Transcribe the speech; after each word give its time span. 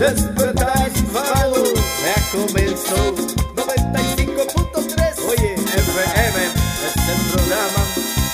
Despertar 0.00 0.90
hispano 0.94 1.62
ya 2.02 2.16
comenzó. 2.32 3.14
95.3 3.54 5.18
Oye, 5.28 5.52
FM 5.52 6.40
es 6.86 6.96
el 7.06 7.20
programa 7.30 7.82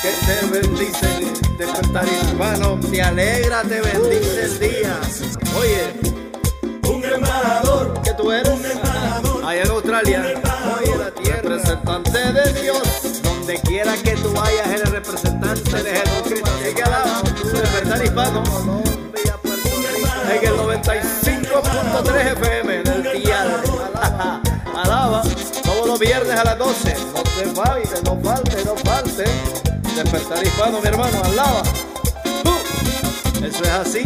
que 0.01 0.11
te 0.27 0.37
bendice. 0.47 1.11
Despertar 1.59 2.07
hispano 2.07 2.79
te 2.89 3.03
alegra, 3.03 3.63
te 3.63 3.81
bendice 3.81 4.45
el 4.45 4.59
día. 4.61 5.01
Oye, 5.59 5.93
un 6.89 7.05
embajador 7.05 8.01
que 8.01 8.13
tú 8.13 8.31
eres. 8.31 8.49
Un 8.49 8.65
embajador 8.65 9.45
allá 9.45 9.63
en 9.63 9.71
Australia. 9.71 10.23
Oye, 10.79 10.97
la 10.97 11.11
tierra. 11.11 11.43
Representante 11.43 12.33
de 12.33 12.63
Dios. 12.63 13.23
Donde 13.25 13.61
quiera 13.63 13.97
que 13.97 14.13
tú 14.13 14.33
vayas 14.33 14.69
eres 14.69 14.89
representante 14.91 15.83
de 15.83 15.91
Jesucristo. 15.97 16.51
Que 16.77 16.83
alaba 16.85 17.23
Despertar 17.23 18.05
hispano 18.05 18.86
viernes 26.07 26.39
a 26.39 26.45
las 26.45 26.59
12. 26.59 26.97
No 27.15 27.23
te 27.23 27.47
falte, 27.55 28.03
no 28.05 28.21
falte, 28.23 28.65
no 28.65 28.77
falte. 28.77 29.25
Despertar 29.95 30.47
hispano, 30.47 30.81
mi 30.81 30.89
hermano, 30.89 31.23
alaba. 31.25 31.63
Uh, 32.45 33.45
eso 33.45 33.63
es 33.65 33.71
así. 33.71 34.05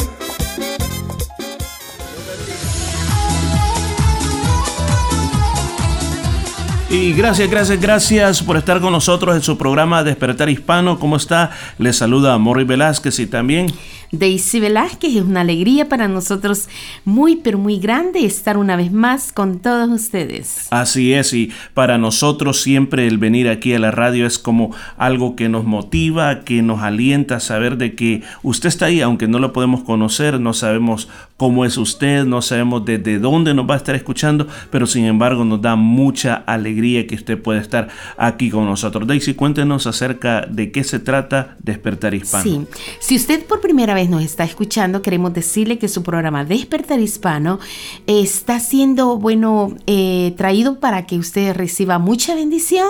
Y 6.88 7.12
gracias, 7.12 7.48
gracias, 7.48 7.80
gracias 7.80 8.42
por 8.42 8.56
estar 8.56 8.80
con 8.80 8.92
nosotros 8.92 9.36
en 9.36 9.42
su 9.42 9.56
programa 9.56 10.02
Despertar 10.02 10.48
Hispano. 10.48 10.98
¿Cómo 10.98 11.16
está? 11.16 11.52
Les 11.78 11.96
saluda 11.96 12.36
Morri 12.38 12.64
Velázquez 12.64 13.20
y 13.20 13.26
también 13.28 13.72
Daisy 14.12 14.60
Velázquez. 14.60 15.16
Es 15.16 15.22
una 15.22 15.42
alegría 15.42 15.88
para 15.88 16.08
nosotros 16.08 16.68
muy, 17.04 17.36
pero 17.36 17.58
muy 17.58 17.78
grande 17.78 18.24
estar 18.24 18.56
una 18.56 18.76
vez 18.76 18.92
más 18.92 19.32
con 19.32 19.60
todos 19.60 19.88
ustedes. 19.90 20.68
Así 20.70 21.12
es, 21.12 21.32
y 21.32 21.50
para 21.74 21.98
nosotros 21.98 22.60
siempre 22.60 23.06
el 23.06 23.18
venir 23.18 23.48
aquí 23.48 23.74
a 23.74 23.78
la 23.78 23.90
radio 23.90 24.26
es 24.26 24.38
como 24.38 24.74
algo 24.96 25.36
que 25.36 25.48
nos 25.48 25.64
motiva, 25.64 26.40
que 26.40 26.62
nos 26.62 26.80
alienta 26.80 27.36
a 27.36 27.40
saber 27.40 27.76
de 27.76 27.94
que 27.94 28.22
usted 28.42 28.68
está 28.68 28.86
ahí, 28.86 29.00
aunque 29.00 29.28
no 29.28 29.38
lo 29.38 29.52
podemos 29.52 29.82
conocer, 29.82 30.40
no 30.40 30.52
sabemos 30.52 31.08
cómo 31.36 31.64
es 31.64 31.78
usted, 31.78 32.24
no 32.24 32.42
sabemos 32.42 32.84
desde 32.84 33.18
dónde 33.18 33.54
nos 33.54 33.68
va 33.68 33.74
a 33.74 33.78
estar 33.78 33.94
escuchando, 33.94 34.46
pero 34.70 34.86
sin 34.86 35.06
embargo 35.06 35.44
nos 35.44 35.62
da 35.62 35.76
mucha 35.76 36.34
alegría 36.34 37.06
que 37.06 37.14
usted 37.14 37.40
pueda 37.40 37.60
estar 37.60 37.88
aquí 38.16 38.50
con 38.50 38.66
nosotros. 38.66 39.06
Daisy, 39.06 39.34
cuéntenos 39.34 39.86
acerca 39.86 40.46
de 40.50 40.70
qué 40.70 40.84
se 40.84 40.98
trata 40.98 41.56
Despertar 41.62 42.14
Hispano. 42.14 42.44
Sí, 42.44 42.66
si 43.00 43.16
usted 43.16 43.44
por 43.46 43.60
primera 43.60 43.94
vez 43.94 43.99
nos 44.08 44.22
está 44.22 44.44
escuchando, 44.44 45.02
queremos 45.02 45.34
decirle 45.34 45.78
que 45.78 45.88
su 45.88 46.02
programa 46.02 46.44
Despertar 46.44 47.00
Hispano 47.00 47.58
está 48.06 48.58
siendo, 48.60 49.18
bueno, 49.18 49.74
eh, 49.86 50.34
traído 50.36 50.80
para 50.80 51.06
que 51.06 51.18
usted 51.18 51.54
reciba 51.54 51.98
mucha 51.98 52.34
bendición 52.34 52.88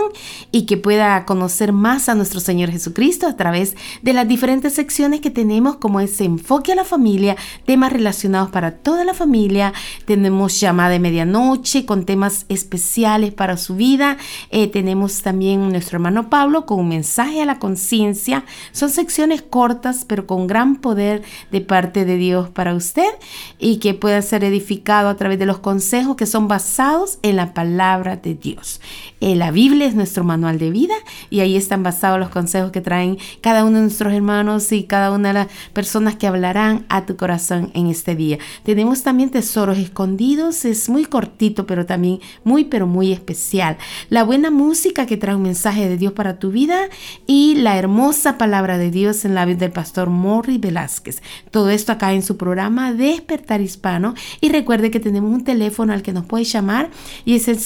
y 0.52 0.66
que 0.66 0.76
pueda 0.76 1.24
conocer 1.24 1.72
más 1.72 2.08
a 2.08 2.14
nuestro 2.14 2.38
Señor 2.40 2.70
Jesucristo 2.70 3.26
a 3.26 3.36
través 3.36 3.76
de 4.02 4.12
las 4.12 4.28
diferentes 4.28 4.74
secciones 4.74 5.20
que 5.20 5.30
tenemos, 5.30 5.76
como 5.76 6.00
ese 6.00 6.24
enfoque 6.24 6.72
a 6.72 6.76
la 6.76 6.84
familia, 6.84 7.36
temas 7.64 7.92
relacionados 7.92 8.50
para 8.50 8.72
toda 8.72 9.04
la 9.04 9.14
familia. 9.14 9.72
Tenemos 10.04 10.60
llamada 10.60 10.90
de 10.90 11.00
medianoche 11.00 11.86
con 11.86 12.04
temas 12.04 12.46
especiales 12.48 13.32
para 13.32 13.56
su 13.56 13.74
vida. 13.74 14.16
Eh, 14.50 14.68
tenemos 14.68 15.22
también 15.22 15.70
nuestro 15.70 15.96
hermano 15.96 16.30
Pablo 16.30 16.66
con 16.66 16.80
un 16.80 16.88
mensaje 16.88 17.42
a 17.42 17.46
la 17.46 17.58
conciencia. 17.58 18.44
Son 18.72 18.90
secciones 18.90 19.42
cortas, 19.42 20.04
pero 20.06 20.26
con 20.26 20.46
gran 20.46 20.76
poder 20.76 20.99
de 21.00 21.60
parte 21.60 22.04
de 22.04 22.16
Dios 22.16 22.48
para 22.50 22.74
usted 22.74 23.10
y 23.58 23.78
que 23.78 23.94
pueda 23.94 24.22
ser 24.22 24.44
edificado 24.44 25.08
a 25.08 25.16
través 25.16 25.38
de 25.38 25.46
los 25.46 25.58
consejos 25.58 26.16
que 26.16 26.26
son 26.26 26.48
basados 26.48 27.18
en 27.22 27.36
la 27.36 27.54
palabra 27.54 28.16
de 28.16 28.34
Dios. 28.34 28.80
Eh, 29.20 29.36
la 29.36 29.50
Biblia 29.50 29.86
es 29.86 29.94
nuestro 29.94 30.24
manual 30.24 30.58
de 30.58 30.70
vida 30.70 30.94
y 31.28 31.40
ahí 31.40 31.56
están 31.56 31.82
basados 31.82 32.18
los 32.18 32.30
consejos 32.30 32.70
que 32.70 32.80
traen 32.80 33.18
cada 33.40 33.64
uno 33.64 33.76
de 33.76 33.82
nuestros 33.82 34.12
hermanos 34.12 34.72
y 34.72 34.84
cada 34.84 35.12
una 35.12 35.28
de 35.28 35.34
las 35.34 35.48
personas 35.72 36.16
que 36.16 36.26
hablarán 36.26 36.86
a 36.88 37.04
tu 37.04 37.16
corazón 37.16 37.70
en 37.74 37.88
este 37.88 38.16
día. 38.16 38.38
Tenemos 38.64 39.02
también 39.02 39.30
tesoros 39.30 39.78
escondidos, 39.78 40.64
es 40.64 40.88
muy 40.88 41.04
cortito, 41.04 41.66
pero 41.66 41.86
también 41.86 42.20
muy, 42.44 42.64
pero 42.64 42.86
muy 42.86 43.12
especial. 43.12 43.76
La 44.08 44.24
buena 44.24 44.50
música 44.50 45.06
que 45.06 45.16
trae 45.16 45.36
un 45.36 45.42
mensaje 45.42 45.88
de 45.88 45.96
Dios 45.96 46.12
para 46.12 46.38
tu 46.38 46.50
vida 46.50 46.88
y 47.26 47.56
la 47.56 47.76
hermosa 47.76 48.38
palabra 48.38 48.78
de 48.78 48.90
Dios 48.90 49.24
en 49.24 49.34
la 49.34 49.44
vida 49.44 49.58
del 49.58 49.72
pastor 49.72 50.08
Morri 50.08 50.58
Velázquez. 50.58 51.22
Todo 51.50 51.70
esto 51.70 51.92
acá 51.92 52.12
en 52.12 52.22
su 52.22 52.36
programa 52.36 52.94
Despertar 52.94 53.60
Hispano. 53.60 54.14
Y 54.40 54.48
recuerde 54.48 54.90
que 54.90 55.00
tenemos 55.00 55.32
un 55.32 55.44
teléfono 55.44 55.92
al 55.92 56.02
que 56.02 56.12
nos 56.12 56.24
puede 56.24 56.44
llamar 56.44 56.90
y 57.24 57.34
es 57.34 57.48
el 57.48 57.58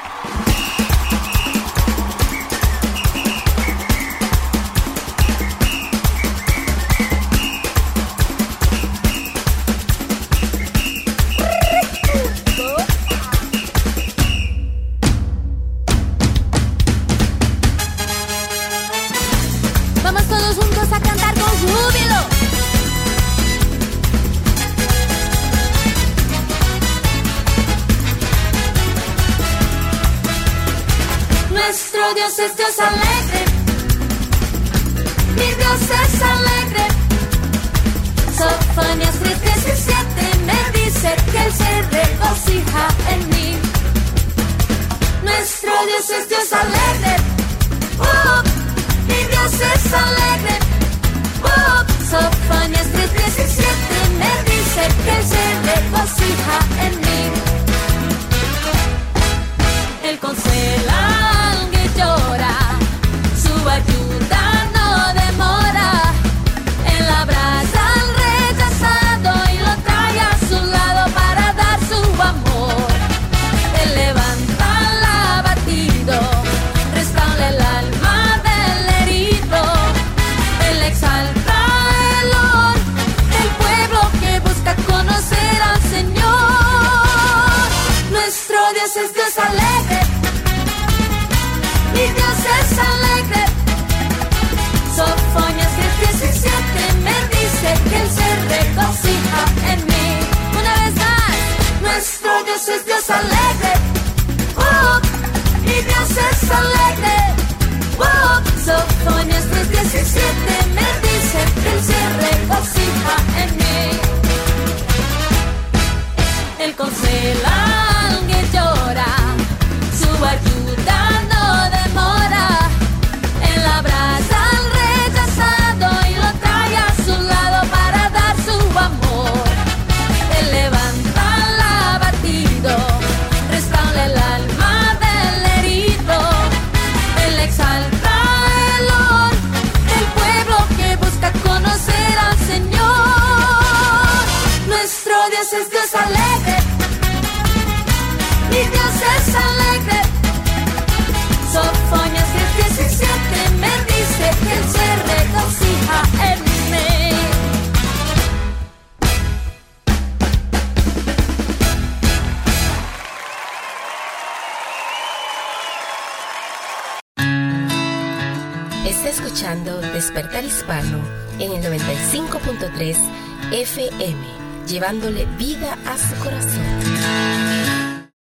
Llevándole 174.81 175.27
vida 175.37 175.77
a 175.85 175.95
su 175.95 176.15
corazón. 176.23 176.59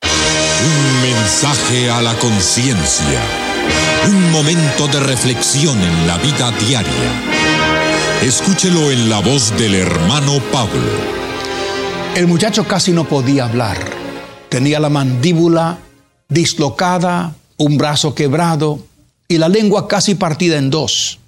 Un 0.03 1.03
mensaje 1.03 1.91
a 1.91 2.03
la 2.03 2.13
conciencia. 2.17 3.23
Un 4.07 4.31
momento 4.31 4.87
de 4.89 5.01
reflexión 5.01 5.81
en 5.81 6.07
la 6.07 6.19
vida 6.19 6.53
diaria. 6.69 7.13
Escúchelo 8.21 8.91
en 8.91 9.09
la 9.09 9.21
voz 9.21 9.57
del 9.57 9.75
hermano 9.75 10.39
Pablo. 10.53 10.93
El 12.15 12.27
muchacho 12.27 12.69
casi 12.69 12.93
no 12.93 13.05
podía 13.05 13.47
hablar. 13.47 13.79
Tenía 14.51 14.81
la 14.81 14.91
mandíbula 14.91 15.79
dislocada, 16.29 17.33
un 17.57 17.79
brazo 17.79 18.15
quebrado 18.15 18.81
y 19.29 19.39
la 19.39 19.49
lengua 19.49 19.89
casi 19.89 20.15
partida 20.15 20.59
en 20.59 20.69
dos. 20.69 21.20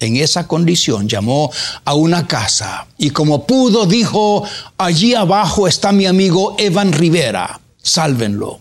En 0.00 0.16
esa 0.16 0.46
condición 0.46 1.08
llamó 1.08 1.50
a 1.84 1.94
una 1.94 2.28
casa 2.28 2.86
y 2.98 3.10
como 3.10 3.48
pudo 3.48 3.84
dijo, 3.84 4.44
allí 4.76 5.14
abajo 5.14 5.66
está 5.66 5.90
mi 5.90 6.06
amigo 6.06 6.54
Evan 6.56 6.92
Rivera, 6.92 7.60
sálvenlo. 7.82 8.60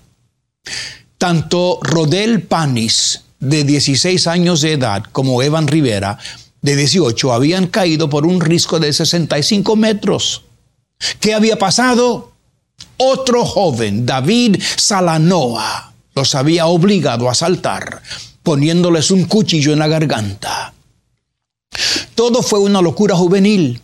Tanto 1.19 1.77
Rodel 1.83 2.41
Panis, 2.41 3.21
de 3.39 3.63
16 3.63 4.25
años 4.25 4.61
de 4.61 4.73
edad, 4.73 5.03
como 5.11 5.43
Evan 5.43 5.67
Rivera, 5.67 6.17
de 6.63 6.75
18, 6.75 7.31
habían 7.31 7.67
caído 7.67 8.09
por 8.09 8.25
un 8.25 8.41
risco 8.41 8.79
de 8.79 8.91
65 8.91 9.75
metros. 9.75 10.43
¿Qué 11.19 11.35
había 11.35 11.59
pasado? 11.59 12.31
Otro 12.97 13.45
joven, 13.45 14.07
David 14.07 14.59
Salanoa, 14.75 15.93
los 16.15 16.33
había 16.33 16.65
obligado 16.65 17.29
a 17.29 17.35
saltar, 17.35 18.01
poniéndoles 18.41 19.11
un 19.11 19.25
cuchillo 19.25 19.71
en 19.71 19.77
la 19.77 19.87
garganta. 19.87 20.73
Todo 22.15 22.41
fue 22.41 22.59
una 22.59 22.81
locura 22.81 23.15
juvenil. 23.15 23.81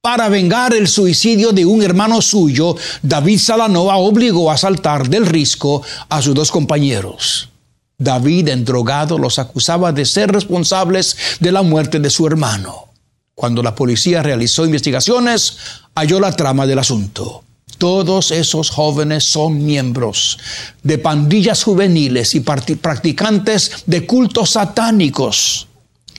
Para 0.00 0.30
vengar 0.30 0.72
el 0.72 0.88
suicidio 0.88 1.52
de 1.52 1.66
un 1.66 1.82
hermano 1.82 2.22
suyo, 2.22 2.74
David 3.02 3.38
Salanoa 3.38 3.98
obligó 3.98 4.50
a 4.50 4.56
saltar 4.56 5.08
del 5.08 5.26
risco 5.26 5.82
a 6.08 6.22
sus 6.22 6.34
dos 6.34 6.50
compañeros. 6.50 7.50
David, 7.98 8.48
endrogado, 8.48 9.18
los 9.18 9.38
acusaba 9.38 9.92
de 9.92 10.06
ser 10.06 10.32
responsables 10.32 11.16
de 11.38 11.52
la 11.52 11.60
muerte 11.60 12.00
de 12.00 12.08
su 12.08 12.26
hermano. 12.26 12.86
Cuando 13.34 13.62
la 13.62 13.74
policía 13.74 14.22
realizó 14.22 14.64
investigaciones, 14.64 15.58
halló 15.94 16.18
la 16.18 16.34
trama 16.34 16.66
del 16.66 16.78
asunto. 16.78 17.44
Todos 17.76 18.30
esos 18.30 18.70
jóvenes 18.70 19.24
son 19.24 19.64
miembros 19.64 20.38
de 20.82 20.98
pandillas 20.98 21.62
juveniles 21.62 22.34
y 22.34 22.40
practicantes 22.40 23.84
de 23.86 24.06
cultos 24.06 24.50
satánicos. 24.50 25.68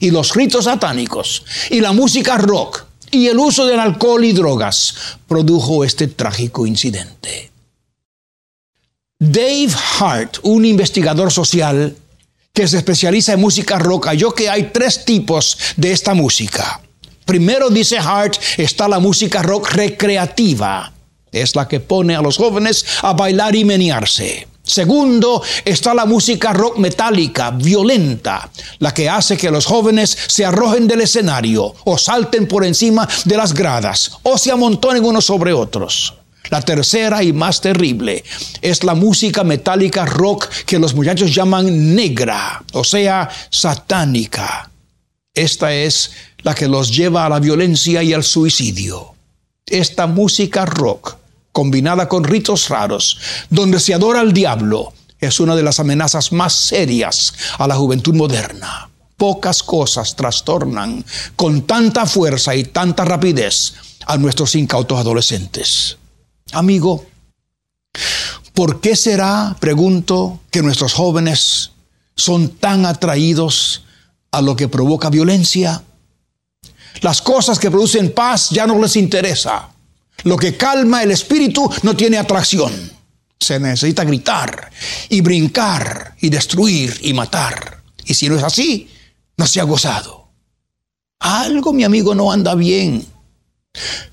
Y 0.01 0.11
los 0.11 0.35
ritos 0.35 0.65
satánicos 0.65 1.45
y 1.69 1.79
la 1.79 1.93
música 1.93 2.37
rock 2.37 2.83
y 3.11 3.27
el 3.27 3.39
uso 3.39 3.65
del 3.65 3.79
alcohol 3.79 4.25
y 4.25 4.33
drogas 4.33 4.95
produjo 5.27 5.85
este 5.85 6.07
trágico 6.07 6.67
incidente. 6.67 7.51
Dave 9.19 9.69
Hart, 9.99 10.37
un 10.41 10.65
investigador 10.65 11.31
social 11.31 11.95
que 12.51 12.67
se 12.67 12.77
especializa 12.77 13.33
en 13.33 13.39
música 13.39 13.77
rock, 13.77 14.07
halló 14.07 14.33
que 14.33 14.49
hay 14.49 14.71
tres 14.73 15.05
tipos 15.05 15.57
de 15.77 15.91
esta 15.91 16.13
música. 16.13 16.81
Primero, 17.25 17.69
dice 17.69 17.97
Hart, 17.99 18.35
está 18.57 18.87
la 18.87 18.99
música 18.99 19.43
rock 19.43 19.69
recreativa. 19.69 20.91
Es 21.31 21.55
la 21.55 21.67
que 21.67 21.79
pone 21.79 22.15
a 22.15 22.21
los 22.21 22.37
jóvenes 22.37 22.85
a 23.03 23.13
bailar 23.13 23.55
y 23.55 23.63
menearse. 23.63 24.47
Segundo, 24.71 25.43
está 25.65 25.93
la 25.93 26.05
música 26.05 26.53
rock 26.53 26.77
metálica, 26.77 27.51
violenta, 27.51 28.49
la 28.79 28.93
que 28.93 29.09
hace 29.09 29.35
que 29.35 29.51
los 29.51 29.65
jóvenes 29.65 30.17
se 30.27 30.45
arrojen 30.45 30.87
del 30.87 31.01
escenario 31.01 31.75
o 31.83 31.97
salten 31.97 32.47
por 32.47 32.63
encima 32.63 33.05
de 33.25 33.35
las 33.35 33.53
gradas 33.53 34.11
o 34.23 34.37
se 34.37 34.49
amontonen 34.49 35.03
unos 35.03 35.25
sobre 35.25 35.51
otros. 35.51 36.13
La 36.49 36.61
tercera 36.61 37.21
y 37.21 37.33
más 37.33 37.59
terrible 37.59 38.23
es 38.61 38.85
la 38.85 38.95
música 38.95 39.43
metálica 39.43 40.05
rock 40.05 40.47
que 40.65 40.79
los 40.79 40.93
muchachos 40.93 41.35
llaman 41.35 41.93
negra, 41.93 42.63
o 42.71 42.85
sea, 42.85 43.29
satánica. 43.49 44.71
Esta 45.33 45.73
es 45.73 46.11
la 46.43 46.55
que 46.55 46.69
los 46.69 46.95
lleva 46.95 47.25
a 47.25 47.29
la 47.29 47.41
violencia 47.41 48.03
y 48.03 48.13
al 48.13 48.23
suicidio. 48.23 49.15
Esta 49.65 50.07
música 50.07 50.65
rock, 50.65 51.17
combinada 51.51 52.07
con 52.07 52.23
ritos 52.23 52.69
raros, 52.69 53.19
donde 53.49 53.79
se 53.79 53.93
adora 53.93 54.21
al 54.21 54.33
diablo, 54.33 54.93
es 55.19 55.39
una 55.39 55.55
de 55.55 55.63
las 55.63 55.79
amenazas 55.79 56.31
más 56.31 56.53
serias 56.53 57.33
a 57.57 57.67
la 57.67 57.75
juventud 57.75 58.15
moderna. 58.15 58.89
Pocas 59.17 59.61
cosas 59.61 60.15
trastornan 60.15 61.05
con 61.35 61.61
tanta 61.63 62.05
fuerza 62.05 62.55
y 62.55 62.63
tanta 62.63 63.05
rapidez 63.05 63.73
a 64.07 64.17
nuestros 64.17 64.55
incautos 64.55 64.99
adolescentes. 64.99 65.97
Amigo, 66.53 67.05
¿por 68.53 68.81
qué 68.81 68.95
será, 68.95 69.55
pregunto, 69.59 70.39
que 70.49 70.63
nuestros 70.63 70.93
jóvenes 70.93 71.71
son 72.15 72.49
tan 72.49 72.85
atraídos 72.85 73.83
a 74.31 74.41
lo 74.41 74.55
que 74.55 74.67
provoca 74.67 75.09
violencia. 75.09 75.83
Las 77.01 77.21
cosas 77.21 77.59
que 77.59 77.71
producen 77.71 78.13
paz 78.13 78.49
ya 78.49 78.65
no 78.67 78.79
les 78.79 78.95
interesa. 78.95 79.69
Lo 80.23 80.37
que 80.37 80.55
calma 80.57 81.03
el 81.03 81.11
espíritu 81.11 81.69
no 81.83 81.95
tiene 81.95 82.17
atracción. 82.17 82.71
Se 83.39 83.59
necesita 83.59 84.03
gritar 84.03 84.71
y 85.09 85.21
brincar 85.21 86.15
y 86.21 86.29
destruir 86.29 86.99
y 87.01 87.13
matar. 87.13 87.81
Y 88.05 88.13
si 88.13 88.29
no 88.29 88.35
es 88.35 88.43
así, 88.43 88.89
no 89.37 89.47
se 89.47 89.59
ha 89.59 89.63
gozado. 89.63 90.29
Algo, 91.19 91.73
mi 91.73 91.83
amigo, 91.83 92.13
no 92.15 92.31
anda 92.31 92.55
bien. 92.55 93.05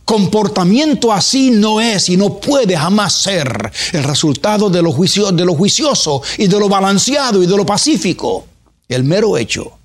Comportamiento 0.05 1.13
así 1.13 1.51
no 1.51 1.81
es 1.81 2.09
y 2.09 2.17
no 2.17 2.39
puede 2.41 2.77
jamás 2.77 3.13
ser 3.15 3.73
el 3.93 4.05
resultado 4.05 4.71
de 4.71 4.81
lo, 4.81 4.93
juicio, 4.93 5.27
juicioso 5.55 6.23
y 6.39 6.47
de 6.47 6.59
lo 6.59 6.69
balanceado 6.69 7.43
y 7.43 7.47
de 7.47 7.57
lo 7.57 7.67
pacífico. 7.67 8.47
El 8.89 9.05
mero 9.05 9.37
hecho 9.37 9.79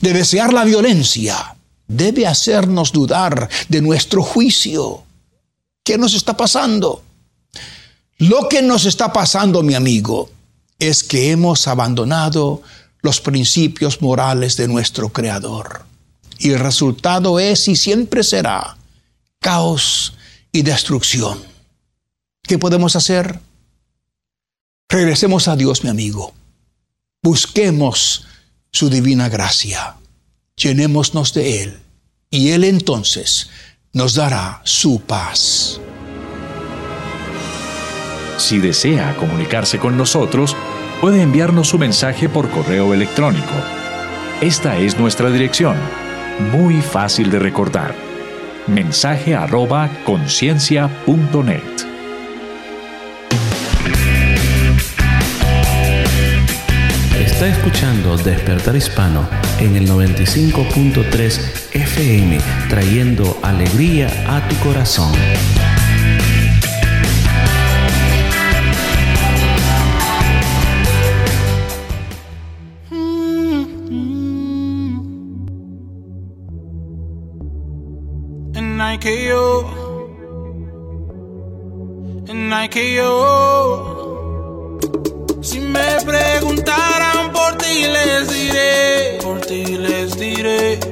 de 0.00 0.12
desear 0.12 0.52
la 0.52 0.64
violencia 0.64 1.56
debe 1.86 2.26
hacernos 2.26 2.92
dudar 2.92 3.48
de 3.68 3.80
nuestro 3.80 4.22
juicio. 4.22 5.04
¿Qué 5.88 5.96
nos 5.96 6.12
está 6.12 6.36
pasando? 6.36 7.02
Lo 8.18 8.46
que 8.50 8.60
nos 8.60 8.84
está 8.84 9.10
pasando, 9.10 9.62
mi 9.62 9.72
amigo, 9.72 10.30
es 10.78 11.02
que 11.02 11.30
hemos 11.30 11.66
abandonado 11.66 12.60
los 13.00 13.22
principios 13.22 14.02
morales 14.02 14.58
de 14.58 14.68
nuestro 14.68 15.08
Creador. 15.08 15.86
Y 16.38 16.50
el 16.50 16.58
resultado 16.58 17.40
es 17.40 17.68
y 17.68 17.76
siempre 17.76 18.22
será 18.22 18.76
caos 19.40 20.12
y 20.52 20.60
destrucción. 20.60 21.42
¿Qué 22.42 22.58
podemos 22.58 22.94
hacer? 22.94 23.40
Regresemos 24.90 25.48
a 25.48 25.56
Dios, 25.56 25.84
mi 25.84 25.88
amigo. 25.88 26.34
Busquemos 27.22 28.26
su 28.70 28.90
divina 28.90 29.30
gracia. 29.30 29.96
Llenémonos 30.54 31.32
de 31.32 31.62
Él. 31.62 31.80
Y 32.30 32.50
Él 32.50 32.64
entonces 32.64 33.48
nos 33.92 34.14
dará 34.14 34.60
su 34.64 35.00
paz. 35.00 35.80
Si 38.36 38.58
desea 38.58 39.16
comunicarse 39.16 39.78
con 39.78 39.96
nosotros, 39.96 40.56
puede 41.00 41.22
enviarnos 41.22 41.68
su 41.68 41.78
mensaje 41.78 42.28
por 42.28 42.48
correo 42.50 42.94
electrónico. 42.94 43.54
Esta 44.40 44.76
es 44.78 44.98
nuestra 44.98 45.30
dirección, 45.30 45.76
muy 46.52 46.80
fácil 46.80 47.30
de 47.30 47.38
recordar. 47.38 47.94
Mensaje 48.66 49.34
arroba 49.34 49.90
conciencia.net. 50.04 51.88
Está 57.18 57.56
escuchando 57.56 58.16
Despertar 58.16 58.74
Hispano 58.74 59.28
en 59.60 59.76
el 59.76 59.88
95.3 59.88 61.40
FM, 61.72 62.38
trayendo 62.68 63.37
alegría 63.48 64.08
a 64.28 64.46
tu 64.48 64.56
corazón. 64.56 65.12
I 82.60 82.68
KO. 82.68 83.18
Si 85.42 85.60
me 85.60 86.00
preguntaran 86.04 87.30
por 87.32 87.56
ti 87.58 87.86
les 87.86 88.28
diré, 88.28 89.18
por 89.22 89.40
ti 89.40 89.76
les 89.76 90.18
diré 90.18 90.87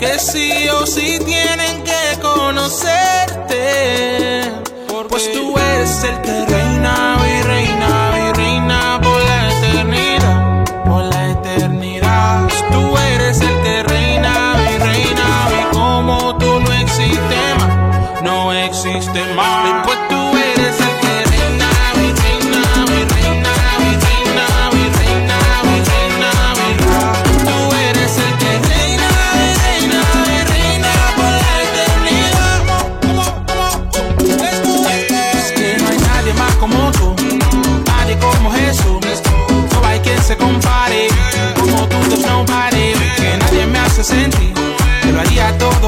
que 0.00 0.18
sí 0.18 0.66
o 0.70 0.86
sí 0.86 1.18
tienen 1.26 1.84
que 1.84 2.18
conocerte, 2.22 3.60
pues 5.10 5.30
tú 5.32 5.54
eres 5.58 6.04
el 6.04 6.22
que 6.22 6.49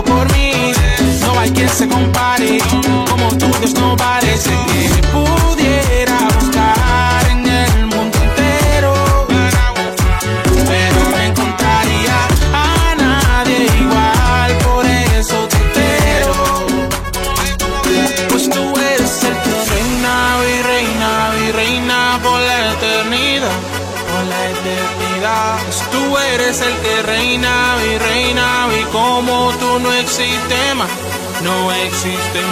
por 0.00 0.32
mí. 0.32 0.72
No 1.20 1.38
hay 1.38 1.50
quien 1.50 1.68
se 1.68 1.86
compare, 1.86 2.58
como 3.10 3.28
tú, 3.36 3.50
there's 3.58 3.74
nobody. 3.74 4.28
Sé 4.38 4.50
que 4.50 5.31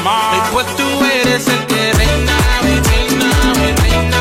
más. 0.04 0.36
Y 0.36 0.40
pues 0.52 0.66
tú 0.76 0.84
eres 1.04 1.48
el 1.48 1.66
que 1.66 1.92
reina 1.92 2.36
y 2.62 2.66
reina 2.88 3.30
y 3.58 3.72
reina 3.82 4.20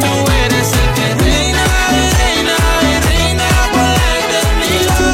Tú 0.00 0.12
eres 0.44 0.72
el 0.72 0.88
que 0.94 1.06
reina 1.22 1.64
y 1.92 2.00
reina 2.18 2.56
reina 3.08 3.48
por 3.70 3.86
la 3.98 4.08
eternidad. 4.18 5.06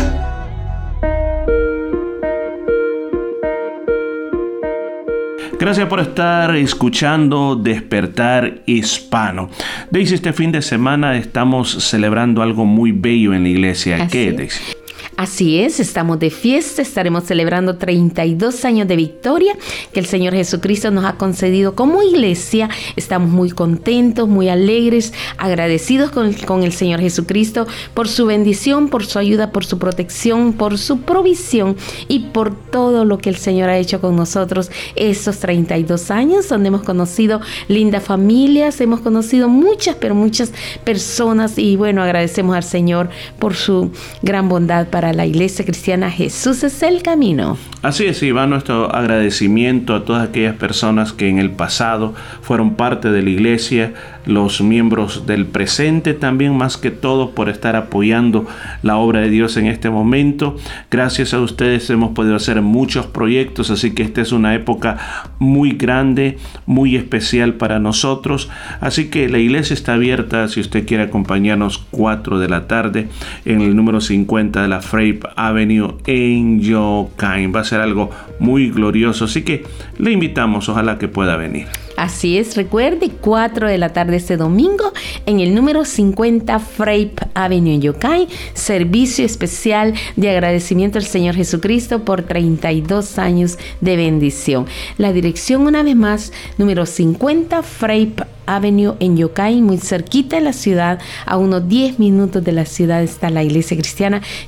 Gracias 5.58 5.86
por 5.88 6.00
estar 6.00 6.56
escuchando 6.56 7.54
Despertar 7.56 8.62
Hispano. 8.64 9.50
Daisy, 9.90 10.14
este 10.14 10.32
fin 10.32 10.52
de 10.52 10.62
semana 10.62 11.16
estamos 11.16 11.84
celebrando 11.84 12.40
algo 12.42 12.64
muy 12.64 12.92
bello 12.92 13.34
en 13.34 13.42
la 13.42 13.50
iglesia. 13.50 14.08
¿Qué. 14.08 14.32
Daisy? 14.32 14.73
Así 15.16 15.60
es, 15.60 15.78
estamos 15.78 16.18
de 16.18 16.30
fiesta, 16.30 16.82
estaremos 16.82 17.24
celebrando 17.24 17.76
32 17.76 18.64
años 18.64 18.88
de 18.88 18.96
victoria 18.96 19.56
que 19.92 20.00
el 20.00 20.06
Señor 20.06 20.34
Jesucristo 20.34 20.90
nos 20.90 21.04
ha 21.04 21.12
concedido 21.12 21.76
como 21.76 22.02
iglesia. 22.02 22.68
Estamos 22.96 23.30
muy 23.30 23.50
contentos, 23.50 24.28
muy 24.28 24.48
alegres, 24.48 25.12
agradecidos 25.38 26.10
con, 26.10 26.64
el 26.64 26.72
Señor 26.72 27.00
Jesucristo 27.00 27.68
por 27.94 28.08
su 28.08 28.26
bendición, 28.26 28.88
por 28.88 29.06
su 29.06 29.20
ayuda, 29.20 29.52
por 29.52 29.64
su 29.64 29.78
protección, 29.78 30.52
por 30.52 30.78
su 30.78 31.02
provisión 31.02 31.76
y 32.08 32.20
por 32.30 32.52
todo 32.54 33.04
lo 33.04 33.18
que 33.18 33.30
el 33.30 33.36
Señor 33.36 33.68
ha 33.68 33.78
hecho 33.78 34.00
con 34.00 34.16
nosotros 34.16 34.70
estos 34.96 35.38
32 35.38 36.10
años, 36.10 36.48
donde 36.48 36.68
hemos 36.68 36.82
conocido 36.82 37.40
lindas 37.68 38.02
familias, 38.02 38.80
hemos 38.80 39.00
conocido 39.00 39.48
muchas, 39.48 39.94
pero 39.94 40.16
muchas 40.16 40.52
personas 40.82 41.56
y 41.56 41.76
bueno, 41.76 42.02
agradecemos 42.02 42.56
al 42.56 42.64
Señor 42.64 43.10
por 43.38 43.54
su 43.54 43.92
gran 44.22 44.48
bondad 44.48 44.88
para 44.88 45.03
la 45.12 45.26
iglesia 45.26 45.64
cristiana. 45.64 46.10
Jesús 46.10 46.64
es 46.64 46.82
el 46.82 47.02
camino. 47.02 47.58
Así 47.82 48.06
es, 48.06 48.22
y 48.22 48.32
va 48.32 48.46
nuestro 48.46 48.94
agradecimiento 48.94 49.94
a 49.94 50.04
todas 50.04 50.28
aquellas 50.28 50.56
personas 50.56 51.12
que 51.12 51.28
en 51.28 51.38
el 51.38 51.50
pasado 51.50 52.14
fueron 52.40 52.74
parte 52.74 53.10
de 53.10 53.22
la 53.22 53.30
iglesia, 53.30 53.92
los 54.26 54.60
miembros 54.60 55.26
del 55.26 55.46
presente 55.46 56.14
también, 56.14 56.56
más 56.56 56.76
que 56.76 56.90
todo 56.90 57.30
por 57.30 57.48
estar 57.48 57.76
apoyando 57.76 58.46
la 58.82 58.96
obra 58.96 59.20
de 59.20 59.30
Dios 59.30 59.56
en 59.56 59.66
este 59.66 59.90
momento. 59.90 60.56
Gracias 60.90 61.34
a 61.34 61.40
ustedes 61.40 61.88
hemos 61.90 62.12
podido 62.12 62.36
hacer 62.36 62.60
muchos 62.62 63.06
proyectos, 63.06 63.70
así 63.70 63.94
que 63.94 64.02
esta 64.02 64.20
es 64.20 64.32
una 64.32 64.54
época 64.54 64.98
muy 65.38 65.72
grande, 65.72 66.38
muy 66.66 66.96
especial 66.96 67.54
para 67.54 67.78
nosotros. 67.78 68.50
Así 68.80 69.10
que 69.10 69.28
la 69.28 69.38
iglesia 69.38 69.74
está 69.74 69.94
abierta 69.94 70.48
si 70.48 70.60
usted 70.60 70.86
quiere 70.86 71.04
acompañarnos 71.04 71.78
4 71.90 72.38
de 72.38 72.48
la 72.48 72.66
tarde 72.66 73.08
en 73.44 73.60
el 73.60 73.76
número 73.76 74.00
50 74.00 74.62
de 74.62 74.68
la 74.68 74.80
Frape 74.80 75.20
Avenue 75.36 75.96
en 76.06 76.60
Yokain. 76.60 77.54
Va 77.54 77.60
a 77.60 77.64
ser 77.64 77.80
algo 77.80 78.10
muy 78.38 78.70
glorioso, 78.70 79.24
así 79.26 79.42
que 79.42 79.64
le 79.98 80.12
invitamos, 80.12 80.68
ojalá 80.68 80.98
que 80.98 81.08
pueda 81.08 81.36
venir. 81.36 81.66
Así 81.96 82.38
es, 82.38 82.56
recuerde, 82.56 83.10
4 83.20 83.68
de 83.68 83.78
la 83.78 83.92
tarde 83.92 84.16
este 84.16 84.36
domingo 84.36 84.92
en 85.26 85.38
el 85.40 85.54
número 85.54 85.84
50 85.84 86.58
Frape 86.58 87.14
Avenue 87.34 87.74
en 87.74 87.82
Yokai, 87.82 88.28
servicio 88.52 89.24
especial 89.24 89.94
de 90.16 90.30
agradecimiento 90.30 90.98
al 90.98 91.04
Señor 91.04 91.36
Jesucristo 91.36 92.04
por 92.04 92.22
32 92.22 93.18
años 93.18 93.58
de 93.80 93.96
bendición. 93.96 94.66
La 94.98 95.12
dirección 95.12 95.66
una 95.66 95.82
vez 95.82 95.94
más, 95.94 96.32
número 96.58 96.84
50 96.84 97.62
Frape 97.62 98.33
Avenue 98.46 98.94
en 99.00 99.16
Yokai, 99.16 99.60
muy 99.60 99.78
cerquita 99.78 100.36
de 100.36 100.42
la 100.42 100.52
ciudad, 100.52 100.98
a 101.26 101.36
unos 101.36 101.68
10 101.68 101.98
minutos 101.98 102.44
de 102.44 102.52
la 102.52 102.64
ciudad 102.64 103.02
está 103.02 103.30
la 103.30 103.42
iglesia 103.42 103.76
cristiana 103.76 103.94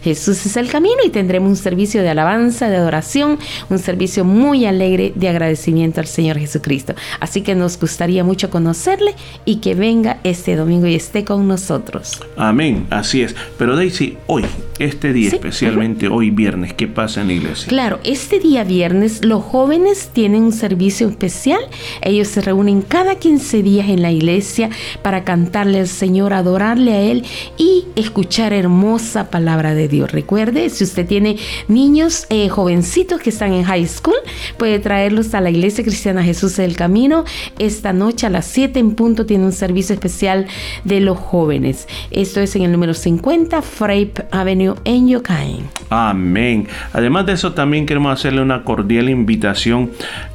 Jesús 0.02 0.44
es 0.46 0.56
el 0.56 0.68
camino 0.68 0.96
y 1.04 1.10
tendremos 1.10 1.48
un 1.48 1.56
servicio 1.56 2.02
de 2.02 2.08
alabanza, 2.08 2.68
de 2.68 2.76
adoración, 2.76 3.38
un 3.70 3.78
servicio 3.78 4.24
muy 4.24 4.66
alegre 4.66 5.12
de 5.14 5.28
agradecimiento 5.28 6.00
al 6.00 6.06
Señor 6.06 6.38
Jesucristo. 6.38 6.94
Así 7.20 7.42
que 7.42 7.54
nos 7.54 7.78
gustaría 7.78 8.24
mucho 8.24 8.50
conocerle 8.50 9.14
y 9.44 9.56
que 9.56 9.74
venga 9.74 10.18
este 10.24 10.56
domingo 10.56 10.86
y 10.86 10.94
esté 10.94 11.24
con 11.24 11.46
nosotros. 11.48 12.20
Amén, 12.36 12.86
así 12.90 13.22
es. 13.22 13.34
Pero 13.58 13.76
Daisy, 13.76 14.16
hoy, 14.26 14.44
este 14.78 15.12
día 15.12 15.30
Sí, 15.30 15.36
especialmente 15.36 16.08
hoy 16.08 16.30
viernes, 16.30 16.74
¿qué 16.74 16.86
pasa 16.86 17.22
en 17.22 17.28
la 17.28 17.32
iglesia? 17.34 17.68
Claro, 17.68 17.98
este 18.04 18.38
día 18.38 18.64
viernes 18.64 19.24
los 19.24 19.42
jóvenes 19.42 20.10
tienen 20.12 20.42
un 20.42 20.52
servicio 20.52 21.08
especial. 21.08 21.60
Ellos 22.02 22.28
se 22.28 22.40
reúnen 22.42 22.82
cada 22.82 23.16
15 23.16 23.62
días 23.62 23.85
en 23.88 24.02
la 24.02 24.10
iglesia 24.10 24.70
para 25.02 25.24
cantarle 25.24 25.80
al 25.80 25.88
Señor, 25.88 26.32
adorarle 26.32 26.92
a 26.92 27.00
Él 27.00 27.24
y 27.56 27.84
escuchar 27.96 28.52
hermosa 28.52 29.30
palabra 29.30 29.74
de 29.74 29.88
Dios. 29.88 30.12
Recuerde, 30.12 30.70
si 30.70 30.84
usted 30.84 31.06
tiene 31.06 31.36
niños 31.68 32.26
eh, 32.30 32.48
jovencitos 32.48 33.20
que 33.20 33.30
están 33.30 33.52
en 33.52 33.64
high 33.64 33.86
school, 33.86 34.16
puede 34.58 34.78
traerlos 34.78 35.34
a 35.34 35.40
la 35.40 35.50
iglesia 35.50 35.84
cristiana 35.84 36.22
Jesús 36.22 36.56
del 36.56 36.76
Camino. 36.76 37.24
Esta 37.58 37.92
noche 37.92 38.26
a 38.26 38.30
las 38.30 38.46
7 38.46 38.78
en 38.78 38.94
punto 38.94 39.26
tiene 39.26 39.44
un 39.44 39.52
servicio 39.52 39.94
especial 39.94 40.46
de 40.84 41.00
los 41.00 41.18
jóvenes. 41.18 41.88
Esto 42.10 42.40
es 42.40 42.54
en 42.56 42.62
el 42.62 42.72
número 42.72 42.94
50 42.94 43.62
Frape 43.62 44.26
Avenue 44.30 44.74
en 44.84 45.08
Yokain. 45.08 45.64
Amén. 45.90 46.68
Además 46.92 47.26
de 47.26 47.32
eso, 47.32 47.52
también 47.52 47.86
queremos 47.86 48.12
hacerle 48.12 48.42
una 48.42 48.64
cordial 48.64 49.08
invitación. 49.08 49.90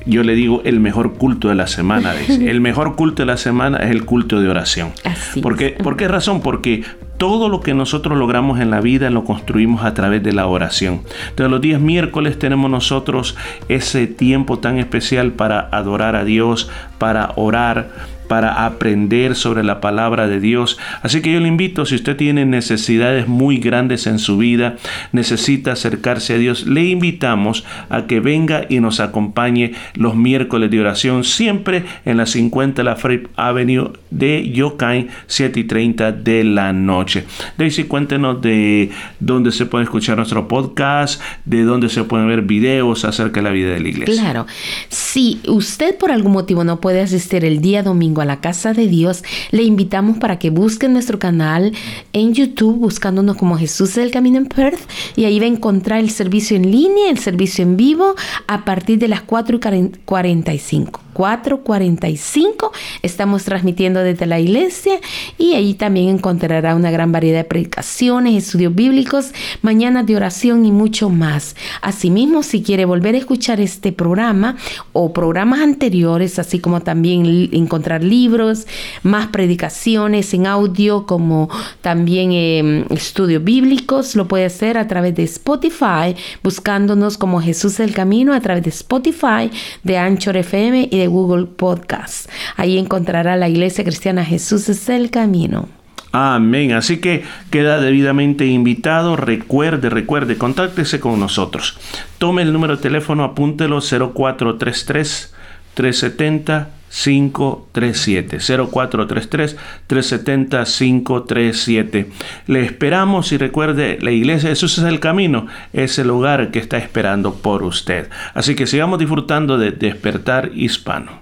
Yo 0.05 0.23
le 0.23 0.35
digo 0.35 0.61
el 0.63 0.79
mejor 0.79 1.13
culto 1.13 1.49
de 1.49 1.55
la 1.55 1.67
semana. 1.67 2.13
El 2.27 2.61
mejor 2.61 2.95
culto 2.95 3.21
de 3.21 3.27
la 3.27 3.37
semana 3.41 3.77
es 3.77 3.91
el 3.91 4.05
culto 4.05 4.39
de 4.39 4.47
oración. 4.47 4.93
Así 5.03 5.41
¿Por 5.41 5.57
qué, 5.57 5.71
¿Por 5.71 5.97
qué 5.97 6.07
razón? 6.07 6.41
Porque 6.41 6.83
todo 7.17 7.49
lo 7.49 7.61
que 7.61 7.75
nosotros 7.75 8.17
logramos 8.17 8.59
en 8.59 8.71
la 8.71 8.81
vida 8.81 9.11
lo 9.11 9.23
construimos 9.23 9.83
a 9.85 9.93
través 9.93 10.23
de 10.23 10.33
la 10.33 10.47
oración. 10.47 11.01
Entonces 11.29 11.51
los 11.51 11.61
días 11.61 11.79
miércoles 11.79 12.39
tenemos 12.39 12.71
nosotros 12.71 13.37
ese 13.67 14.07
tiempo 14.07 14.57
tan 14.57 14.79
especial 14.79 15.33
para 15.33 15.69
adorar 15.71 16.15
a 16.15 16.23
Dios, 16.23 16.71
para 16.97 17.33
orar 17.35 17.91
para 18.31 18.65
aprender 18.65 19.35
sobre 19.35 19.61
la 19.61 19.81
palabra 19.81 20.29
de 20.29 20.39
Dios. 20.39 20.77
Así 21.01 21.21
que 21.21 21.33
yo 21.33 21.41
le 21.41 21.49
invito, 21.49 21.85
si 21.85 21.95
usted 21.95 22.15
tiene 22.15 22.45
necesidades 22.45 23.27
muy 23.27 23.57
grandes 23.57 24.07
en 24.07 24.19
su 24.19 24.37
vida, 24.37 24.77
necesita 25.11 25.73
acercarse 25.73 26.35
a 26.35 26.37
Dios, 26.37 26.65
le 26.65 26.85
invitamos 26.85 27.65
a 27.89 28.07
que 28.07 28.21
venga 28.21 28.67
y 28.69 28.79
nos 28.79 29.01
acompañe 29.01 29.73
los 29.95 30.15
miércoles 30.15 30.71
de 30.71 30.79
oración, 30.79 31.25
siempre 31.25 31.83
en 32.05 32.15
la 32.15 32.25
50 32.25 32.83
La 32.83 32.95
Frape 32.95 33.27
Avenue 33.35 33.91
de 34.11 34.49
Yokain, 34.49 35.09
7 35.27 35.59
y 35.59 35.63
30 35.65 36.13
de 36.13 36.45
la 36.45 36.71
noche. 36.71 37.25
Daisy, 37.57 37.83
cuéntenos 37.83 38.41
de 38.41 38.91
dónde 39.19 39.51
se 39.51 39.65
puede 39.65 39.83
escuchar 39.83 40.15
nuestro 40.15 40.47
podcast, 40.47 41.21
de 41.43 41.63
dónde 41.63 41.89
se 41.89 42.05
pueden 42.05 42.29
ver 42.29 42.43
videos 42.43 43.03
acerca 43.03 43.41
de 43.41 43.43
la 43.43 43.51
vida 43.51 43.71
de 43.71 43.81
la 43.81 43.89
iglesia. 43.89 44.21
Claro. 44.21 44.47
Si 44.87 45.41
usted 45.47 45.97
por 45.97 46.11
algún 46.11 46.31
motivo 46.31 46.63
no 46.63 46.79
puede 46.79 47.01
asistir 47.01 47.43
el 47.43 47.59
día 47.59 47.83
domingo 47.83 48.20
a 48.21 48.25
la 48.25 48.41
casa 48.41 48.73
de 48.73 48.87
Dios, 48.87 49.23
le 49.51 49.63
invitamos 49.63 50.17
para 50.17 50.39
que 50.39 50.49
busque 50.49 50.87
nuestro 50.87 51.19
canal 51.19 51.73
en 52.13 52.33
YouTube 52.33 52.77
buscándonos 52.77 53.37
como 53.37 53.57
Jesús 53.57 53.95
del 53.95 54.11
Camino 54.11 54.37
en 54.37 54.47
Perth 54.47 54.79
y 55.15 55.25
ahí 55.25 55.39
va 55.39 55.45
a 55.45 55.49
encontrar 55.49 55.99
el 55.99 56.09
servicio 56.09 56.57
en 56.57 56.71
línea, 56.71 57.09
el 57.09 57.19
servicio 57.19 57.63
en 57.63 57.77
vivo 57.77 58.15
a 58.47 58.65
partir 58.65 58.99
de 58.99 59.07
las 59.07 59.21
4 59.21 59.57
y 59.57 59.91
45. 60.05 60.99
4.45 61.13 62.71
estamos 63.01 63.43
transmitiendo 63.43 64.01
desde 64.01 64.25
la 64.25 64.39
iglesia 64.39 64.99
y 65.37 65.53
ahí 65.53 65.73
también 65.73 66.09
encontrará 66.09 66.75
una 66.75 66.91
gran 66.91 67.11
variedad 67.11 67.39
de 67.39 67.43
predicaciones, 67.43 68.45
estudios 68.45 68.73
bíblicos, 68.75 69.31
mañanas 69.61 70.05
de 70.05 70.15
oración 70.15 70.65
y 70.65 70.71
mucho 70.71 71.09
más. 71.09 71.55
Asimismo, 71.81 72.43
si 72.43 72.61
quiere 72.63 72.85
volver 72.85 73.15
a 73.15 73.19
escuchar 73.19 73.59
este 73.59 73.91
programa 73.91 74.57
o 74.93 75.13
programas 75.13 75.61
anteriores, 75.61 76.39
así 76.39 76.59
como 76.59 76.81
también 76.81 77.49
encontrar 77.51 78.03
libros, 78.03 78.67
más 79.03 79.27
predicaciones 79.27 80.33
en 80.33 80.47
audio, 80.47 81.05
como 81.05 81.49
también 81.81 82.31
eh, 82.31 82.85
estudios 82.91 83.43
bíblicos, 83.43 84.15
lo 84.15 84.27
puede 84.27 84.45
hacer 84.45 84.77
a 84.77 84.87
través 84.87 85.15
de 85.15 85.23
Spotify, 85.23 86.15
buscándonos 86.43 87.17
como 87.17 87.41
Jesús 87.41 87.77
del 87.77 87.93
Camino 87.93 88.33
a 88.33 88.41
través 88.41 88.63
de 88.63 88.69
Spotify, 88.69 89.49
de 89.83 89.97
Anchor 89.97 90.37
FM 90.37 90.89
y 90.91 91.00
Google 91.07 91.45
Podcast. 91.45 92.29
Ahí 92.55 92.77
encontrará 92.77 93.35
la 93.35 93.49
Iglesia 93.49 93.83
Cristiana 93.83 94.25
Jesús 94.25 94.69
es 94.69 94.89
el 94.89 95.11
Camino. 95.11 95.67
Amén. 96.11 96.73
Así 96.73 96.99
que 96.99 97.23
queda 97.51 97.79
debidamente 97.79 98.45
invitado. 98.45 99.15
Recuerde, 99.15 99.89
recuerde, 99.89 100.37
contáctese 100.37 100.99
con 100.99 101.19
nosotros. 101.19 101.77
Tome 102.17 102.41
el 102.41 102.51
número 102.51 102.75
de 102.75 102.81
teléfono, 102.81 103.23
apúntelo 103.23 103.79
0433 103.79 105.33
370 105.73 106.80
537 106.91 108.37
0433 108.39 109.57
370 109.87 110.63
537 110.65 112.11
le 112.47 112.65
esperamos 112.65 113.31
y 113.31 113.37
recuerde 113.37 113.97
la 114.01 114.11
iglesia 114.11 114.49
de 114.49 114.55
Jesús 114.55 114.77
es 114.77 114.83
el 114.83 114.99
camino 114.99 115.47
es 115.73 115.97
el 115.97 116.07
lugar 116.07 116.51
que 116.51 116.59
está 116.59 116.77
esperando 116.77 117.33
por 117.33 117.63
usted 117.63 118.09
así 118.33 118.55
que 118.55 118.67
sigamos 118.67 118.99
disfrutando 118.99 119.57
de 119.57 119.71
despertar 119.71 120.51
hispano 120.53 121.19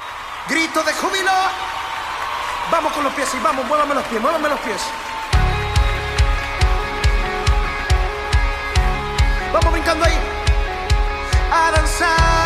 Grito 0.49 0.81
de 0.81 0.91
júbilo. 0.93 1.31
Vamos 2.71 2.91
con 2.93 3.03
los 3.03 3.13
pies 3.13 3.29
y 3.35 3.43
vamos, 3.43 3.63
muévame 3.67 3.93
los 3.93 4.03
pies, 4.05 4.19
muévame 4.19 4.49
los 4.49 4.59
pies. 4.61 4.81
Vamos 9.53 9.71
brincando 9.71 10.05
ahí. 10.05 10.17
A 11.51 11.71
danzar 11.71 12.38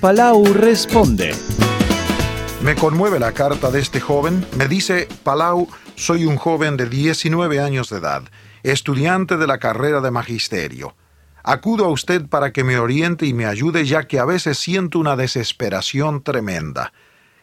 Palau 0.00 0.44
responde. 0.54 1.34
Me 2.62 2.76
conmueve 2.76 3.18
la 3.18 3.32
carta 3.32 3.68
de 3.72 3.80
este 3.80 3.98
joven. 3.98 4.46
Me 4.56 4.68
dice, 4.68 5.08
Palau, 5.24 5.66
soy 5.96 6.24
un 6.24 6.36
joven 6.36 6.76
de 6.76 6.88
19 6.88 7.58
años 7.58 7.90
de 7.90 7.98
edad, 7.98 8.22
estudiante 8.62 9.36
de 9.36 9.48
la 9.48 9.58
carrera 9.58 10.00
de 10.00 10.12
magisterio. 10.12 10.94
Acudo 11.42 11.84
a 11.84 11.88
usted 11.88 12.28
para 12.28 12.52
que 12.52 12.62
me 12.62 12.78
oriente 12.78 13.26
y 13.26 13.34
me 13.34 13.46
ayude 13.46 13.84
ya 13.86 14.04
que 14.04 14.20
a 14.20 14.24
veces 14.24 14.56
siento 14.58 15.00
una 15.00 15.16
desesperación 15.16 16.22
tremenda. 16.22 16.92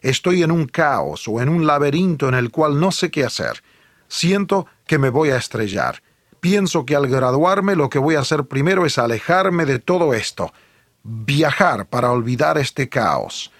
Estoy 0.01 0.41
en 0.41 0.51
un 0.51 0.67
caos 0.67 1.27
o 1.27 1.41
en 1.41 1.49
un 1.49 1.67
laberinto 1.67 2.29
en 2.29 2.35
el 2.35 2.51
cual 2.51 2.79
no 2.79 2.93
sé 2.93 3.11
qué 3.11 3.25
hacer. 3.25 3.63
Siento 4.07 4.65
que 4.87 4.97
me 4.97 5.09
voy 5.09 5.31
a 5.31 5.37
estrellar. 5.37 6.01
Pienso 6.39 6.85
que 6.85 6.95
al 6.95 7.07
graduarme 7.07 7.75
lo 7.75 7.89
que 7.89 7.99
voy 7.99 8.15
a 8.15 8.21
hacer 8.21 8.45
primero 8.45 8.85
es 8.85 8.97
alejarme 8.97 9.65
de 9.65 9.79
todo 9.79 10.13
esto, 10.13 10.53
viajar 11.05 11.85
para 11.85 12.11
olvidar 12.11 12.57
este 12.57 12.89
caos. 12.89 13.51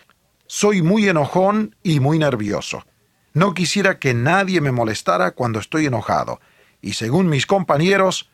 Soy 0.48 0.82
muy 0.82 1.08
enojón 1.08 1.76
y 1.84 2.00
muy 2.00 2.18
nervioso. 2.18 2.84
No 3.34 3.54
quisiera 3.54 4.00
que 4.00 4.14
nadie 4.14 4.62
me 4.62 4.72
molestara 4.72 5.32
cuando 5.32 5.60
estoy 5.60 5.86
enojado. 5.86 6.40
Y 6.82 6.94
según 6.94 7.30
mis 7.30 7.46
compañeros, 7.46 8.32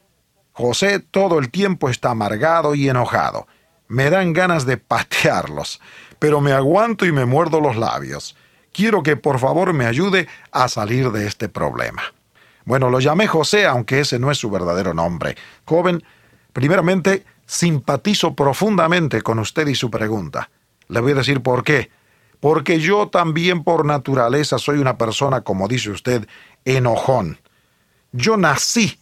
José 0.54 1.00
todo 1.00 1.39
el 1.39 1.52
tiempo 1.52 1.89
está 1.89 2.12
amargado 2.12 2.74
y 2.74 2.88
enojado. 2.88 3.47
Me 3.88 4.10
dan 4.10 4.32
ganas 4.32 4.65
de 4.65 4.78
patearlos, 4.78 5.82
pero 6.17 6.39
me 6.39 6.54
aguanto 6.54 7.06
y 7.06 7.12
me 7.12 7.26
muerdo 7.26 7.60
los 7.60 7.76
labios. 7.76 8.38
Quiero 8.71 9.04
que 9.04 9.17
por 9.17 9.39
favor 9.39 9.74
me 9.74 9.86
ayude 9.86 10.30
a 10.52 10.69
salir 10.69 11.12
de 11.12 11.28
este 11.28 11.50
problema. 11.50 12.02
Bueno, 12.63 12.89
lo 12.89 13.02
llamé 13.02 13.28
José, 13.28 13.65
aunque 13.65 14.00
ese 14.00 14.19
no 14.19 14.32
es 14.32 14.38
su 14.38 14.50
verdadero 14.50 14.93
nombre. 14.93 15.36
Joven, 15.65 16.04
primeramente, 16.54 17.26
simpatizo 17.52 18.34
profundamente 18.34 19.22
con 19.22 19.38
usted 19.38 19.68
y 19.68 19.76
su 19.76 19.92
pregunta. 19.92 20.50
Le 20.88 21.02
voy 21.02 21.12
a 21.12 21.16
decir 21.16 21.42
por 21.42 21.66
qué. 21.66 21.92
Porque 22.40 22.80
yo 22.80 23.10
también 23.10 23.66
por 23.66 23.86
naturaleza 23.86 24.58
soy 24.58 24.78
una 24.78 24.98
persona, 24.98 25.42
como 25.42 25.68
dice 25.68 25.90
usted, 25.90 26.28
enojón. 26.64 27.40
Yo 28.14 28.38
nací, 28.38 28.98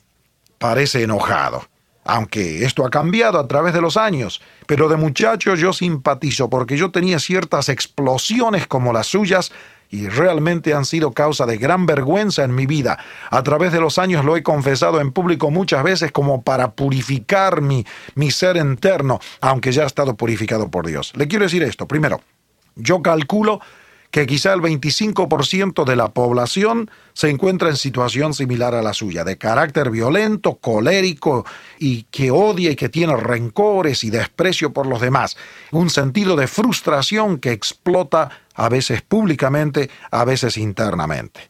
parece 0.58 1.04
enojado, 1.04 1.64
aunque 2.04 2.66
esto 2.66 2.84
ha 2.88 2.90
cambiado 2.90 3.38
a 3.40 3.48
través 3.48 3.72
de 3.72 3.82
los 3.82 3.98
años, 3.98 4.42
pero 4.66 4.90
de 4.90 4.98
muchacho 4.98 5.54
yo 5.54 5.72
simpatizo 5.72 6.50
porque 6.50 6.76
yo 6.76 6.90
tenía 6.90 7.20
ciertas 7.20 7.70
explosiones 7.70 8.66
como 8.66 8.94
las 8.94 9.06
suyas 9.06 9.52
y 9.90 10.08
realmente 10.08 10.74
han 10.74 10.86
sido 10.86 11.12
causa 11.12 11.46
de 11.46 11.58
gran 11.58 11.86
vergüenza 11.86 12.44
en 12.44 12.54
mi 12.54 12.66
vida. 12.66 13.00
A 13.32 13.44
través 13.44 13.72
de 13.72 13.80
los 13.80 13.98
años 13.98 14.24
lo 14.24 14.38
he 14.38 14.44
confesado 14.44 15.02
en 15.02 15.12
público 15.12 15.50
muchas 15.50 15.84
veces 15.84 16.12
como 16.12 16.44
para 16.44 16.72
purificar 16.72 17.62
mi, 17.62 17.86
mi 18.16 18.32
ser 18.32 18.58
interno, 18.58 19.20
aunque 19.42 19.72
ya 19.72 19.84
ha 19.84 19.88
estado 19.88 20.16
purificado 20.16 20.70
por 20.70 20.86
Dios. 20.86 21.14
Le 21.16 21.28
quiero 21.28 21.46
decir 21.46 21.64
esto. 21.64 21.88
Primero, 21.88 22.22
yo 22.76 23.02
calculo 23.02 23.60
que 24.12 24.26
quizá 24.26 24.54
el 24.54 24.62
25% 24.62 25.86
de 25.86 25.96
la 25.96 26.10
población 26.10 26.90
se 27.14 27.30
encuentra 27.30 27.70
en 27.70 27.78
situación 27.78 28.34
similar 28.34 28.74
a 28.74 28.82
la 28.82 28.94
suya, 28.94 29.24
de 29.24 29.38
carácter 29.38 29.92
violento, 29.92 30.56
colérico 30.56 31.46
y 31.78 32.04
que 32.04 32.32
odia 32.32 32.72
y 32.72 32.76
que 32.76 32.90
tiene 32.90 33.16
rencores 33.16 34.04
y 34.04 34.10
desprecio 34.10 34.74
por 34.74 34.88
los 34.88 35.02
demás, 35.02 35.38
un 35.72 35.90
sentido 35.90 36.36
de 36.36 36.48
frustración 36.48 37.38
que 37.38 37.52
explota 37.52 38.30
a 38.60 38.68
veces 38.68 39.02
públicamente, 39.02 39.90
a 40.12 40.26
veces 40.26 40.58
internamente. 40.58 41.50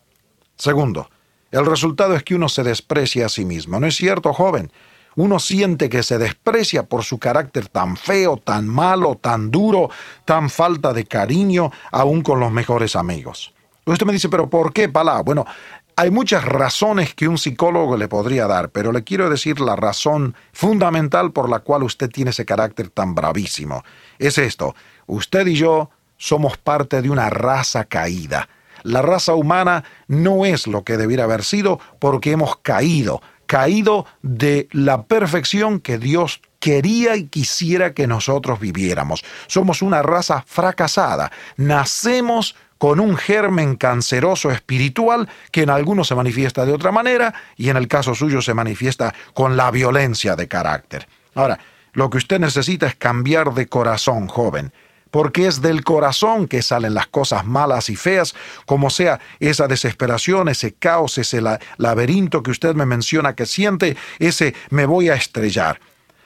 Segundo, 0.56 1.10
el 1.50 1.66
resultado 1.66 2.16
es 2.16 2.22
que 2.22 2.36
uno 2.36 2.50
se 2.50 2.62
desprecia 2.64 3.26
a 3.26 3.30
sí 3.30 3.46
mismo. 3.46 3.80
¿No 3.80 3.88
es 3.88 3.96
cierto, 3.96 4.32
joven? 4.32 4.72
Uno 5.16 5.40
siente 5.40 5.90
que 5.90 6.04
se 6.04 6.20
desprecia 6.20 6.84
por 6.84 7.04
su 7.04 7.18
carácter 7.18 7.68
tan 7.68 7.98
feo, 7.98 8.38
tan 8.38 8.68
malo, 8.68 9.16
tan 9.20 9.50
duro, 9.50 9.90
tan 10.24 10.52
falta 10.52 10.94
de 10.94 11.06
cariño, 11.06 11.72
aún 11.92 12.22
con 12.22 12.40
los 12.40 12.52
mejores 12.52 12.96
amigos. 12.96 13.56
Usted 13.86 14.06
me 14.06 14.14
dice, 14.14 14.30
pero 14.30 14.48
¿por 14.48 14.72
qué, 14.72 14.88
Palá? 14.88 15.24
Bueno, 15.24 15.48
hay 15.96 16.12
muchas 16.12 16.46
razones 16.46 17.16
que 17.16 17.28
un 17.28 17.40
psicólogo 17.40 17.98
le 17.98 18.08
podría 18.08 18.46
dar, 18.46 18.70
pero 18.70 18.92
le 18.92 19.04
quiero 19.04 19.32
decir 19.32 19.60
la 19.60 19.76
razón 19.76 20.36
fundamental 20.54 21.32
por 21.32 21.50
la 21.50 21.60
cual 21.60 21.82
usted 21.82 22.10
tiene 22.12 22.30
ese 22.30 22.46
carácter 22.46 22.90
tan 22.90 23.16
bravísimo. 23.16 23.84
Es 24.20 24.38
esto, 24.38 24.76
usted 25.08 25.48
y 25.48 25.56
yo 25.56 25.90
somos 26.20 26.58
parte 26.58 27.02
de 27.02 27.10
una 27.10 27.32
raza 27.32 27.86
caída. 27.86 28.48
La 28.84 29.02
raza 29.02 29.34
humana 29.34 29.84
no 30.08 30.46
es 30.46 30.68
lo 30.68 30.84
que 30.84 30.98
debiera 30.98 31.24
haber 31.24 31.44
sido 31.44 31.80
porque 32.00 32.32
hemos 32.32 32.58
caído, 32.58 33.22
caído 33.48 34.06
de 34.22 34.68
la 34.72 35.04
perfección 35.04 35.80
que 35.80 35.98
Dios 35.98 36.42
quería 36.60 37.16
y 37.16 37.28
quisiera 37.28 37.94
que 37.94 38.06
nosotros 38.06 38.60
viviéramos. 38.60 39.24
Somos 39.48 39.82
una 39.82 40.02
raza 40.02 40.44
fracasada. 40.46 41.32
Nacemos 41.58 42.56
con 42.78 43.00
un 43.00 43.18
germen 43.18 43.76
canceroso 43.76 44.52
espiritual 44.52 45.28
que 45.52 45.64
en 45.64 45.70
algunos 45.70 46.08
se 46.08 46.16
manifiesta 46.16 46.66
de 46.66 46.74
otra 46.74 46.92
manera 46.92 47.34
y 47.58 47.70
en 47.70 47.78
el 47.78 47.88
caso 47.88 48.16
suyo 48.16 48.42
se 48.42 48.54
manifiesta 48.54 49.14
con 49.34 49.58
la 49.58 49.72
violencia 49.72 50.36
de 50.36 50.48
carácter. 50.48 51.08
Ahora, 51.36 51.60
lo 51.94 52.10
que 52.10 52.18
usted 52.18 52.40
necesita 52.40 52.88
es 52.88 52.96
cambiar 52.96 53.54
de 53.54 53.68
corazón, 53.68 54.28
joven 54.28 54.72
porque 55.12 55.48
es 55.48 55.62
del 55.62 55.84
corazón 55.84 56.48
que 56.48 56.62
salen 56.62 56.94
las 56.94 57.08
cosas 57.08 57.46
malas 57.46 57.90
y 57.90 57.96
feas, 57.96 58.36
como 58.66 58.90
sea 58.90 59.20
esa 59.40 59.68
desesperación, 59.68 60.50
ese 60.50 60.74
caos, 60.74 61.18
ese 61.18 61.42
laberinto 61.78 62.44
que 62.44 62.52
usted 62.52 62.76
me 62.76 62.86
menciona 62.86 63.36
que 63.36 63.46
siente, 63.46 63.98
ese 64.20 64.54
me 64.70 64.86
voy 64.86 65.10
a 65.10 65.16
estrellar. 65.16 65.80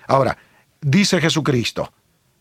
Ahora, 0.08 0.38
dice 0.82 1.22
Jesucristo, 1.22 1.92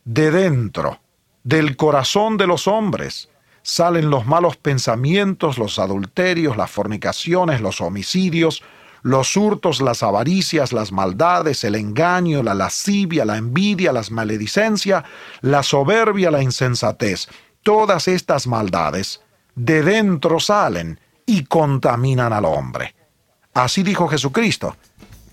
de 0.04 0.30
dentro, 0.30 1.00
del 1.44 1.76
corazón 1.76 2.36
de 2.36 2.46
los 2.46 2.66
hombres, 2.66 3.28
salen 3.62 4.10
los 4.10 4.26
malos 4.26 4.56
pensamientos, 4.56 5.58
los 5.58 5.78
adulterios, 5.78 6.56
las 6.56 6.70
fornicaciones, 6.70 7.60
los 7.60 7.80
homicidios, 7.80 8.62
los 9.02 9.36
hurtos, 9.36 9.80
las 9.80 10.02
avaricias, 10.02 10.72
las 10.72 10.92
maldades, 10.92 11.64
el 11.64 11.74
engaño, 11.74 12.42
la 12.42 12.54
lascivia, 12.54 13.24
la 13.24 13.36
envidia, 13.36 13.92
las 13.92 14.10
maledicencia, 14.10 15.04
la 15.40 15.62
soberbia, 15.62 16.30
la 16.30 16.42
insensatez. 16.42 17.28
Todas 17.62 18.08
estas 18.08 18.46
maldades 18.46 19.20
de 19.54 19.82
dentro 19.82 20.40
salen 20.40 20.98
y 21.26 21.44
contaminan 21.44 22.32
al 22.32 22.44
hombre. 22.44 22.94
Así 23.54 23.82
dijo 23.82 24.08
Jesucristo. 24.08 24.76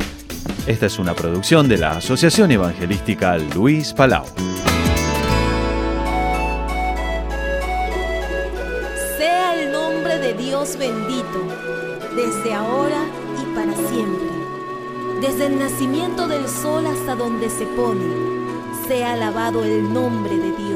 Esta 0.68 0.87
es 0.87 1.01
una 1.01 1.12
producción 1.12 1.68
de 1.68 1.79
la 1.79 1.96
Asociación 1.96 2.53
Evangelística 2.53 3.38
Luis 3.38 3.92
Palau. 3.92 4.25
Sea 9.18 9.61
el 9.61 9.72
nombre 9.72 10.20
de 10.20 10.35
Dios 10.35 10.77
bendito, 10.79 11.42
desde 12.14 12.55
ahora 12.55 13.03
y 13.42 13.53
para 13.57 13.75
siempre. 13.88 14.29
Desde 15.20 15.46
el 15.46 15.59
nacimiento 15.59 16.29
del 16.29 16.46
sol 16.46 16.87
hasta 16.87 17.16
donde 17.16 17.51
se 17.51 17.66
pone, 17.66 18.05
sea 18.87 19.14
alabado 19.14 19.64
el 19.64 19.92
nombre 19.92 20.37
de 20.37 20.53
Dios. 20.53 20.76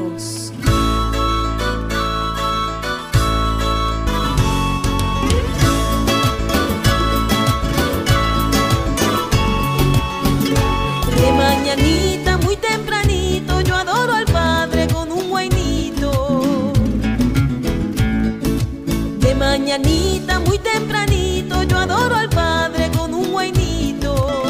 mañanita, 19.71 20.39
muy 20.41 20.57
tempranito, 20.57 21.63
yo 21.63 21.77
adoro 21.77 22.13
al 22.13 22.29
Padre 22.29 22.91
con 22.97 23.13
un 23.13 23.31
guainito. 23.31 24.43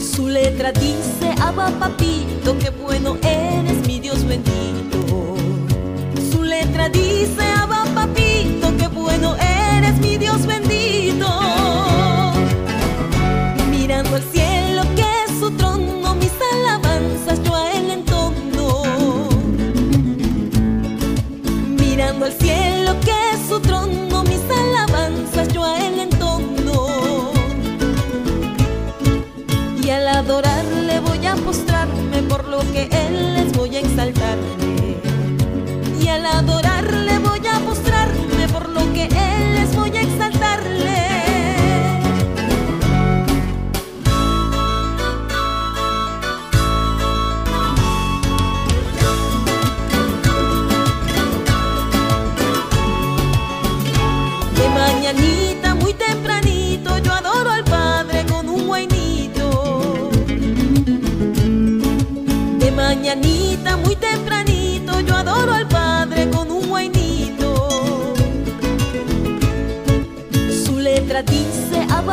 Su 0.00 0.28
letra 0.28 0.72
dice, 0.72 1.34
Abba 1.40 1.70
papito, 1.78 2.58
qué 2.58 2.70
bueno 2.70 3.16
eres, 3.22 3.86
mi 3.86 4.00
Dios 4.00 4.24
bendito. 4.26 5.36
Su 6.32 6.42
letra 6.42 6.88
dice, 6.88 7.44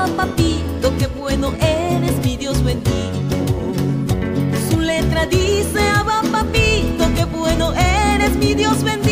Abba 0.05 0.27
papito, 0.27 0.93
qué 0.99 1.07
bueno 1.07 1.51
eres 1.59 2.23
mi 2.23 2.37
Dios 2.37 2.63
bendito. 2.63 2.93
Su 4.69 4.79
letra 4.79 5.25
dice, 5.25 5.79
Abba 5.79 6.21
papito, 6.31 7.05
qué 7.15 7.25
bueno 7.25 7.73
eres 7.73 8.35
mi 8.37 8.53
Dios 8.53 8.83
bendito. 8.83 9.04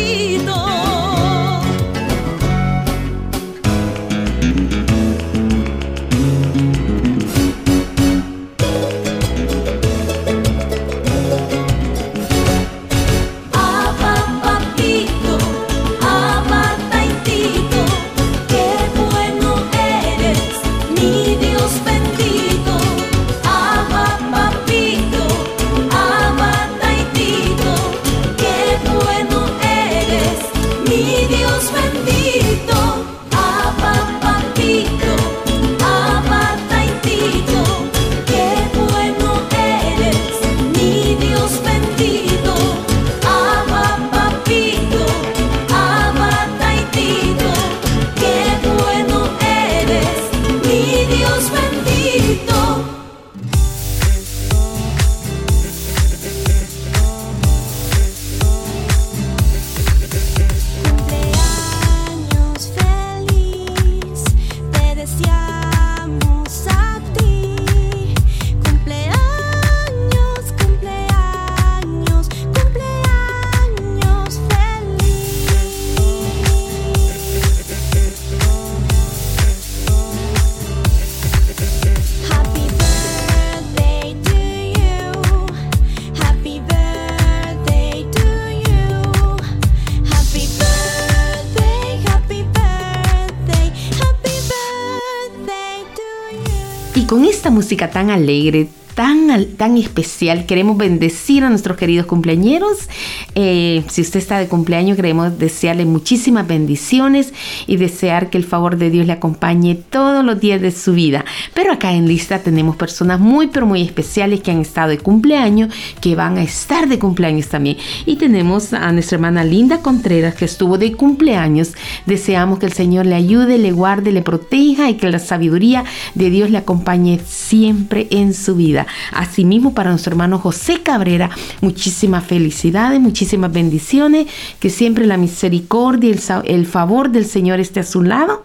Con 97.14 97.24
esta 97.24 97.48
música 97.48 97.88
tan 97.92 98.10
alegre, 98.10 98.66
tan, 98.94 99.44
tan 99.56 99.76
especial, 99.76 100.46
queremos 100.46 100.76
bendecir 100.76 101.44
a 101.44 101.50
nuestros 101.50 101.76
queridos 101.76 102.06
cumpleañeros. 102.06 102.88
Eh, 103.34 103.84
si 103.88 104.02
usted 104.02 104.20
está 104.20 104.38
de 104.38 104.46
cumpleaños, 104.46 104.96
queremos 104.96 105.38
desearle 105.38 105.84
muchísimas 105.84 106.46
bendiciones 106.46 107.34
y 107.66 107.76
desear 107.76 108.30
que 108.30 108.38
el 108.38 108.44
favor 108.44 108.76
de 108.76 108.90
Dios 108.90 109.06
le 109.06 109.12
acompañe 109.12 109.74
todos 109.74 110.24
los 110.24 110.40
días 110.40 110.60
de 110.60 110.70
su 110.70 110.92
vida. 110.92 111.24
Pero 111.54 111.72
acá 111.72 111.92
en 111.92 112.06
lista 112.06 112.38
tenemos 112.38 112.76
personas 112.76 113.18
muy, 113.18 113.48
pero 113.48 113.66
muy 113.66 113.82
especiales 113.82 114.40
que 114.40 114.52
han 114.52 114.60
estado 114.60 114.90
de 114.90 114.98
cumpleaños, 114.98 115.74
que 116.00 116.14
van 116.14 116.38
a 116.38 116.42
estar 116.42 116.88
de 116.88 116.98
cumpleaños 116.98 117.48
también. 117.48 117.76
Y 118.06 118.16
tenemos 118.16 118.72
a 118.72 118.92
nuestra 118.92 119.16
hermana 119.16 119.44
Linda 119.44 119.78
Contreras, 119.78 120.36
que 120.36 120.44
estuvo 120.44 120.78
de 120.78 120.92
cumpleaños. 120.92 121.72
Deseamos 122.06 122.60
que 122.60 122.66
el 122.66 122.72
Señor 122.72 123.06
le 123.06 123.16
ayude, 123.16 123.58
le 123.58 123.72
guarde, 123.72 124.12
le 124.12 124.22
proteja 124.22 124.88
y 124.88 124.94
que 124.94 125.10
la 125.10 125.18
sabiduría 125.18 125.84
de 126.14 126.30
Dios 126.30 126.50
le 126.50 126.58
acompañe 126.58 127.20
siempre 127.26 128.06
en 128.10 128.34
su 128.34 128.54
vida. 128.54 128.83
Asimismo, 129.12 129.74
para 129.74 129.90
nuestro 129.90 130.12
hermano 130.12 130.38
José 130.38 130.82
Cabrera, 130.82 131.30
muchísimas 131.60 132.24
felicidades, 132.24 133.00
muchísimas 133.00 133.52
bendiciones, 133.52 134.26
que 134.60 134.70
siempre 134.70 135.06
la 135.06 135.16
misericordia 135.16 136.10
y 136.10 136.12
el, 136.12 136.20
el 136.44 136.66
favor 136.66 137.10
del 137.10 137.26
Señor 137.26 137.60
esté 137.60 137.80
a 137.80 137.84
su 137.84 138.02
lado 138.02 138.42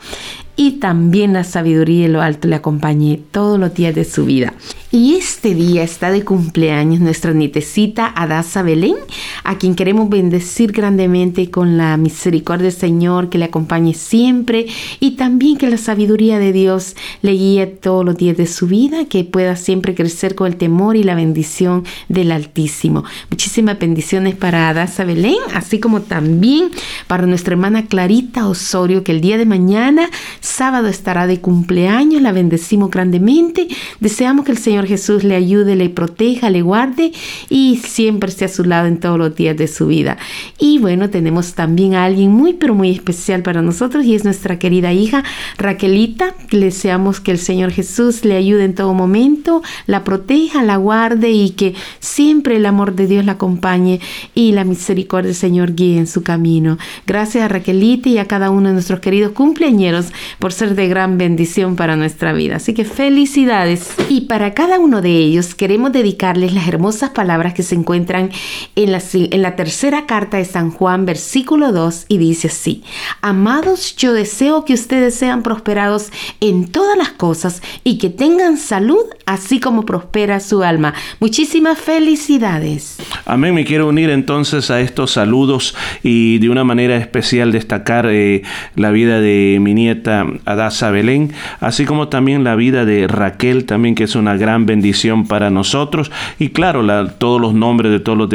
y 0.55 0.79
también 0.79 1.33
la 1.33 1.43
sabiduría 1.43 2.03
de 2.03 2.13
lo 2.13 2.21
alto 2.21 2.47
le 2.47 2.55
acompañe 2.55 3.21
todos 3.31 3.59
los 3.59 3.73
días 3.73 3.95
de 3.95 4.03
su 4.03 4.25
vida. 4.25 4.53
Y 4.91 5.13
este 5.15 5.53
día 5.53 5.83
está 5.83 6.09
de 6.09 6.25
cumpleaños 6.25 6.99
nuestra 6.99 7.31
nietecita 7.31 8.07
Adasa 8.07 8.63
Belén, 8.63 8.95
a 9.43 9.59
quien 9.59 9.75
queremos 9.75 10.09
bendecir 10.09 10.71
grandemente 10.71 11.51
con 11.51 11.77
la 11.77 11.95
misericordia 11.95 12.63
del 12.63 12.73
Señor, 12.73 13.29
que 13.29 13.38
le 13.38 13.45
acompañe 13.45 13.93
siempre 13.93 14.65
y 14.99 15.12
también 15.12 15.57
que 15.57 15.69
la 15.69 15.77
sabiduría 15.77 16.39
de 16.39 16.51
Dios 16.51 16.95
le 17.21 17.33
guíe 17.33 17.67
todos 17.67 18.03
los 18.03 18.17
días 18.17 18.35
de 18.35 18.47
su 18.47 18.65
vida, 18.65 19.05
que 19.05 19.23
pueda 19.23 19.55
siempre 19.55 19.93
crecer 19.93 20.33
con 20.33 20.47
el 20.47 20.55
temor 20.55 20.95
y 20.95 21.03
la 21.03 21.13
bendición 21.13 21.83
del 22.07 22.31
Altísimo. 22.31 23.03
Muchísimas 23.29 23.77
bendiciones 23.77 24.35
para 24.35 24.69
Adasa 24.69 25.03
Belén, 25.03 25.38
así 25.53 25.79
como 25.79 26.01
también 26.01 26.71
para 27.07 27.27
nuestra 27.27 27.53
hermana 27.53 27.85
Clarita 27.85 28.47
Osorio, 28.47 29.03
que 29.03 29.12
el 29.12 29.21
día 29.21 29.38
de 29.38 29.45
mañana, 29.45 30.09
sábado, 30.49 30.88
estará 30.88 31.27
de 31.27 31.39
cumpleaños. 31.39 32.21
La 32.21 32.31
bendecimos 32.31 32.89
grandemente. 32.89 33.67
Deseamos 33.99 34.45
que 34.45 34.51
el 34.51 34.57
Señor 34.57 34.85
Jesús 34.88 35.23
le 35.23 35.35
ayude, 35.35 35.75
le 35.75 35.89
proteja, 35.89 36.49
le 36.49 36.62
guarde 36.62 37.12
y 37.49 37.77
siempre 37.77 38.29
esté 38.29 38.45
a 38.45 38.49
su 38.49 38.63
lado 38.63 38.88
en 38.88 38.99
todos 38.99 39.17
los 39.17 39.35
días 39.35 39.55
de 39.55 39.67
su 39.67 39.88
vida. 39.88 40.17
Y 40.57 40.79
bueno, 40.79 41.09
tenemos 41.09 41.53
también 41.53 41.95
a 41.95 42.05
alguien 42.05 42.31
muy, 42.31 42.53
pero 42.53 42.73
muy 42.75 42.91
especial 42.91 43.41
para 43.41 43.62
nosotros 43.62 44.05
y 44.05 44.15
es 44.15 44.23
nuestra 44.23 44.59
querida 44.59 44.91
hija 44.93 45.23
Raquelita. 45.57 46.35
Deseamos 46.51 47.19
que 47.19 47.31
el 47.31 47.39
Señor 47.39 47.71
Jesús 47.71 48.25
le 48.25 48.35
ayude 48.35 48.65
en 48.65 48.75
todo 48.75 48.93
momento, 48.93 49.62
la 49.85 50.03
proteja, 50.03 50.63
la 50.63 50.77
guarde 50.77 51.31
y 51.31 51.51
que 51.51 51.75
siempre 51.99 52.57
el 52.57 52.65
amor 52.65 52.95
de 52.95 53.07
Dios 53.07 53.25
la 53.25 53.33
acompañe 53.33 53.99
y 54.33 54.51
la 54.51 54.63
misericordia 54.63 55.29
del 55.29 55.35
Señor 55.35 55.75
guíe 55.75 55.97
en 55.97 56.07
su 56.07 56.23
camino. 56.23 56.77
Gracias 57.05 57.43
a 57.43 57.47
Raquelita 57.47 58.09
y 58.09 58.17
a 58.17 58.25
cada 58.25 58.49
uno 58.49 58.69
de 58.69 58.73
nuestros 58.73 58.99
queridos 58.99 59.31
cumpleañeros 59.31 60.07
por 60.37 60.53
ser 60.53 60.75
de 60.75 60.87
gran 60.87 61.17
bendición 61.17 61.75
para 61.75 61.95
nuestra 61.95 62.33
vida. 62.33 62.57
Así 62.57 62.73
que 62.73 62.85
felicidades. 62.85 63.93
Y 64.09 64.21
para 64.21 64.53
cada 64.53 64.79
uno 64.79 65.01
de 65.01 65.11
ellos 65.11 65.55
queremos 65.55 65.91
dedicarles 65.91 66.53
las 66.53 66.67
hermosas 66.67 67.11
palabras 67.11 67.53
que 67.53 67.63
se 67.63 67.75
encuentran 67.75 68.29
en 68.75 68.91
la, 68.91 69.01
en 69.13 69.41
la 69.41 69.55
tercera 69.55 70.05
carta 70.05 70.37
de 70.37 70.45
San 70.45 70.71
Juan, 70.71 71.05
versículo 71.05 71.71
2, 71.71 72.05
y 72.07 72.17
dice 72.17 72.47
así, 72.47 72.83
Amados, 73.21 73.95
yo 73.95 74.13
deseo 74.13 74.65
que 74.65 74.73
ustedes 74.73 75.15
sean 75.15 75.43
prosperados 75.43 76.11
en 76.39 76.67
todas 76.67 76.97
las 76.97 77.09
cosas 77.09 77.61
y 77.83 77.97
que 77.97 78.09
tengan 78.09 78.57
salud, 78.57 79.03
así 79.25 79.59
como 79.59 79.85
prospera 79.85 80.39
su 80.39 80.63
alma. 80.63 80.93
Muchísimas 81.19 81.79
felicidades. 81.79 82.97
Amén. 83.25 83.53
Me 83.53 83.65
quiero 83.65 83.87
unir 83.87 84.09
entonces 84.09 84.71
a 84.71 84.81
estos 84.81 85.11
saludos 85.11 85.75
y 86.03 86.39
de 86.39 86.49
una 86.49 86.63
manera 86.63 86.97
especial 86.97 87.51
destacar 87.51 88.07
eh, 88.09 88.43
la 88.75 88.91
vida 88.91 89.21
de 89.21 89.57
mi 89.61 89.73
nieta 89.73 90.18
Adasa 90.45 90.91
Belén, 90.91 91.32
así 91.60 91.86
como 91.86 92.08
también 92.08 92.43
la 92.43 92.55
vida 92.55 92.86
de 92.86 93.08
Raquel, 93.08 93.65
también 93.65 93.95
que 93.95 94.03
es 94.05 94.15
una 94.15 94.36
gran 94.38 94.65
bendición 94.65 95.27
para 95.27 95.49
nosotros. 95.49 96.12
Y 96.39 96.49
claro, 96.49 96.84
la- 96.84 97.08
todos 97.17 97.39
los 97.41 97.53
nombres 97.53 97.91
de 97.91 97.99
todos 97.99 98.17
los 98.17 98.29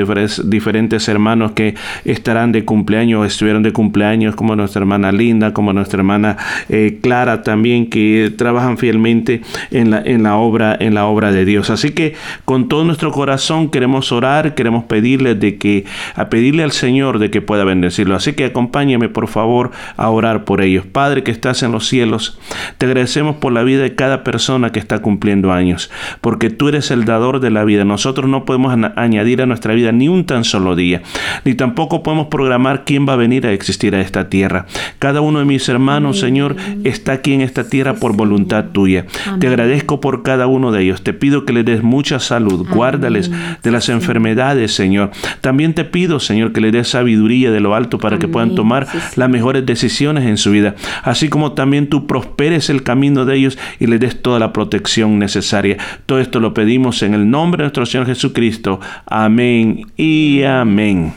diferentes 0.51 1.09
hermanos 1.09 1.53
que 1.53 1.75
estarán 2.05 2.53
de 2.53 2.64
cumpleaños, 2.64 3.27
estuvieron 3.27 3.62
de 3.62 3.73
cumpleaños, 3.73 4.35
como 4.37 4.57
nuestra 4.57 4.81
hermana 4.81 5.12
Linda, 5.12 5.53
como 5.53 5.73
nuestra 5.73 5.99
hermana 5.99 6.37
eh, 6.68 6.99
Clara 7.03 7.42
también, 7.42 7.88
que 7.90 8.33
trabajan 8.37 8.79
fielmente 8.79 9.42
en 9.70 9.90
la, 9.90 10.01
en 10.05 10.23
la 10.23 10.37
obra, 10.37 10.77
en 10.79 10.94
la 10.94 11.07
obra 11.07 11.33
de 11.33 11.44
Dios. 11.44 11.70
Así 11.70 11.90
que 11.90 12.14
con 12.44 12.68
todo 12.68 12.85
nuestro 12.85 13.11
corazón 13.12 13.70
queremos 13.70 14.12
orar, 14.12 14.55
queremos 14.55 14.85
pedirle 14.85 15.35
de 15.35 15.57
que, 15.59 15.85
a 16.16 16.29
pedirle 16.29 16.62
al 16.62 16.73
Señor 16.73 17.18
de 17.18 17.31
que 17.31 17.42
pueda 17.42 17.64
bendecirlo. 17.64 18.14
Así 18.16 18.33
que 18.33 18.44
acompáñame 18.47 19.09
por 19.09 19.29
favor 19.29 19.70
a 19.97 20.09
orar 20.11 20.44
por 20.44 20.61
ellos. 20.61 20.85
Padre 20.87 21.23
que 21.23 21.31
estás 21.31 21.62
en 21.62 21.73
los 21.74 21.87
cielos, 21.87 22.38
te 22.78 22.87
agradecemos 22.87 23.37
por 23.37 23.52
la 23.52 23.62
vida 23.62 23.82
de 23.82 23.94
cada 23.94 24.24
persona 24.24 24.70
que 24.70 24.78
está 24.78 25.00
cumpliendo 25.00 25.52
años, 25.52 25.90
porque 26.20 26.48
tú 26.50 26.68
eres 26.68 26.90
el 26.90 27.04
dador 27.04 27.40
de 27.40 27.50
la 27.50 27.64
vida. 27.64 27.84
Nosotros 27.84 28.28
no 28.30 28.44
podemos 28.44 28.74
añadir 28.96 29.42
a 29.42 29.46
nuestra 29.46 29.74
vida 29.74 29.92
ni 29.92 30.08
un 30.08 30.24
tan 30.24 30.44
solo 30.44 30.76
día, 30.76 31.02
ni 31.44 31.54
tampoco 31.54 32.02
podemos 32.02 32.28
programar 32.28 32.84
quién 32.84 33.06
va 33.06 33.14
a 33.14 33.16
venir 33.16 33.46
a 33.46 33.52
existir 33.52 33.94
a 33.94 34.00
esta 34.00 34.28
tierra. 34.28 34.66
Cada 34.98 35.20
uno 35.20 35.40
de 35.40 35.44
mis 35.44 35.68
hermanos, 35.68 36.20
Señor, 36.20 36.56
está 36.84 37.12
aquí 37.12 37.32
en 37.32 37.40
esta 37.40 37.68
tierra 37.68 37.94
por 37.94 38.16
voluntad 38.16 38.66
tuya. 38.72 39.06
Te 39.40 39.48
agradezco 39.48 40.00
por 40.00 40.22
cada 40.22 40.46
uno 40.46 40.72
de 40.72 40.82
ellos. 40.82 41.02
Te 41.02 41.12
pido 41.12 41.44
que 41.44 41.52
les 41.52 41.64
des 41.64 41.82
mucha 41.82 42.20
salud, 42.20 42.66
guárdales 42.68 43.30
de 43.62 43.70
las 43.70 43.88
enfermedades, 43.88 44.74
Señor. 44.74 45.10
También 45.40 45.74
te 45.74 45.84
pido, 45.84 46.20
Señor, 46.20 46.52
que 46.52 46.60
les 46.60 46.72
des 46.72 46.88
sabiduría 46.88 47.50
de 47.50 47.60
lo 47.60 47.74
alto 47.74 47.98
para 47.98 48.18
que 48.18 48.28
puedan 48.28 48.54
tomar 48.54 48.87
las 49.16 49.28
mejores 49.28 49.66
decisiones 49.66 50.24
en 50.24 50.37
su 50.37 50.50
vida, 50.50 50.74
así 51.02 51.28
como 51.28 51.52
también 51.52 51.63
tú 51.88 52.07
prosperes 52.07 52.70
el 52.70 52.83
camino 52.83 53.24
de 53.24 53.37
ellos 53.37 53.59
y 53.79 53.87
les 53.87 54.00
des 54.00 54.22
toda 54.22 54.38
la 54.38 54.53
protección 54.53 55.18
necesaria. 55.18 55.79
Todo 56.07 56.20
esto 56.20 56.40
lo 56.40 56.55
pedimos 56.55 57.03
en 57.03 57.14
el 57.14 57.29
nombre 57.29 57.59
de 57.59 57.64
nuestro 57.64 57.87
Señor 57.87 58.07
Jesucristo. 58.07 58.81
Amén 59.07 59.87
y 59.96 60.42
amén. 60.42 61.12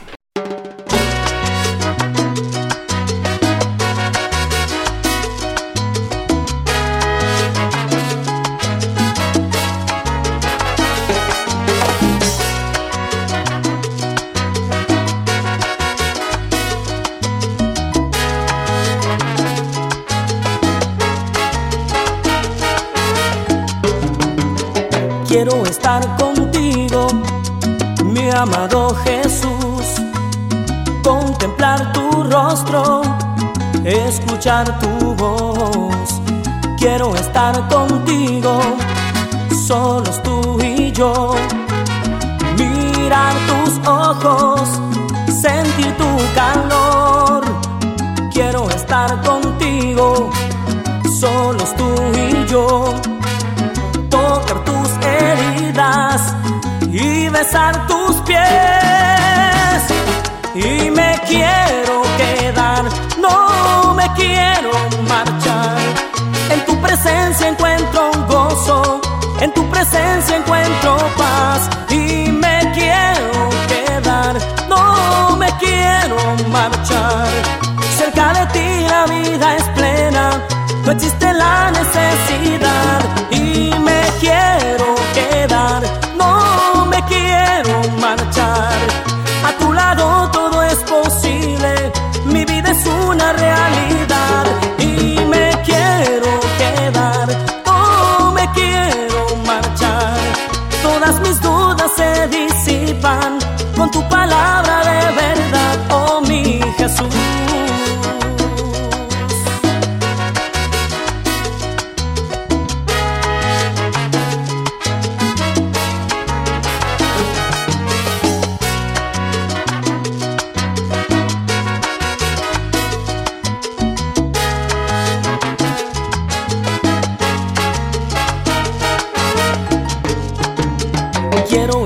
Presencia 69.90 70.36
encuentro. 70.36 71.27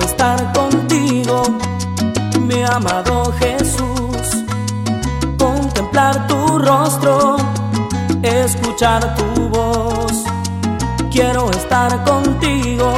Estar 0.05 0.53
contigo, 0.53 1.43
mi 2.41 2.63
amado 2.63 3.33
Jesús, 3.39 4.45
contemplar 5.39 6.27
tu 6.27 6.59
rostro, 6.59 7.37
escuchar 8.23 9.15
tu 9.15 9.49
voz. 9.49 10.25
Quiero 11.11 11.51
estar 11.51 12.05
contigo, 12.05 12.93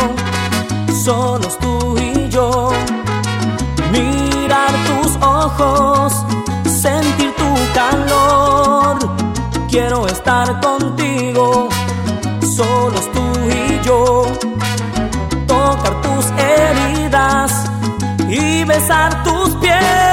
solos 1.05 1.59
tú 1.59 1.97
y 1.99 2.29
yo, 2.29 2.71
mirar 3.91 4.73
tus 4.89 5.17
ojos, 5.23 6.13
sentir 6.65 7.35
tu 7.35 7.51
calor. 7.75 8.99
Quiero 9.69 10.07
estar 10.07 10.61
contigo, 10.61 11.69
solos 12.57 13.11
tú 13.13 13.25
y 13.51 13.85
yo 13.85 14.54
besar 18.65 19.23
tus 19.25 19.55
pies. 19.57 20.04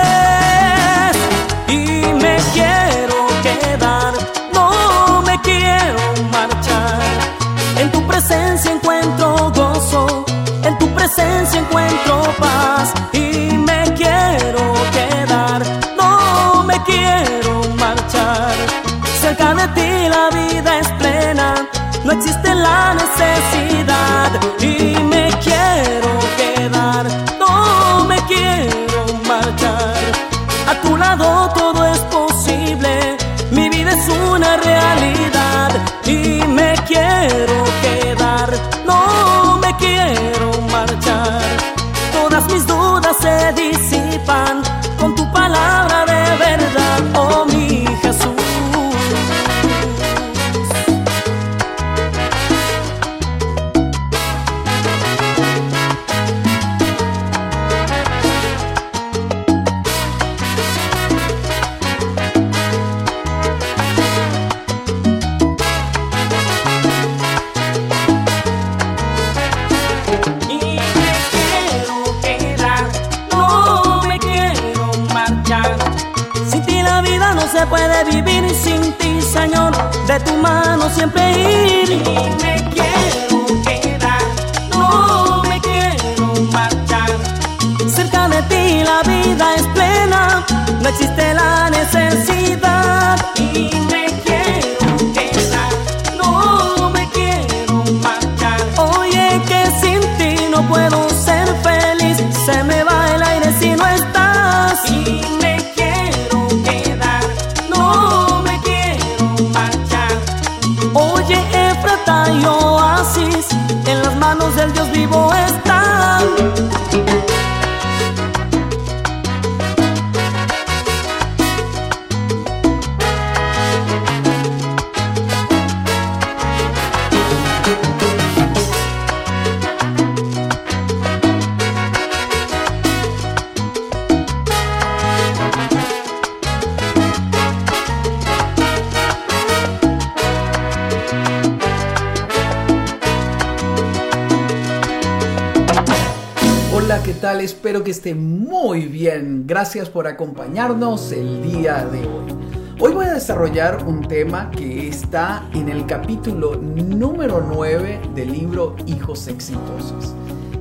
Hola, 146.91 147.03
¿qué 147.03 147.13
tal? 147.13 147.39
Espero 147.39 147.85
que 147.85 147.91
esté 147.91 148.13
muy 148.15 148.81
bien. 148.81 149.47
Gracias 149.47 149.87
por 149.87 150.07
acompañarnos 150.07 151.13
el 151.13 151.41
día 151.41 151.85
de 151.85 151.99
hoy. 151.99 152.35
Hoy 152.81 152.91
voy 152.91 153.05
a 153.05 153.13
desarrollar 153.13 153.85
un 153.87 154.05
tema 154.05 154.51
que 154.51 154.89
está 154.89 155.47
en 155.53 155.69
el 155.69 155.85
capítulo 155.85 156.57
número 156.57 157.47
9 157.47 158.01
del 158.13 158.33
libro 158.33 158.75
Hijos 158.87 159.29
Exitosos. 159.29 160.13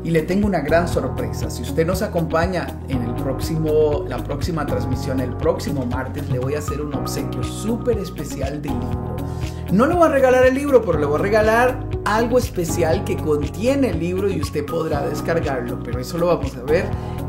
Y 0.05 0.13
le 0.13 0.23
tengo 0.23 0.47
una 0.47 0.61
gran 0.61 0.87
sorpresa. 0.87 1.51
Si 1.51 1.63
usted 1.63 1.85
nos 1.85 2.01
acompaña 2.01 2.79
en 2.89 3.03
el 3.03 3.15
próximo, 3.17 4.05
la 4.07 4.23
próxima 4.23 4.65
transmisión, 4.65 5.19
el 5.19 5.33
próximo 5.33 5.85
martes, 5.85 6.31
le 6.31 6.39
voy 6.39 6.55
a 6.55 6.61
hacer 6.61 6.81
un 6.81 6.95
obsequio 6.95 7.43
súper 7.43 7.99
especial 7.99 8.63
del 8.63 8.71
libro. 8.71 9.17
No 9.73 9.85
le 9.85 9.95
voy 9.95 10.07
a 10.07 10.13
regalar 10.13 10.47
el 10.47 10.55
libro, 10.55 10.81
pero 10.85 10.97
le 10.97 11.07
voy 11.07 11.19
a 11.19 11.23
regalar 11.23 11.90
algo 12.05 12.39
especial 12.39 13.05
que 13.05 13.17
contiene 13.17 13.91
el 13.91 14.01
libro 14.01 14.31
y 14.31 14.41
usted 14.41 14.65
podrá 14.67 15.03
descargarlo. 15.09 15.83
Pero 15.83 16.01
eso 16.01 16.19
lo 16.19 16.27
vamos 16.27 16.57
a 16.57 16.63
ver 16.63 16.87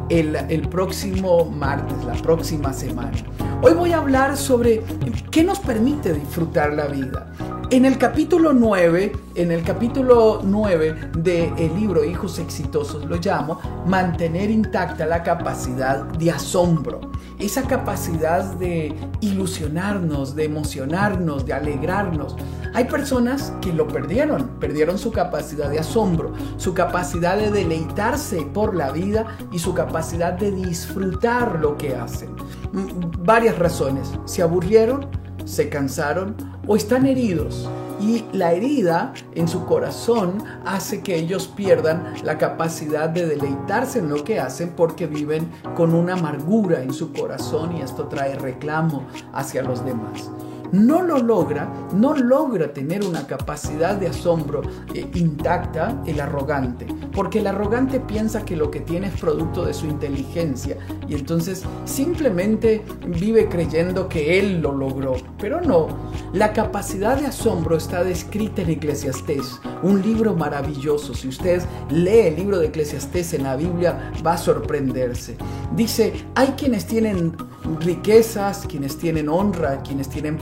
el, 0.09 0.35
el 0.35 0.67
próximo 0.67 1.45
martes, 1.45 2.03
la 2.05 2.13
próxima 2.13 2.73
semana. 2.73 3.17
Hoy 3.61 3.73
voy 3.73 3.91
a 3.91 3.97
hablar 3.97 4.37
sobre 4.37 4.83
qué 5.29 5.43
nos 5.43 5.59
permite 5.59 6.13
disfrutar 6.13 6.73
la 6.73 6.87
vida. 6.87 7.31
En 7.71 7.85
el 7.85 7.97
capítulo 7.97 8.51
9, 8.51 9.13
en 9.35 9.49
el 9.49 9.63
capítulo 9.63 10.41
9 10.43 11.11
del 11.19 11.73
libro 11.73 12.03
Hijos 12.03 12.37
Exitosos 12.37 13.05
lo 13.05 13.15
llamo 13.15 13.61
mantener 13.87 14.51
intacta 14.51 15.05
la 15.05 15.23
capacidad 15.23 16.03
de 16.03 16.31
asombro. 16.31 16.99
Esa 17.39 17.63
capacidad 17.63 18.43
de 18.55 18.93
ilusionarnos, 19.21 20.35
de 20.35 20.43
emocionarnos, 20.43 21.45
de 21.45 21.53
alegrarnos. 21.53 22.35
Hay 22.73 22.83
personas 22.83 23.53
que 23.61 23.71
lo 23.71 23.87
perdieron, 23.87 24.49
perdieron 24.59 24.97
su 24.97 25.13
capacidad 25.13 25.69
de 25.69 25.79
asombro, 25.79 26.33
su 26.57 26.73
capacidad 26.73 27.37
de 27.37 27.51
deleitarse 27.51 28.41
por 28.53 28.75
la 28.75 28.91
vida 28.91 29.37
y 29.53 29.59
su 29.59 29.73
capacidad 29.73 30.33
de 30.33 30.51
disfrutar 30.51 31.57
lo 31.61 31.77
que 31.77 31.95
hacen. 31.95 32.31
Mm, 32.73 33.23
Varias 33.23 33.57
razones. 33.57 34.11
Se 34.25 34.41
aburrieron, 34.41 35.20
se 35.45 35.69
cansaron 35.69 36.35
o 36.67 36.75
están 36.75 37.05
heridos. 37.05 37.69
Y 37.99 38.25
la 38.33 38.53
herida 38.53 39.13
en 39.35 39.47
su 39.47 39.65
corazón 39.65 40.43
hace 40.65 41.01
que 41.01 41.15
ellos 41.15 41.47
pierdan 41.47 42.15
la 42.23 42.39
capacidad 42.39 43.09
de 43.09 43.27
deleitarse 43.27 43.99
en 43.99 44.09
lo 44.09 44.23
que 44.23 44.39
hacen 44.39 44.71
porque 44.75 45.05
viven 45.05 45.51
con 45.75 45.93
una 45.93 46.13
amargura 46.13 46.81
en 46.81 46.93
su 46.93 47.13
corazón 47.13 47.77
y 47.77 47.81
esto 47.81 48.07
trae 48.07 48.35
reclamo 48.35 49.05
hacia 49.33 49.61
los 49.61 49.85
demás 49.85 50.31
no 50.71 51.01
lo 51.01 51.17
logra, 51.19 51.71
no 51.93 52.15
logra 52.15 52.73
tener 52.73 53.03
una 53.03 53.27
capacidad 53.27 53.95
de 53.95 54.07
asombro 54.07 54.61
eh, 54.93 55.09
intacta 55.15 56.01
el 56.05 56.19
arrogante, 56.19 56.85
porque 57.13 57.39
el 57.39 57.47
arrogante 57.47 57.99
piensa 57.99 58.45
que 58.45 58.55
lo 58.55 58.71
que 58.71 58.81
tiene 58.81 59.07
es 59.07 59.19
producto 59.19 59.65
de 59.65 59.73
su 59.73 59.87
inteligencia 59.87 60.77
y 61.07 61.15
entonces 61.15 61.63
simplemente 61.85 62.83
vive 63.07 63.49
creyendo 63.49 64.07
que 64.07 64.39
él 64.39 64.61
lo 64.61 64.71
logró, 64.71 65.15
pero 65.37 65.61
no. 65.61 65.87
La 66.33 66.53
capacidad 66.53 67.17
de 67.17 67.27
asombro 67.27 67.77
está 67.77 68.03
descrita 68.03 68.61
en 68.61 68.71
Eclesiastés, 68.71 69.59
un 69.83 70.01
libro 70.01 70.35
maravilloso. 70.35 71.13
Si 71.13 71.27
usted 71.27 71.61
lee 71.89 72.27
el 72.27 72.35
libro 72.35 72.59
de 72.59 72.67
Eclesiastés 72.67 73.33
en 73.33 73.43
la 73.43 73.55
Biblia 73.55 74.11
va 74.25 74.33
a 74.33 74.37
sorprenderse. 74.37 75.35
Dice, 75.75 76.13
hay 76.35 76.47
quienes 76.57 76.85
tienen 76.85 77.35
riquezas, 77.79 78.65
quienes 78.67 78.97
tienen 78.97 79.29
honra, 79.29 79.81
quienes 79.81 80.09
tienen 80.09 80.37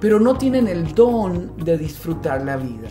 pero 0.00 0.20
no 0.20 0.36
tienen 0.36 0.68
el 0.68 0.94
don 0.94 1.56
de 1.56 1.78
disfrutar 1.78 2.44
la 2.44 2.56
vida. 2.56 2.88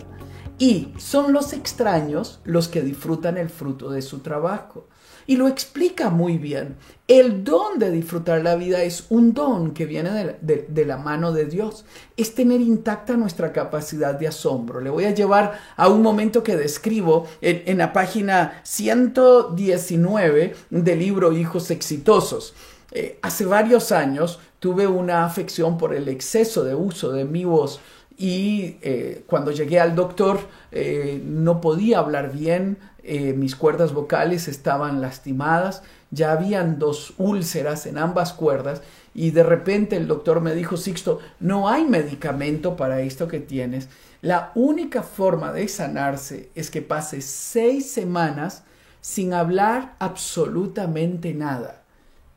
Y 0.58 0.92
son 0.98 1.32
los 1.32 1.52
extraños 1.52 2.40
los 2.44 2.68
que 2.68 2.82
disfrutan 2.82 3.36
el 3.36 3.50
fruto 3.50 3.90
de 3.90 4.02
su 4.02 4.20
trabajo. 4.20 4.88
Y 5.26 5.36
lo 5.36 5.46
explica 5.46 6.10
muy 6.10 6.36
bien. 6.38 6.76
El 7.06 7.44
don 7.44 7.78
de 7.78 7.90
disfrutar 7.90 8.42
la 8.42 8.56
vida 8.56 8.82
es 8.82 9.06
un 9.08 9.34
don 9.34 9.72
que 9.72 9.86
viene 9.86 10.36
de, 10.40 10.84
la 10.84 10.96
mano 10.96 11.32
de 11.32 11.46
Dios. 11.46 11.84
Es 12.16 12.34
tener 12.34 12.60
intacta 12.60 13.16
nuestra 13.16 13.52
capacidad 13.52 14.14
de 14.14 14.28
asombro. 14.28 14.80
Le 14.80 14.90
voy 14.90 15.04
a 15.04 15.14
llevar 15.14 15.58
a 15.76 15.88
un 15.88 16.02
momento 16.02 16.42
que 16.42 16.56
describo 16.56 17.26
en 17.40 17.78
la 17.78 17.92
página 17.92 18.60
119 18.64 20.54
del 20.70 20.98
libro 20.98 21.32
Hijos 21.32 21.70
Exitosos. 21.70 22.54
Eh, 22.92 23.18
hace 23.22 23.46
varios 23.46 23.90
años 23.90 24.38
tuve 24.58 24.86
una 24.86 25.24
afección 25.24 25.78
por 25.78 25.94
el 25.94 26.08
exceso 26.08 26.62
de 26.62 26.74
uso 26.74 27.10
de 27.10 27.24
mi 27.24 27.44
voz 27.44 27.80
y 28.18 28.76
eh, 28.82 29.24
cuando 29.26 29.50
llegué 29.50 29.80
al 29.80 29.94
doctor 29.94 30.40
eh, 30.70 31.20
no 31.24 31.60
podía 31.60 31.98
hablar 31.98 32.32
bien, 32.32 32.78
mis 33.04 33.56
cuerdas 33.56 33.92
vocales 33.92 34.46
estaban 34.46 35.00
lastimadas, 35.00 35.82
ya 36.12 36.30
habían 36.30 36.78
dos 36.78 37.14
úlceras 37.18 37.84
en 37.86 37.98
ambas 37.98 38.32
cuerdas 38.32 38.80
y 39.12 39.32
de 39.32 39.42
repente 39.42 39.96
el 39.96 40.06
doctor 40.06 40.40
me 40.40 40.54
dijo, 40.54 40.76
Sixto, 40.76 41.18
no 41.40 41.68
hay 41.68 41.84
medicamento 41.84 42.76
para 42.76 43.00
esto 43.00 43.26
que 43.26 43.40
tienes. 43.40 43.88
La 44.20 44.52
única 44.54 45.02
forma 45.02 45.52
de 45.52 45.66
sanarse 45.66 46.50
es 46.54 46.70
que 46.70 46.80
pase 46.80 47.22
seis 47.22 47.90
semanas 47.90 48.62
sin 49.00 49.34
hablar 49.34 49.96
absolutamente 49.98 51.34
nada. 51.34 51.81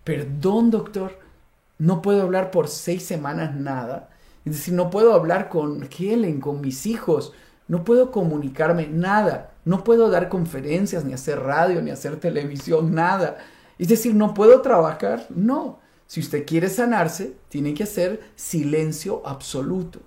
Perdón, 0.06 0.72
doctor, 0.72 1.20
no 1.80 2.02
puedo 2.02 2.22
hablar 2.22 2.52
por 2.52 2.70
seis 2.70 3.04
semanas 3.04 3.56
nada. 3.56 4.12
Es 4.46 4.54
decir, 4.54 4.76
no 4.76 4.92
puedo 4.92 5.14
hablar 5.14 5.50
con 5.50 5.90
Helen, 5.98 6.40
con 6.40 6.62
mis 6.62 6.86
hijos, 6.86 7.34
no 7.68 7.84
puedo 7.84 8.12
comunicarme 8.12 8.88
nada, 8.88 9.56
no 9.66 9.84
puedo 9.84 10.12
dar 10.12 10.30
conferencias, 10.30 11.04
ni 11.04 11.14
hacer 11.14 11.40
radio, 11.40 11.82
ni 11.82 11.90
hacer 11.90 12.18
televisión, 12.20 12.94
nada. 12.94 13.40
Es 13.80 13.88
decir, 13.88 14.14
no 14.14 14.36
puedo 14.36 14.62
trabajar, 14.62 15.26
no. 15.30 15.80
Si 16.06 16.20
usted 16.20 16.46
quiere 16.46 16.70
sanarse, 16.70 17.36
tiene 17.50 17.74
que 17.74 17.84
hacer 17.84 18.22
silencio 18.36 19.24
absoluto. 19.26 20.00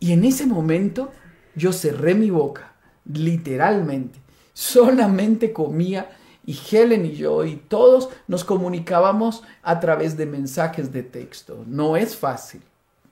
Y 0.00 0.12
en 0.12 0.24
ese 0.24 0.44
momento 0.44 1.12
yo 1.54 1.72
cerré 1.72 2.16
mi 2.16 2.30
boca, 2.30 2.74
literalmente. 3.04 4.18
Solamente 4.52 5.52
comía 5.52 6.10
y 6.46 6.58
Helen 6.70 7.06
y 7.06 7.12
yo 7.12 7.44
y 7.44 7.56
todos 7.56 8.10
nos 8.28 8.44
comunicábamos 8.44 9.42
a 9.62 9.80
través 9.80 10.16
de 10.16 10.26
mensajes 10.26 10.92
de 10.92 11.02
texto. 11.02 11.64
No 11.66 11.96
es 11.96 12.16
fácil. 12.16 12.62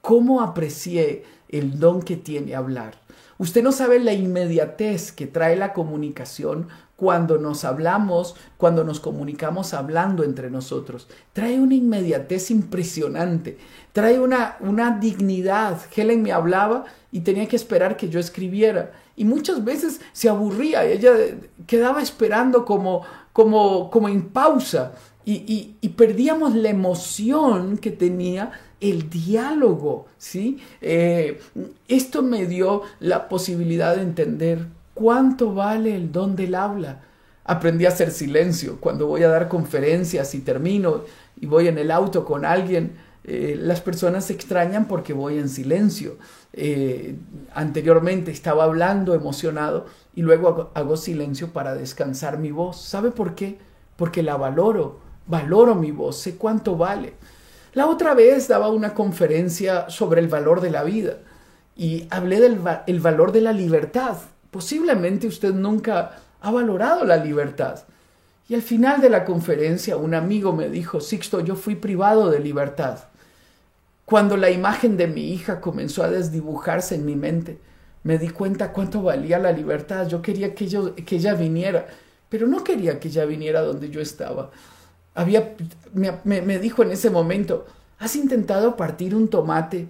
¿Cómo 0.01 0.41
aprecié 0.41 1.25
el 1.49 1.79
don 1.79 2.03
que 2.03 2.17
tiene 2.17 2.55
hablar? 2.55 3.01
Usted 3.39 3.63
no 3.63 3.73
sabe 3.73 3.99
la 3.99 4.13
inmediatez 4.13 5.13
que 5.13 5.27
trae 5.27 5.57
la 5.57 5.73
comunicación 5.73 6.69
cuando 6.97 7.39
nos 7.39 7.65
hablamos, 7.65 8.37
cuando 8.57 8.85
nos 8.85 9.01
comunicamos 9.01 9.75
hablando 9.75 10.23
entre 10.23 10.51
nosotros. 10.51 11.09
Trae 11.33 11.59
una 11.59 11.75
inmediatez 11.75 12.53
impresionante, 12.53 13.59
trae 13.93 14.21
una, 14.21 14.57
una 14.61 14.99
dignidad. 14.99 15.81
Helen 15.97 16.23
me 16.23 16.31
hablaba 16.31 16.85
y 17.11 17.21
tenía 17.21 17.49
que 17.49 17.57
esperar 17.57 17.97
que 17.97 18.09
yo 18.09 18.21
escribiera. 18.21 18.93
Y 19.17 19.25
muchas 19.25 19.65
veces 19.65 20.01
se 20.13 20.29
aburría, 20.29 20.85
ella 20.85 21.13
quedaba 21.67 22.01
esperando 22.01 22.65
como, 22.65 23.03
como, 23.33 23.91
como 23.91 24.09
en 24.09 24.29
pausa. 24.31 24.93
y, 25.25 25.77
y- 25.81 25.89
perdíamos 25.91 26.55
la 26.57 26.71
emoción 26.71 27.79
que 27.79 27.91
tenía 27.93 28.51
el 28.81 29.09
diálogo, 29.09 30.07
¿sí? 30.19 30.59
Eh, 30.81 31.41
esto 31.87 32.23
me 32.23 32.47
dio 32.47 32.83
la 32.99 33.29
posibilidad 33.29 33.95
de 33.97 34.03
entender 34.03 34.67
cuánto 34.95 35.55
vale 35.55 35.95
el 35.95 36.11
don 36.11 36.35
del 36.35 36.55
habla. 36.57 37.03
Aprendí 37.45 37.85
a 37.87 37.89
hacer 37.91 38.11
silencio. 38.11 38.79
Cuando 38.81 39.07
voy 39.07 39.23
a 39.23 39.29
dar 39.29 39.49
conferencias 39.49 40.35
y 40.35 40.41
termino 40.41 41.03
y 41.41 41.47
voy 41.47 41.69
en 41.69 41.79
el 41.79 41.91
auto 41.93 42.25
con 42.25 42.45
alguien, 42.45 42.93
eh, 43.25 43.57
las 43.59 43.81
personas 43.81 44.25
se 44.25 44.33
extrañan 44.33 44.87
porque 44.89 45.13
voy 45.13 45.39
en 45.39 45.49
silencio. 45.49 46.17
Eh, 46.53 47.17
anteriormente 47.55 48.31
estaba 48.31 48.65
hablando 48.65 49.15
emocionado 49.15 49.87
y 50.15 50.23
luego 50.23 50.71
hago, 50.75 50.97
silencio 50.97 51.53
para 51.53 51.75
descansar 51.75 52.39
mi 52.39 52.51
voz. 52.51 52.81
¿Sabe 52.81 53.11
por 53.11 53.35
qué? 53.35 53.59
Porque 53.97 54.23
la 54.23 54.37
valoro, 54.37 54.99
valoro 55.27 55.75
mi 55.75 55.93
voz, 55.93 56.19
sé 56.19 56.37
cuánto 56.37 56.77
vale. 56.77 57.15
La 57.75 57.87
otra 57.87 58.15
vez 58.15 58.49
daba 58.49 58.69
una 58.69 58.93
conferencia 58.93 59.89
sobre 59.89 60.21
el 60.21 60.29
valor 60.29 60.61
de 60.61 60.71
la 60.71 60.83
vida 60.83 61.19
y 61.77 62.07
hablé 62.11 62.41
del 62.41 62.61
el 62.87 63.01
valor 63.01 63.33
de 63.33 63.41
la 63.41 63.53
libertad. 63.53 64.17
Posiblemente 64.51 65.27
usted 65.27 65.55
nunca 65.55 66.19
ha 66.41 66.51
valorado 66.51 67.05
la 67.05 67.17
libertad. 67.17 67.85
Y 68.49 68.55
al 68.55 68.63
final 68.63 69.01
de 69.01 69.09
la 69.09 69.25
conferencia 69.25 69.97
un 69.97 70.13
amigo 70.13 70.53
me 70.53 70.69
dijo, 70.69 71.01
Sixto, 71.01 71.41
yo 71.41 71.55
fui 71.55 71.77
privado 71.77 72.29
de 72.31 72.41
libertad. 72.41 72.99
Cuando 74.05 74.37
la 74.37 74.51
imagen 74.51 74.97
de 74.97 75.07
mi 75.07 75.33
hija 75.33 75.61
comenzó 75.61 76.03
a 76.03 76.11
desdibujarse 76.11 76.95
en 76.97 77.07
mi 77.07 77.17
mente, 77.17 77.59
me 78.05 78.19
di 78.19 78.29
cuenta 78.31 78.73
cuánto 78.73 79.03
valía 79.03 79.39
la 79.39 79.53
libertad. 79.53 80.09
Yo 80.09 80.21
quería 80.23 80.55
que, 80.55 80.67
yo- 80.69 80.95
que 80.95 81.17
ella 81.17 81.35
viniera, 81.35 81.87
pero 82.29 82.47
no 82.47 82.65
quería 82.65 82.99
que 83.01 83.09
ella 83.09 83.25
viniera 83.25 83.61
donde 83.63 83.91
yo 83.91 84.01
estaba. 84.01 84.51
Había, 85.15 85.55
me, 85.95 86.13
me- 86.25 86.43
me 86.43 86.59
dijo 86.59 86.83
en 86.83 86.93
ese 86.93 87.11
momento, 87.11 87.67
¿has 87.99 88.17
intentado 88.17 88.77
partir 88.77 89.15
un 89.15 89.29
tomate 89.29 89.89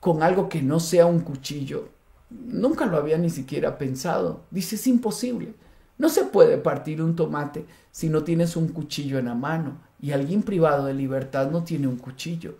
con 0.00 0.22
algo 0.22 0.48
que 0.48 0.62
no 0.62 0.80
sea 0.80 1.06
un 1.06 1.20
cuchillo? 1.20 1.88
Nunca 2.30 2.86
lo 2.86 2.96
había 2.96 3.18
ni 3.18 3.30
siquiera 3.30 3.78
pensado. 3.78 4.42
Dice, 4.50 4.76
es 4.76 4.86
imposible. 4.86 5.54
No 5.98 6.08
se 6.08 6.24
puede 6.24 6.58
partir 6.58 7.02
un 7.02 7.14
tomate 7.16 7.66
si 7.92 8.08
no 8.08 8.24
tienes 8.24 8.56
un 8.56 8.68
cuchillo 8.68 9.18
en 9.18 9.26
la 9.26 9.34
mano. 9.34 9.78
Y 10.00 10.12
alguien 10.12 10.42
privado 10.42 10.86
de 10.86 10.94
libertad 10.94 11.50
no 11.50 11.62
tiene 11.64 11.86
un 11.86 11.96
cuchillo. 11.96 12.54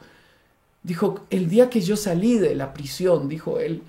Dijo, 0.85 1.25
el 1.31 1.49
día 1.49 1.71
que 1.71 1.81
yo 1.81 1.97
salí 1.97 2.39
de 2.39 2.55
la 2.55 2.73
prisión, 2.73 3.29
dijo 3.29 3.59
él, 3.59 3.83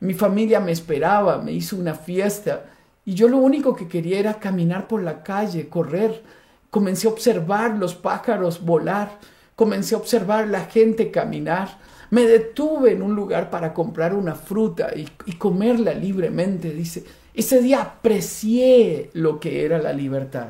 mi 0.00 0.12
familia 0.12 0.58
me 0.58 0.72
esperaba, 0.72 1.38
me 1.38 1.52
hizo 1.52 1.76
una 1.76 1.94
fiesta 1.94 2.64
y 3.04 3.14
yo 3.14 3.28
lo 3.28 3.38
único 3.38 3.74
que 3.74 3.86
quería 3.86 4.18
era 4.18 4.40
caminar 4.40 4.88
por 4.88 5.02
la 5.02 5.22
calle, 5.22 5.68
correr. 5.68 6.22
Comencé 6.70 7.06
a 7.06 7.10
observar 7.10 7.76
los 7.76 7.94
pájaros 7.94 8.64
volar, 8.64 9.18
comencé 9.56 9.94
a 9.94 9.98
observar 9.98 10.48
la 10.48 10.64
gente 10.64 11.12
caminar. 11.12 11.78
Me 12.10 12.22
detuve 12.22 12.92
en 12.92 13.02
un 13.02 13.14
lugar 13.14 13.48
para 13.48 13.72
comprar 13.72 14.14
una 14.14 14.34
fruta 14.34 14.90
y, 14.94 15.06
comerla 15.34 15.94
libremente. 15.94 16.70
Dice, 16.70 17.04
ese 17.34 17.60
día 17.60 17.82
aprecié 17.82 19.10
lo 19.14 19.40
que 19.40 19.64
era 19.64 19.78
la 19.78 19.92
libertad. 19.92 20.48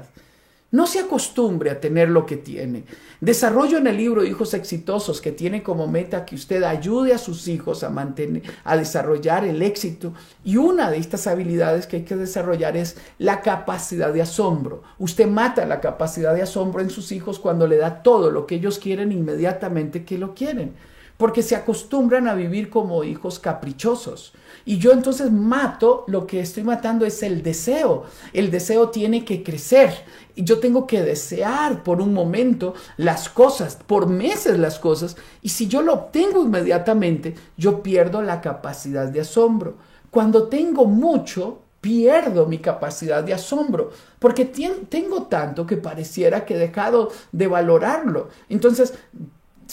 No 0.72 0.86
se 0.86 1.00
acostumbre 1.00 1.70
a 1.70 1.80
tener 1.80 2.08
lo 2.08 2.24
que 2.24 2.38
tiene. 2.38 2.84
Desarrollo 3.20 3.76
en 3.76 3.86
el 3.88 3.98
libro 3.98 4.24
Hijos 4.24 4.54
Exitosos 4.54 5.20
que 5.20 5.30
tiene 5.30 5.62
como 5.62 5.86
meta 5.86 6.24
que 6.24 6.34
usted 6.34 6.62
ayude 6.62 7.12
a 7.12 7.18
sus 7.18 7.46
hijos 7.46 7.84
a 7.84 7.90
mantener, 7.90 8.42
a 8.64 8.78
desarrollar 8.78 9.44
el 9.44 9.60
éxito. 9.60 10.14
Y 10.42 10.56
una 10.56 10.90
de 10.90 10.96
estas 10.96 11.26
habilidades 11.26 11.86
que 11.86 11.96
hay 11.96 12.04
que 12.04 12.16
desarrollar 12.16 12.78
es 12.78 12.96
la 13.18 13.42
capacidad 13.42 14.14
de 14.14 14.22
asombro. 14.22 14.82
Usted 14.98 15.26
mata 15.26 15.66
la 15.66 15.82
capacidad 15.82 16.34
de 16.34 16.40
asombro 16.40 16.80
en 16.80 16.88
sus 16.88 17.12
hijos 17.12 17.38
cuando 17.38 17.66
le 17.66 17.76
da 17.76 18.02
todo 18.02 18.30
lo 18.30 18.46
que 18.46 18.54
ellos 18.54 18.78
quieren 18.78 19.12
inmediatamente 19.12 20.06
que 20.06 20.16
lo 20.16 20.34
quieren. 20.34 20.72
Porque 21.16 21.42
se 21.42 21.54
acostumbran 21.54 22.26
a 22.28 22.34
vivir 22.34 22.70
como 22.70 23.04
hijos 23.04 23.38
caprichosos. 23.38 24.32
Y 24.64 24.78
yo 24.78 24.92
entonces 24.92 25.30
mato, 25.30 26.04
lo 26.06 26.26
que 26.26 26.40
estoy 26.40 26.62
matando 26.62 27.04
es 27.04 27.22
el 27.22 27.42
deseo. 27.42 28.04
El 28.32 28.50
deseo 28.50 28.90
tiene 28.90 29.24
que 29.24 29.42
crecer. 29.42 29.92
Y 30.34 30.44
yo 30.44 30.60
tengo 30.60 30.86
que 30.86 31.02
desear 31.02 31.82
por 31.82 32.00
un 32.00 32.12
momento 32.12 32.74
las 32.96 33.28
cosas, 33.28 33.76
por 33.86 34.06
meses 34.06 34.58
las 34.58 34.78
cosas. 34.78 35.16
Y 35.42 35.50
si 35.50 35.68
yo 35.68 35.82
lo 35.82 35.94
obtengo 35.94 36.42
inmediatamente, 36.42 37.34
yo 37.56 37.82
pierdo 37.82 38.22
la 38.22 38.40
capacidad 38.40 39.08
de 39.08 39.20
asombro. 39.20 39.76
Cuando 40.10 40.48
tengo 40.48 40.84
mucho, 40.86 41.62
pierdo 41.82 42.46
mi 42.46 42.58
capacidad 42.58 43.24
de 43.24 43.34
asombro, 43.34 43.90
porque 44.18 44.44
tengo 44.44 45.24
tanto 45.24 45.66
que 45.66 45.76
pareciera 45.76 46.46
que 46.46 46.54
he 46.54 46.58
dejado 46.58 47.10
de 47.32 47.48
valorarlo. 47.48 48.28
Entonces, 48.48 48.94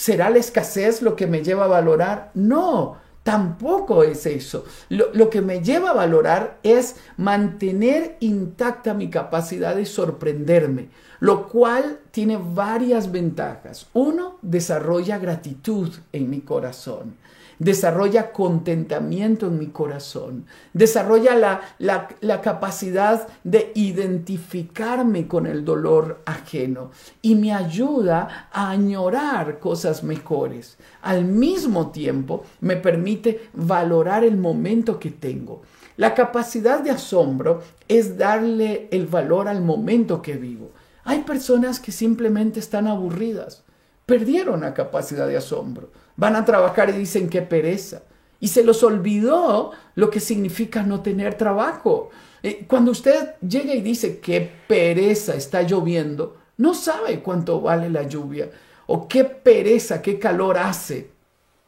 ¿será 0.00 0.30
la 0.30 0.38
escasez 0.38 1.02
lo 1.02 1.14
que 1.14 1.26
me 1.26 1.44
lleva 1.44 1.66
a 1.66 1.68
valorar? 1.68 2.30
No, 2.32 2.96
tampoco 3.22 4.02
es 4.02 4.24
eso. 4.24 4.64
Lo, 4.88 5.28
que 5.28 5.42
me 5.42 5.60
lleva 5.60 5.90
a 5.90 5.94
valorar 5.94 6.56
es 6.62 6.96
mantener 7.18 8.16
intacta 8.20 8.94
mi 8.94 9.10
capacidad 9.10 9.76
de 9.76 9.84
sorprenderme, 9.84 10.88
lo 11.18 11.48
cual 11.48 11.98
tiene 12.12 12.38
varias 12.42 13.12
ventajas. 13.12 13.88
Uno, 13.92 14.38
desarrolla 14.40 15.18
gratitud 15.18 15.92
en 16.14 16.30
mi 16.30 16.40
corazón 16.40 17.19
desarrolla 17.60 18.32
contentamiento 18.32 19.46
en 19.46 19.58
mi 19.58 19.66
corazón, 19.68 20.46
desarrolla 20.72 21.36
la, 21.36 21.60
la- 21.78 22.40
capacidad 22.40 23.28
de 23.44 23.70
identificarme 23.74 25.28
con 25.28 25.46
el 25.46 25.64
dolor 25.64 26.22
ajeno 26.24 26.90
y 27.22 27.34
me 27.36 27.52
ayuda 27.52 28.48
a 28.50 28.70
añorar 28.70 29.58
cosas 29.60 30.02
mejores. 30.02 30.78
Al 31.02 31.24
mismo 31.26 31.90
tiempo 31.90 32.44
me 32.60 32.76
permite 32.76 33.48
valorar 33.52 34.24
el 34.24 34.36
momento 34.38 34.98
que 34.98 35.10
tengo. 35.10 35.62
La 35.98 36.14
capacidad 36.14 36.80
de 36.80 36.90
asombro 36.92 37.62
es 37.88 38.16
darle 38.16 38.88
el 38.90 39.06
valor 39.06 39.48
al 39.48 39.60
momento 39.60 40.22
que 40.22 40.36
vivo. 40.36 40.70
Hay 41.04 41.20
personas 41.24 41.78
que 41.78 41.92
simplemente 41.92 42.58
están 42.58 42.86
aburridas, 42.86 43.64
perdieron 44.06 44.62
la 44.62 44.72
capacidad 44.72 45.28
de 45.28 45.36
asombro. 45.36 45.90
Van 46.20 46.36
a 46.36 46.44
trabajar 46.44 46.90
y 46.90 46.92
dicen 46.92 47.30
qué 47.30 47.40
pereza. 47.40 48.02
Y 48.40 48.48
se 48.48 48.62
los 48.62 48.82
olvidó 48.82 49.70
lo 49.94 50.10
que 50.10 50.20
significa 50.20 50.82
no 50.82 51.00
tener 51.00 51.34
trabajo. 51.34 52.10
Eh, 52.42 52.66
Cuando 52.68 52.90
usted 52.90 53.36
llega 53.40 53.74
y 53.74 53.80
dice 53.80 54.18
qué 54.20 54.52
pereza 54.68 55.34
está 55.34 55.62
lloviendo, 55.62 56.36
no 56.58 56.74
sabe 56.74 57.20
cuánto 57.20 57.62
vale 57.62 57.88
la 57.88 58.02
lluvia. 58.02 58.50
O 58.86 59.08
qué 59.08 59.24
pereza, 59.24 60.02
qué 60.02 60.18
calor 60.18 60.58
hace. 60.58 61.10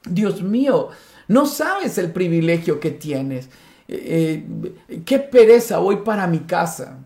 Dios 0.05 0.43
mío, 0.43 0.91
no 1.29 1.47
sabes 1.47 1.97
el 1.97 2.13
privilegio 2.13 2.79
que 2.79 2.91
tienes. 2.91 3.49
Eh, 3.89 4.45
eh, 4.89 5.03
qué 5.07 5.19
pereza, 5.19 5.79
voy 5.79 5.97
para 6.05 6.27
mi 6.27 6.41
casa. 6.41 6.99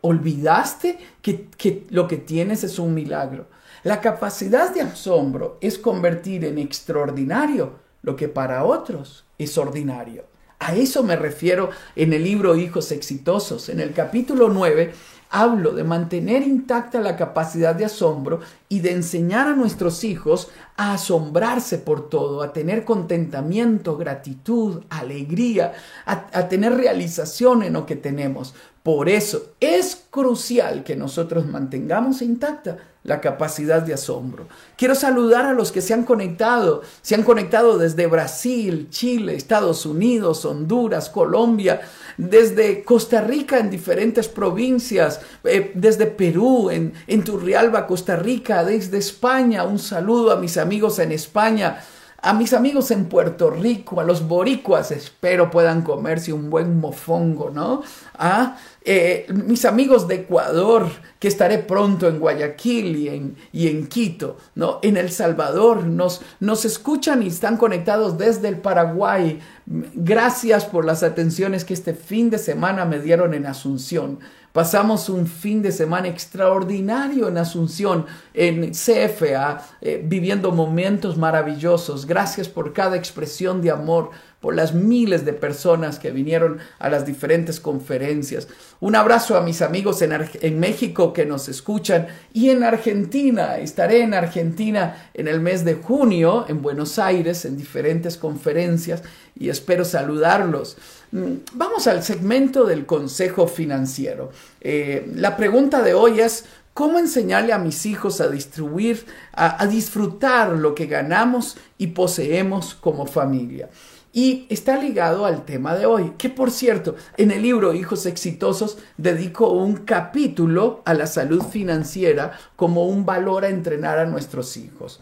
¿Olvidaste 0.00 0.98
que, 1.20 1.48
que 1.58 1.86
lo 1.90 2.08
que 2.08 2.16
tienes 2.16 2.64
es 2.64 2.78
un 2.78 2.94
milagro? 2.94 3.48
La 3.84 4.00
capacidad 4.00 4.72
de 4.72 4.80
asombro 4.80 5.58
es 5.60 5.78
convertir 5.78 6.46
en 6.46 6.56
extraordinario 6.56 7.72
lo 8.00 8.16
que 8.16 8.28
para 8.28 8.64
otros 8.64 9.26
es 9.36 9.58
ordinario. 9.58 10.24
A 10.58 10.74
eso 10.74 11.02
me 11.02 11.16
refiero 11.16 11.68
en 11.94 12.14
el 12.14 12.24
libro 12.24 12.56
Hijos 12.56 12.90
Exitosos. 12.92 13.68
En 13.68 13.80
el 13.80 13.92
capítulo 13.92 14.48
9 14.48 14.94
hablo 15.28 15.72
de 15.72 15.84
mantener 15.84 16.44
intacta 16.44 16.98
la 17.02 17.16
capacidad 17.16 17.74
de 17.74 17.84
asombro 17.84 18.40
y 18.70 18.80
de 18.80 18.92
enseñar 18.92 19.48
a 19.48 19.54
nuestros 19.54 20.02
hijos 20.02 20.48
a 20.78 20.94
asombrarse 20.94 21.76
por 21.76 22.08
todo, 22.08 22.42
a 22.42 22.54
tener 22.54 22.86
contentamiento, 22.86 23.98
gratitud, 23.98 24.82
alegría, 24.88 25.74
a, 26.06 26.28
a 26.32 26.48
tener 26.48 26.72
realización 26.74 27.62
en 27.62 27.74
lo 27.74 27.84
que 27.84 27.96
tenemos. 27.96 28.54
Por 28.84 29.08
eso 29.08 29.54
es 29.60 30.04
crucial 30.10 30.84
que 30.84 30.94
nosotros 30.94 31.46
mantengamos 31.46 32.20
intacta 32.20 32.76
la 33.02 33.22
capacidad 33.22 33.80
de 33.80 33.94
asombro. 33.94 34.46
Quiero 34.76 34.94
saludar 34.94 35.46
a 35.46 35.54
los 35.54 35.72
que 35.72 35.80
se 35.80 35.94
han 35.94 36.04
conectado, 36.04 36.82
se 37.00 37.14
han 37.14 37.22
conectado 37.22 37.78
desde 37.78 38.06
Brasil, 38.06 38.88
Chile, 38.90 39.36
Estados 39.36 39.86
Unidos, 39.86 40.44
Honduras, 40.44 41.08
Colombia, 41.08 41.80
desde 42.18 42.84
Costa 42.84 43.22
Rica 43.22 43.58
en 43.58 43.70
diferentes 43.70 44.28
provincias, 44.28 45.22
eh, 45.44 45.72
desde 45.74 46.04
Perú, 46.04 46.68
en, 46.68 46.92
en 47.06 47.24
Turrialba, 47.24 47.86
Costa 47.86 48.16
Rica, 48.16 48.64
desde 48.64 48.98
España. 48.98 49.64
Un 49.64 49.78
saludo 49.78 50.30
a 50.30 50.36
mis 50.36 50.58
amigos 50.58 50.98
en 50.98 51.12
España. 51.12 51.82
A 52.26 52.32
mis 52.32 52.54
amigos 52.54 52.90
en 52.90 53.04
Puerto 53.04 53.50
Rico, 53.50 54.00
a 54.00 54.04
los 54.04 54.26
boricuas, 54.26 54.90
espero 54.92 55.50
puedan 55.50 55.82
comerse 55.82 56.32
un 56.32 56.48
buen 56.48 56.80
mofongo, 56.80 57.50
¿no? 57.50 57.82
Ah, 58.18 58.56
eh, 58.84 59.26
mis 59.32 59.64
amigos 59.64 60.06
de 60.06 60.16
Ecuador, 60.16 60.88
que 61.18 61.28
estaré 61.28 61.58
pronto 61.58 62.06
en 62.06 62.18
Guayaquil 62.18 62.96
y 62.96 63.08
en, 63.08 63.36
y 63.50 63.68
en 63.68 63.86
Quito, 63.86 64.36
¿no? 64.54 64.78
En 64.82 64.96
El 64.98 65.10
Salvador, 65.10 65.84
nos, 65.84 66.20
nos 66.40 66.64
escuchan 66.64 67.22
y 67.22 67.28
están 67.28 67.56
conectados 67.56 68.18
desde 68.18 68.48
el 68.48 68.58
Paraguay, 68.58 69.40
Gracias 69.66 70.66
por 70.66 70.84
las 70.84 71.02
atenciones 71.02 71.64
que 71.64 71.72
este 71.72 71.94
fin 71.94 72.28
de 72.28 72.36
semana 72.36 72.84
me 72.84 72.98
dieron 72.98 73.32
en 73.32 73.46
Asunción. 73.46 74.18
Pasamos 74.54 75.08
un 75.08 75.26
fin 75.26 75.62
de 75.62 75.72
semana 75.72 76.06
extraordinario 76.06 77.26
en 77.26 77.38
Asunción, 77.38 78.06
en 78.34 78.70
CFA, 78.70 79.66
eh, 79.80 80.00
viviendo 80.06 80.52
momentos 80.52 81.16
maravillosos. 81.16 82.06
Gracias 82.06 82.48
por 82.48 82.72
cada 82.72 82.94
expresión 82.94 83.60
de 83.62 83.72
amor, 83.72 84.10
por 84.38 84.54
las 84.54 84.72
miles 84.72 85.24
de 85.24 85.32
personas 85.32 85.98
que 85.98 86.12
vinieron 86.12 86.58
a 86.78 86.88
las 86.88 87.04
diferentes 87.04 87.58
conferencias. 87.58 88.46
Un 88.78 88.94
abrazo 88.94 89.36
a 89.36 89.40
mis 89.40 89.60
amigos 89.60 90.02
en, 90.02 90.12
en 90.12 90.60
México 90.60 91.12
que 91.12 91.26
nos 91.26 91.48
escuchan 91.48 92.06
y 92.32 92.50
en 92.50 92.62
Argentina. 92.62 93.58
Estaré 93.58 94.02
en 94.02 94.14
Argentina 94.14 95.08
en 95.14 95.26
el 95.26 95.40
mes 95.40 95.64
de 95.64 95.74
junio, 95.74 96.44
en 96.46 96.62
Buenos 96.62 97.00
Aires, 97.00 97.44
en 97.44 97.56
diferentes 97.56 98.16
conferencias 98.16 99.02
y 99.38 99.48
espero 99.48 99.84
saludarlos. 99.84 100.76
Mm, 101.12 101.34
Vamos 101.54 101.86
al 101.86 102.02
segmento 102.02 102.64
del 102.64 102.86
consejo 102.86 103.46
financiero. 103.46 104.30
Eh, 104.60 105.10
la 105.14 105.36
pregunta 105.36 105.82
de 105.82 105.94
hoy 105.94 106.20
es, 106.20 106.44
¿cómo 106.72 106.98
enseñarle 106.98 107.52
a 107.52 107.58
mis 107.58 107.86
hijos 107.86 108.20
a 108.20 108.28
distribuir, 108.28 109.04
a, 109.32 109.62
a 109.62 109.66
disfrutar 109.66 110.50
lo 110.50 110.74
que 110.74 110.86
ganamos 110.86 111.56
y 111.78 111.88
poseemos 111.88 112.74
como 112.74 113.06
familia? 113.06 113.68
Y 114.16 114.46
está 114.48 114.76
ligado 114.76 115.26
al 115.26 115.44
tema 115.44 115.74
de 115.74 115.86
hoy, 115.86 116.12
que 116.16 116.28
por 116.28 116.52
cierto, 116.52 116.94
en 117.16 117.32
el 117.32 117.42
libro 117.42 117.74
Hijos 117.74 118.06
Exitosos 118.06 118.78
dedico 118.96 119.50
un 119.50 119.78
capítulo 119.78 120.82
a 120.84 120.94
la 120.94 121.08
salud 121.08 121.42
financiera 121.42 122.30
como 122.54 122.86
un 122.86 123.04
valor 123.04 123.44
a 123.44 123.48
entrenar 123.48 123.98
a 123.98 124.06
nuestros 124.06 124.56
hijos. 124.56 125.00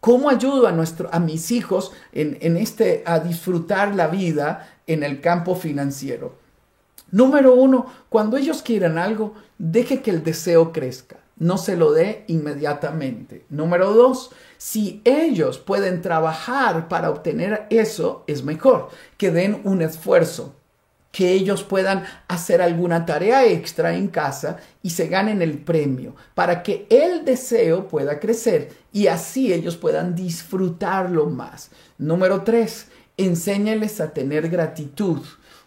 ¿Cómo 0.00 0.30
ayudo 0.30 0.66
a, 0.66 0.72
nuestro, 0.72 1.10
a 1.12 1.20
mis 1.20 1.50
hijos 1.50 1.92
en, 2.12 2.38
en 2.40 2.56
este, 2.56 3.02
a 3.04 3.20
disfrutar 3.20 3.94
la 3.94 4.06
vida 4.06 4.68
en 4.86 5.02
el 5.02 5.20
campo 5.20 5.54
financiero? 5.54 6.34
Número 7.10 7.54
uno, 7.54 7.86
cuando 8.08 8.36
ellos 8.36 8.62
quieran 8.62 8.96
algo, 8.96 9.34
deje 9.58 10.00
que 10.00 10.10
el 10.10 10.22
deseo 10.22 10.72
crezca. 10.72 11.16
No 11.36 11.58
se 11.58 11.76
lo 11.76 11.92
dé 11.92 12.24
inmediatamente. 12.28 13.44
Número 13.48 13.92
dos, 13.92 14.30
si 14.58 15.00
ellos 15.04 15.58
pueden 15.58 16.02
trabajar 16.02 16.88
para 16.88 17.10
obtener 17.10 17.66
eso, 17.70 18.24
es 18.26 18.44
mejor 18.44 18.90
que 19.16 19.30
den 19.30 19.60
un 19.64 19.82
esfuerzo 19.82 20.54
que 21.12 21.32
ellos 21.32 21.64
puedan 21.64 22.04
hacer 22.28 22.62
alguna 22.62 23.04
tarea 23.04 23.44
extra 23.44 23.96
en 23.96 24.08
casa 24.08 24.58
y 24.82 24.90
se 24.90 25.08
ganen 25.08 25.42
el 25.42 25.58
premio 25.58 26.14
para 26.34 26.62
que 26.62 26.86
el 26.88 27.24
deseo 27.24 27.88
pueda 27.88 28.20
crecer 28.20 28.72
y 28.92 29.08
así 29.08 29.52
ellos 29.52 29.76
puedan 29.76 30.14
disfrutarlo 30.14 31.26
más. 31.26 31.70
Número 31.98 32.42
tres, 32.42 32.88
enséñales 33.16 34.00
a 34.00 34.12
tener 34.12 34.48
gratitud. 34.48 35.20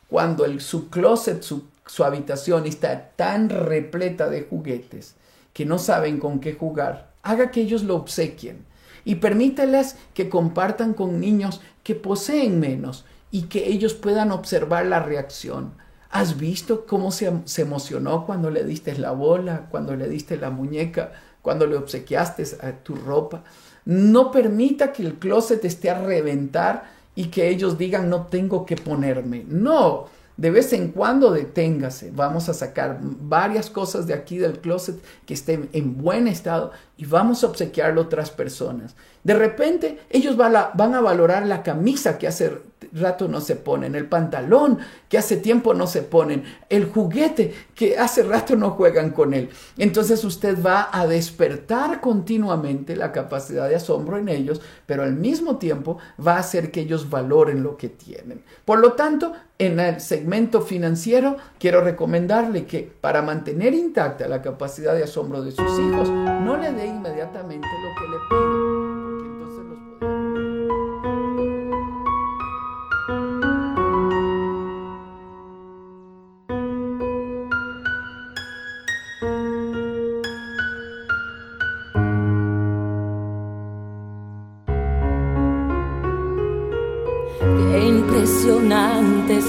Cuando 0.08 0.46
el, 0.46 0.62
su 0.62 0.90
closet, 0.90 1.42
su, 1.42 1.66
su 1.86 2.04
habitación 2.04 2.66
está 2.66 3.10
tan 3.16 3.50
repleta 3.50 4.30
de 4.30 4.44
juguetes 4.44 5.16
que 5.54 5.66
no 5.66 5.78
saben 5.78 6.20
con 6.20 6.40
qué 6.40 6.54
jugar, 6.54 7.12
haga 7.22 7.52
que 7.52 7.62
ellos 7.62 7.84
lo 7.84 7.96
obsequien 7.96 8.66
y 9.06 9.16
permíteles 9.16 9.98
que 10.14 10.30
compartan 10.30 10.94
con 10.94 11.20
niños 11.20 11.62
que 11.84 11.96
poseen 11.96 12.60
menos 12.60 13.06
y 13.34 13.44
que 13.44 13.68
ellos 13.68 13.96
puedan 13.96 14.32
observar 14.32 14.86
la 14.86 15.00
reacción. 15.00 15.74
¿Has 16.12 16.38
visto 16.38 16.86
cómo 16.86 17.12
se, 17.12 17.34
se, 17.46 17.64
emocionó 17.64 18.28
cuando 18.28 18.52
le 18.52 18.64
diste 18.64 18.96
la 18.96 19.10
bola, 19.10 19.70
cuando 19.72 19.96
le 19.96 20.08
diste 20.08 20.38
la 20.38 20.52
muñeca, 20.52 21.12
cuando 21.42 21.66
le 21.66 21.76
obsequiaste 21.76 22.44
a 22.62 22.72
tu 22.84 22.94
ropa? 22.94 23.44
No 23.86 24.30
permita 24.32 24.94
que 24.94 25.02
el 25.02 25.16
closet 25.16 25.66
esté 25.66 25.90
a 25.90 26.00
reventar 26.00 26.84
y 27.16 27.30
que 27.30 27.50
ellos 27.50 27.80
digan 27.80 28.08
no 28.08 28.28
tengo 28.28 28.68
que 28.68 28.76
ponerme. 28.76 29.44
No, 29.48 30.06
de 30.38 30.52
vez 30.52 30.74
en 30.74 30.90
cuando 30.90 31.32
deténgase. 31.32 32.12
Vamos 32.12 32.50
a 32.50 32.54
sacar 32.54 33.00
varias 33.02 33.70
cosas 33.70 34.08
de 34.08 34.14
aquí 34.14 34.38
del 34.38 34.60
closet 34.60 35.00
que 35.26 35.34
estén 35.34 35.70
en 35.74 35.98
buen 35.98 36.28
estado 36.28 36.72
y 36.98 37.06
vamos 37.06 37.44
a 37.44 37.48
obsequiarlo 37.48 38.02
a 38.02 38.06
otras 38.06 38.32
personas. 38.32 38.96
De 39.24 39.34
repente 39.36 40.00
ellos 40.10 40.36
van 40.36 40.56
a, 40.56 40.72
van 40.74 40.96
a 40.96 41.02
valorar 41.02 41.46
la 41.46 41.62
camisa 41.62 42.18
que 42.18 42.28
hace 42.28 42.62
rato 42.94 43.28
no 43.28 43.42
se 43.42 43.56
ponen, 43.56 43.96
el 43.96 44.08
pantalón 44.08 44.80
que 45.10 45.18
hace 45.18 45.38
tiempo 45.38 45.74
no 45.74 45.88
se 45.88 46.02
ponen, 46.02 46.44
el 46.70 46.86
juguete 46.86 47.54
que 47.76 47.98
hace 47.98 48.24
rato 48.24 48.56
no 48.56 48.72
juegan 48.72 49.12
con 49.12 49.34
él. 49.34 49.50
Entonces 49.78 50.24
usted 50.24 50.58
va 50.64 50.90
a 50.92 51.08
despertar 51.08 52.02
continuamente 52.02 52.96
la 52.96 53.12
capacidad 53.12 53.68
de 53.68 53.76
asombro 53.76 54.18
en 54.18 54.30
ellos, 54.30 54.62
pero 54.86 55.04
al 55.04 55.16
mismo 55.16 55.58
tiempo 55.58 55.98
va 56.26 56.36
a 56.36 56.40
hacer 56.40 56.72
que 56.72 56.82
ellos 56.82 57.10
valoren 57.10 57.64
lo 57.64 57.78
que 57.78 57.90
tienen. 57.90 58.44
Por 58.66 58.80
lo 58.80 58.94
tanto, 58.94 59.34
en 59.58 59.80
el 59.80 60.02
segmento 60.02 60.62
financiero 60.62 61.38
quiero 61.60 61.82
recomendarle 61.82 62.66
que 62.66 62.92
para 63.02 63.22
mantener 63.22 63.74
intacta 63.74 64.28
la 64.28 64.42
capacidad 64.42 64.94
de 64.94 65.04
asombro 65.04 65.44
de 65.44 65.52
sus 65.52 65.80
hijos, 65.80 66.10
no 66.10 66.58
le 66.58 66.72
dé 66.74 66.88
inmediatamente 66.88 67.68
lo 67.68 67.96
que 67.96 68.12
le 68.12 68.18
pide. 68.30 68.93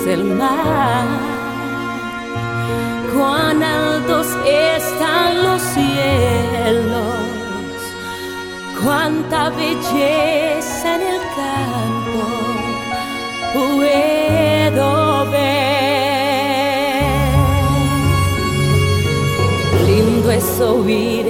El 0.07 0.25
mar, 0.25 1.07
cuán 3.15 3.63
altos 3.63 4.27
están 4.45 5.43
los 5.43 5.63
cielos, 5.63 7.15
cuánta 8.83 9.51
belleza 9.51 10.97
en 10.97 11.03
el 11.03 11.21
campo 11.37 12.25
puedo 13.55 15.31
ver. 15.31 15.55
Lindo 19.87 20.31
es 20.31 20.61
oír 20.61 21.24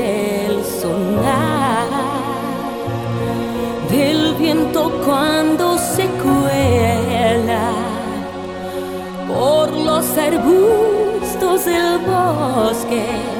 arbustos 10.44 11.64
del 11.64 11.98
bosque. 12.00 13.33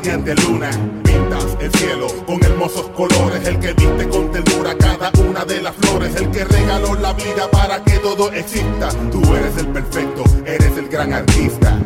Radiante 0.00 0.34
luna. 0.36 0.70
Pintas 1.04 1.44
el 1.60 1.70
cielo 1.72 2.06
con 2.26 2.42
hermosos 2.42 2.88
colores. 2.96 3.46
El 3.46 3.58
que 3.58 3.74
viste 3.74 4.08
con 4.08 4.32
ternura 4.32 4.74
cada 4.78 5.12
una 5.28 5.44
de 5.44 5.60
las 5.60 5.74
flores. 5.76 6.16
El 6.16 6.30
que 6.30 6.44
regaló 6.44 6.94
la 6.94 7.12
vida 7.12 7.50
para 7.52 7.84
que 7.84 7.98
todo 7.98 8.32
exista. 8.32 8.88
Tú 9.12 9.20
eres 9.34 9.58
el 9.58 9.66
perfecto, 9.68 10.24
eres 10.46 10.78
el 10.78 10.88
gran 10.88 11.12
artista. 11.12 11.78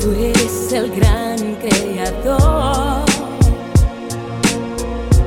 Tú 0.00 0.10
eres 0.12 0.72
el 0.72 0.90
gran 0.96 1.38
creador. 1.56 3.04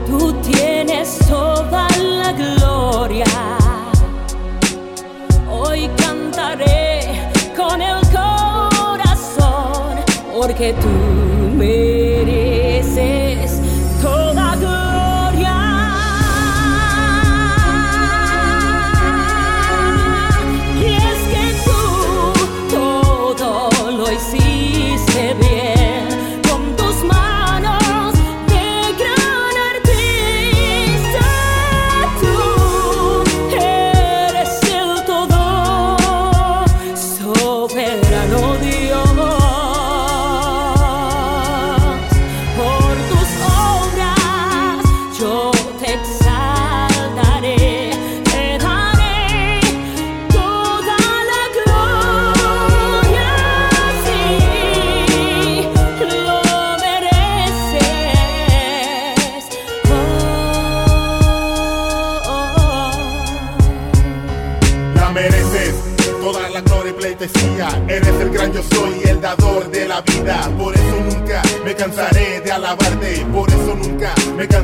Tú 0.08 0.34
tienes 0.42 1.20
toda 1.20 1.88
la 1.98 2.34
gloria. 2.34 3.26
Hoy 5.50 5.90
cantaré 5.96 7.32
con 7.56 7.82
el 7.82 8.02
corazón, 8.12 8.33
porque 10.46 10.74
tú 10.74 10.90
mereces 11.56 13.33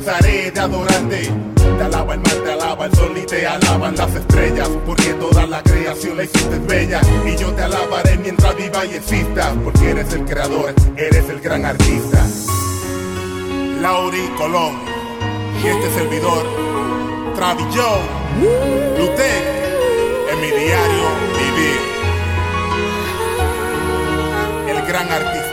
me 0.10 0.16
cansaré 0.16 0.51
de 0.51 0.60
adorarte. 0.60 1.32
Te 1.78 1.84
alaba 1.84 2.14
el 2.14 2.20
mar, 2.20 2.36
te 2.43 2.51
alaba 2.51 2.86
el 2.86 2.93
sol 2.93 3.14
y 3.16 3.26
te 3.26 3.47
alaban 3.47 3.95
las 3.95 4.16
estrellas. 4.16 4.70
Porque 4.86 5.14
toda 5.14 5.45
la 5.45 5.62
creación 5.64 6.18
la 6.18 6.24
hiciste 6.24 6.60
bella. 6.60 7.01
Y 7.26 7.36
yo 7.38 7.53
te 7.53 7.64
alabaré 7.64 8.18
mientras 8.18 8.55
viva 8.55 8.86
y 8.86 8.95
exista. 8.95 9.53
Porque 9.64 9.91
eres 9.91 10.14
el 10.14 10.26
creador, 10.26 10.74
eres 10.97 11.30
el 11.30 11.39
gran 11.39 11.66
artista. 11.66 12.26
Lauri 13.82 14.28
Colón 14.38 14.76
y 15.64 15.68
este 15.68 15.89
servidor, 15.91 16.45
Travis 17.36 17.66
Joe, 17.74 18.01
en 20.32 20.41
mi 20.41 20.47
diario 20.47 21.03
vivir. 21.38 21.80
El 24.68 24.86
gran 24.86 25.12
artista. 25.12 25.49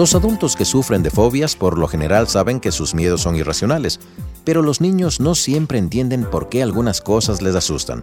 Los 0.00 0.14
adultos 0.14 0.56
que 0.56 0.64
sufren 0.64 1.02
de 1.02 1.10
fobias 1.10 1.56
por 1.56 1.76
lo 1.76 1.86
general 1.86 2.26
saben 2.26 2.58
que 2.58 2.72
sus 2.72 2.94
miedos 2.94 3.20
son 3.20 3.36
irracionales, 3.36 4.00
pero 4.46 4.62
los 4.62 4.80
niños 4.80 5.20
no 5.20 5.34
siempre 5.34 5.76
entienden 5.76 6.24
por 6.24 6.48
qué 6.48 6.62
algunas 6.62 7.02
cosas 7.02 7.42
les 7.42 7.54
asustan. 7.54 8.02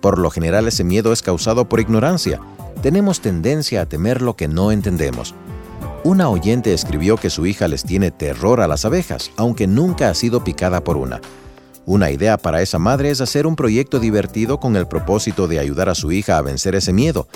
Por 0.00 0.18
lo 0.18 0.30
general 0.30 0.66
ese 0.66 0.82
miedo 0.82 1.12
es 1.12 1.22
causado 1.22 1.68
por 1.68 1.78
ignorancia. 1.78 2.40
Tenemos 2.82 3.20
tendencia 3.20 3.82
a 3.82 3.86
temer 3.86 4.22
lo 4.22 4.34
que 4.34 4.48
no 4.48 4.72
entendemos. 4.72 5.36
Una 6.02 6.30
oyente 6.30 6.74
escribió 6.74 7.16
que 7.16 7.30
su 7.30 7.46
hija 7.46 7.68
les 7.68 7.84
tiene 7.84 8.10
terror 8.10 8.60
a 8.60 8.66
las 8.66 8.84
abejas, 8.84 9.30
aunque 9.36 9.68
nunca 9.68 10.10
ha 10.10 10.14
sido 10.14 10.42
picada 10.42 10.82
por 10.82 10.96
una. 10.96 11.20
Una 11.84 12.10
idea 12.10 12.38
para 12.38 12.60
esa 12.60 12.80
madre 12.80 13.10
es 13.10 13.20
hacer 13.20 13.46
un 13.46 13.54
proyecto 13.54 14.00
divertido 14.00 14.58
con 14.58 14.74
el 14.74 14.88
propósito 14.88 15.46
de 15.46 15.60
ayudar 15.60 15.90
a 15.90 15.94
su 15.94 16.10
hija 16.10 16.38
a 16.38 16.42
vencer 16.42 16.74
ese 16.74 16.92
miedo. 16.92 17.28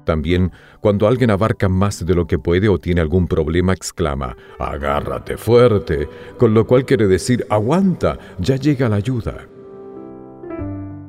También, 0.04 0.52
cuando 0.80 1.08
alguien 1.08 1.32
abarca 1.32 1.68
más 1.68 2.06
de 2.06 2.14
lo 2.14 2.28
que 2.28 2.38
puede 2.38 2.68
o 2.68 2.78
tiene 2.78 3.00
algún 3.00 3.26
problema, 3.26 3.72
exclama, 3.72 4.36
agárrate 4.60 5.36
fuerte, 5.36 6.08
con 6.38 6.54
lo 6.54 6.64
cual 6.64 6.84
quiere 6.84 7.08
decir, 7.08 7.44
aguanta, 7.50 8.20
ya 8.38 8.54
llega 8.54 8.88
la 8.88 8.96
ayuda. 8.96 9.48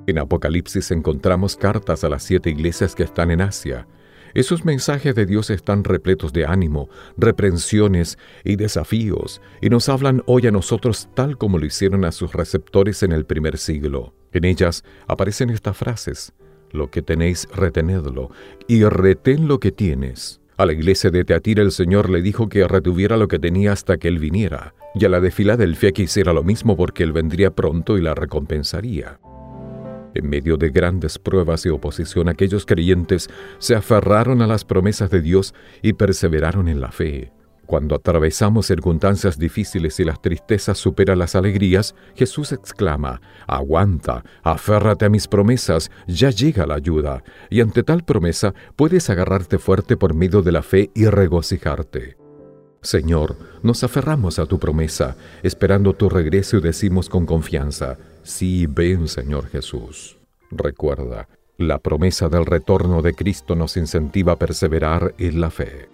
En 0.07 0.17
Apocalipsis 0.17 0.89
encontramos 0.89 1.57
cartas 1.57 2.03
a 2.03 2.09
las 2.09 2.23
siete 2.23 2.49
iglesias 2.49 2.95
que 2.95 3.03
están 3.03 3.29
en 3.29 3.41
Asia. 3.41 3.85
Esos 4.33 4.65
mensajes 4.65 5.15
de 5.15 5.25
Dios 5.25 5.49
están 5.49 5.83
repletos 5.83 6.33
de 6.33 6.45
ánimo, 6.45 6.89
reprensiones 7.17 8.17
y 8.43 8.55
desafíos, 8.55 9.41
y 9.61 9.69
nos 9.69 9.89
hablan 9.89 10.23
hoy 10.25 10.47
a 10.47 10.51
nosotros 10.51 11.09
tal 11.13 11.37
como 11.37 11.57
lo 11.57 11.65
hicieron 11.65 12.05
a 12.05 12.11
sus 12.11 12.33
receptores 12.33 13.03
en 13.03 13.11
el 13.11 13.25
primer 13.25 13.57
siglo. 13.57 14.13
En 14.31 14.45
ellas 14.45 14.83
aparecen 15.07 15.49
estas 15.49 15.77
frases, 15.77 16.33
lo 16.71 16.89
que 16.91 17.01
tenéis, 17.01 17.47
retenedlo, 17.53 18.31
y 18.67 18.83
retén 18.83 19.47
lo 19.47 19.59
que 19.59 19.71
tienes. 19.71 20.41
A 20.57 20.65
la 20.65 20.73
iglesia 20.73 21.11
de 21.11 21.23
Teatira 21.23 21.61
el 21.61 21.71
Señor 21.71 22.09
le 22.09 22.21
dijo 22.21 22.49
que 22.49 22.67
retuviera 22.67 23.15
lo 23.15 23.27
que 23.27 23.37
tenía 23.37 23.73
hasta 23.73 23.97
que 23.97 24.07
Él 24.07 24.19
viniera, 24.19 24.73
y 24.95 25.05
a 25.05 25.09
la 25.09 25.19
de 25.19 25.31
Filadelfia 25.31 25.91
que 25.91 26.03
hiciera 26.03 26.33
lo 26.33 26.43
mismo 26.43 26.75
porque 26.75 27.03
Él 27.03 27.13
vendría 27.13 27.51
pronto 27.51 27.97
y 27.97 28.01
la 28.01 28.15
recompensaría. 28.15 29.19
En 30.17 30.27
medio 30.27 30.57
de 30.57 30.71
grandes 30.71 31.19
pruebas 31.19 31.63
y 31.67 31.69
oposición, 31.69 32.27
aquellos 32.27 32.65
creyentes 32.65 33.29
se 33.59 33.75
aferraron 33.75 34.41
a 34.41 34.47
las 34.47 34.65
promesas 34.65 35.11
de 35.11 35.21
Dios 35.21 35.53
y 35.83 35.93
perseveraron 35.93 36.67
en 36.67 36.81
la 36.81 36.91
fe. 36.91 37.31
Cuando 37.67 37.93
atravesamos 37.93 38.65
circunstancias 38.65 39.37
difíciles 39.37 39.99
y 39.99 40.05
las 40.05 40.19
tristezas 40.19 40.79
superan 40.79 41.19
las 41.19 41.35
alegrías, 41.35 41.93
Jesús 42.15 42.51
exclama, 42.51 43.21
Aguanta, 43.45 44.23
aférrate 44.41 45.05
a 45.05 45.09
mis 45.09 45.27
promesas, 45.27 45.91
ya 46.07 46.31
llega 46.31 46.65
la 46.65 46.75
ayuda, 46.75 47.23
y 47.51 47.61
ante 47.61 47.83
tal 47.83 48.03
promesa 48.03 48.55
puedes 48.75 49.11
agarrarte 49.11 49.59
fuerte 49.59 49.97
por 49.97 50.15
medio 50.15 50.41
de 50.41 50.51
la 50.51 50.63
fe 50.63 50.89
y 50.95 51.05
regocijarte. 51.05 52.17
Señor, 52.81 53.35
nos 53.61 53.83
aferramos 53.83 54.39
a 54.39 54.47
tu 54.47 54.57
promesa, 54.57 55.15
esperando 55.43 55.93
tu 55.93 56.09
regreso 56.09 56.57
y 56.57 56.61
decimos 56.61 57.07
con 57.07 57.27
confianza, 57.27 57.97
Sí, 58.27 58.67
ven 58.67 59.07
Señor 59.07 59.47
Jesús. 59.47 60.17
Recuerda, 60.51 61.29
la 61.57 61.79
promesa 61.79 62.27
del 62.27 62.45
retorno 62.45 63.01
de 63.01 63.13
Cristo 63.13 63.55
nos 63.55 63.77
incentiva 63.77 64.33
a 64.33 64.35
perseverar 64.35 65.15
en 65.17 65.39
la 65.39 65.49
fe. 65.49 65.87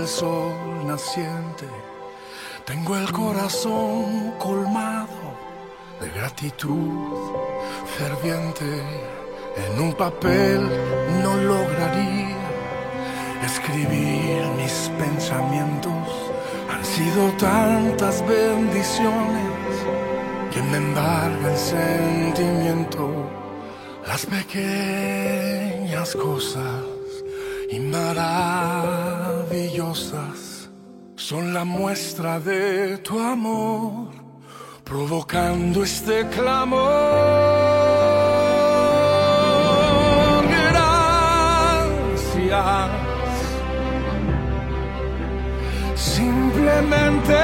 sol 0.08 0.86
naciente. 0.86 1.68
Tengo 2.66 2.98
el 2.98 3.12
corazón 3.12 4.34
colmado 4.40 5.08
de 6.00 6.10
gratitud 6.10 7.36
ferviente. 7.98 8.84
En 9.58 9.82
un 9.82 9.94
papel 9.94 10.62
no 11.22 11.36
lograría 11.36 12.38
escribir 13.44 14.46
mis 14.56 14.90
pensamientos. 14.98 16.08
Han 16.72 16.86
sido 16.86 17.30
tantas 17.38 18.26
bendiciones 18.28 19.52
que 20.54 20.62
me 20.62 20.78
embarga 20.78 21.52
el 21.52 21.58
sentimiento. 21.58 23.10
Las 24.08 24.26
pequeñas 24.26 26.16
cosas 26.16 26.97
y 27.70 27.80
maravillosas 27.80 30.70
son 31.16 31.54
la 31.54 31.64
muestra 31.66 32.40
de 32.40 32.98
tu 33.00 33.20
amor, 33.20 34.08
provocando 34.84 35.84
este 35.84 36.28
clamor. 36.30 36.78
Gracias. 40.70 42.92
Simplemente 45.96 47.36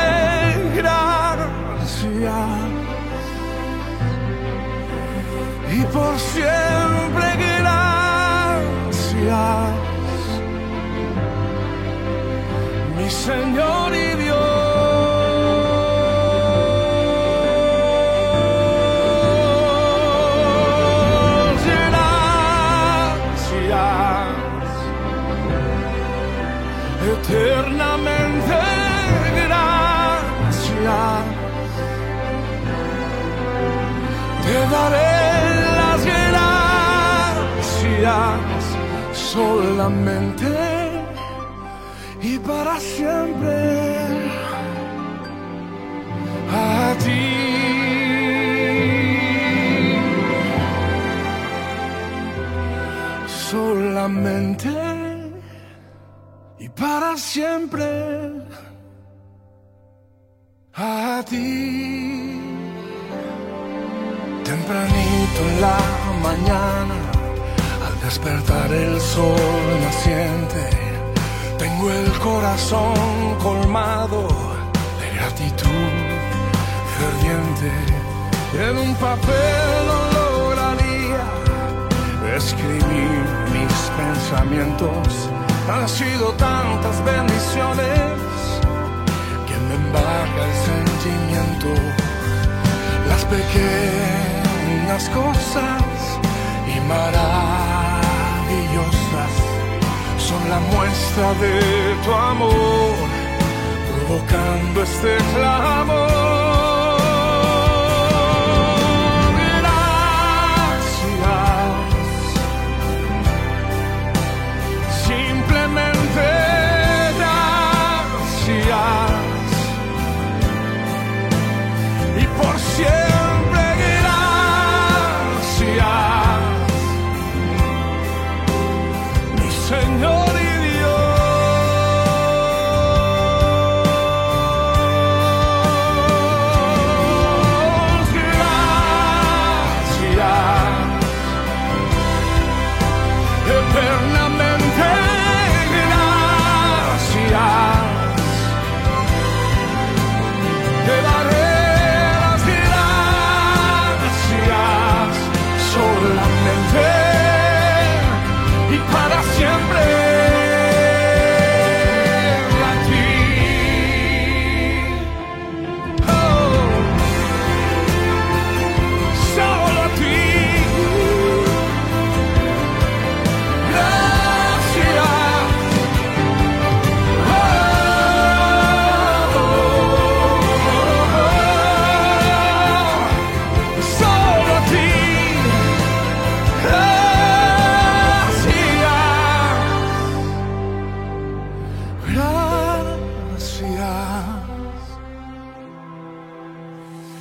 gracias. 0.75 1.49
Y 5.75 5.81
por 5.91 6.19
siempre 6.19 7.35
gracias. 7.59 9.82
Señor 13.13 13.95
y 13.95 14.15
Dios. 14.15 14.22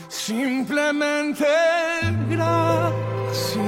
Simplemente 0.08 1.44
gracias. 2.30 3.62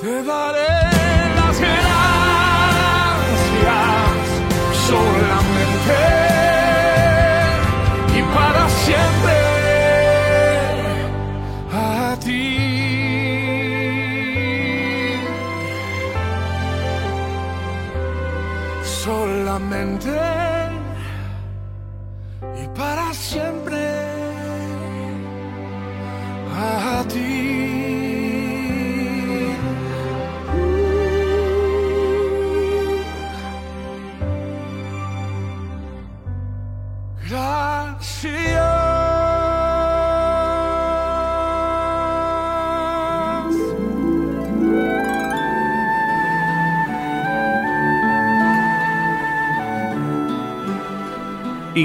Te 0.00 0.22
daré. 0.22 0.95
and 19.76 20.00
day. 20.00 20.45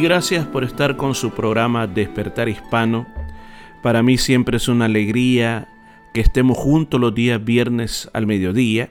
Gracias 0.02 0.48
por 0.48 0.64
estar 0.64 0.98
con 0.98 1.14
su 1.14 1.30
programa 1.30 1.86
Despertar 1.86 2.50
Hispano. 2.50 3.06
Para 3.84 4.02
mí 4.02 4.18
siempre 4.18 4.58
es 4.58 4.68
una 4.68 4.86
alegría 4.86 5.68
que 6.12 6.22
estemos 6.22 6.58
juntos 6.58 7.00
los 7.00 7.14
días 7.14 7.44
viernes 7.44 8.10
al 8.12 8.26
mediodía 8.26 8.90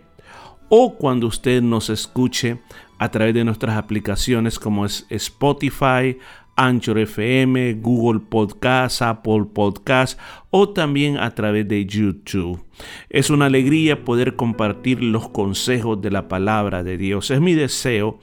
o 0.68 0.94
cuando 0.96 1.26
usted 1.26 1.62
nos 1.62 1.90
escuche 1.90 2.58
a 2.98 3.10
través 3.10 3.34
de 3.34 3.44
nuestras 3.44 3.76
aplicaciones 3.76 4.60
como 4.60 4.86
es 4.86 5.04
Spotify, 5.10 6.16
Anchor 6.54 7.00
FM, 7.00 7.74
Google 7.80 8.20
Podcast, 8.20 9.02
Apple 9.02 9.46
Podcast 9.52 10.16
o 10.50 10.68
también 10.68 11.16
a 11.16 11.34
través 11.34 11.66
de 11.66 11.86
YouTube. 11.86 12.62
Es 13.08 13.30
una 13.30 13.46
alegría 13.46 14.04
poder 14.04 14.36
compartir 14.36 15.02
los 15.02 15.28
consejos 15.28 16.00
de 16.00 16.12
la 16.12 16.28
palabra 16.28 16.84
de 16.84 16.96
Dios. 16.98 17.32
Es 17.32 17.40
mi 17.40 17.54
deseo 17.54 18.20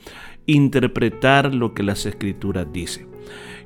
interpretar 0.47 1.53
lo 1.53 1.73
que 1.73 1.83
las 1.83 2.05
escrituras 2.05 2.65
dicen. 2.73 3.07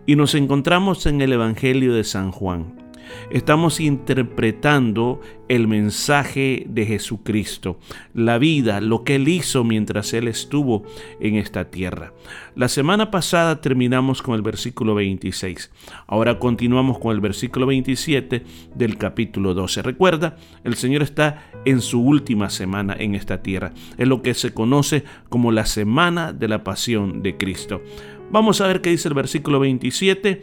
Y 0.05 0.15
nos 0.15 0.35
encontramos 0.35 1.05
en 1.05 1.21
el 1.21 1.31
Evangelio 1.31 1.93
de 1.93 2.03
San 2.03 2.31
Juan. 2.31 2.80
Estamos 3.29 3.79
interpretando 3.79 5.21
el 5.47 5.67
mensaje 5.67 6.65
de 6.69 6.85
Jesucristo, 6.85 7.77
la 8.13 8.37
vida, 8.37 8.79
lo 8.79 9.03
que 9.03 9.15
Él 9.15 9.27
hizo 9.27 9.63
mientras 9.63 10.13
Él 10.13 10.27
estuvo 10.27 10.83
en 11.19 11.35
esta 11.35 11.69
tierra. 11.69 12.13
La 12.55 12.67
semana 12.67 13.11
pasada 13.11 13.59
terminamos 13.59 14.21
con 14.21 14.35
el 14.35 14.41
versículo 14.41 14.95
26. 14.95 15.71
Ahora 16.07 16.39
continuamos 16.39 16.99
con 16.99 17.13
el 17.13 17.21
versículo 17.21 17.65
27 17.65 18.43
del 18.75 18.97
capítulo 18.97 19.53
12. 19.53 19.81
Recuerda, 19.81 20.37
el 20.63 20.75
Señor 20.75 21.01
está 21.01 21.51
en 21.65 21.81
su 21.81 22.01
última 22.01 22.49
semana 22.49 22.95
en 22.97 23.15
esta 23.15 23.41
tierra. 23.41 23.73
Es 23.97 24.07
lo 24.07 24.21
que 24.21 24.33
se 24.33 24.53
conoce 24.53 25.03
como 25.29 25.51
la 25.51 25.65
semana 25.65 26.33
de 26.33 26.47
la 26.47 26.63
pasión 26.63 27.21
de 27.21 27.37
Cristo. 27.37 27.81
Vamos 28.31 28.61
a 28.61 28.67
ver 28.67 28.79
qué 28.79 28.91
dice 28.91 29.09
el 29.09 29.13
versículo 29.13 29.59
27 29.59 30.41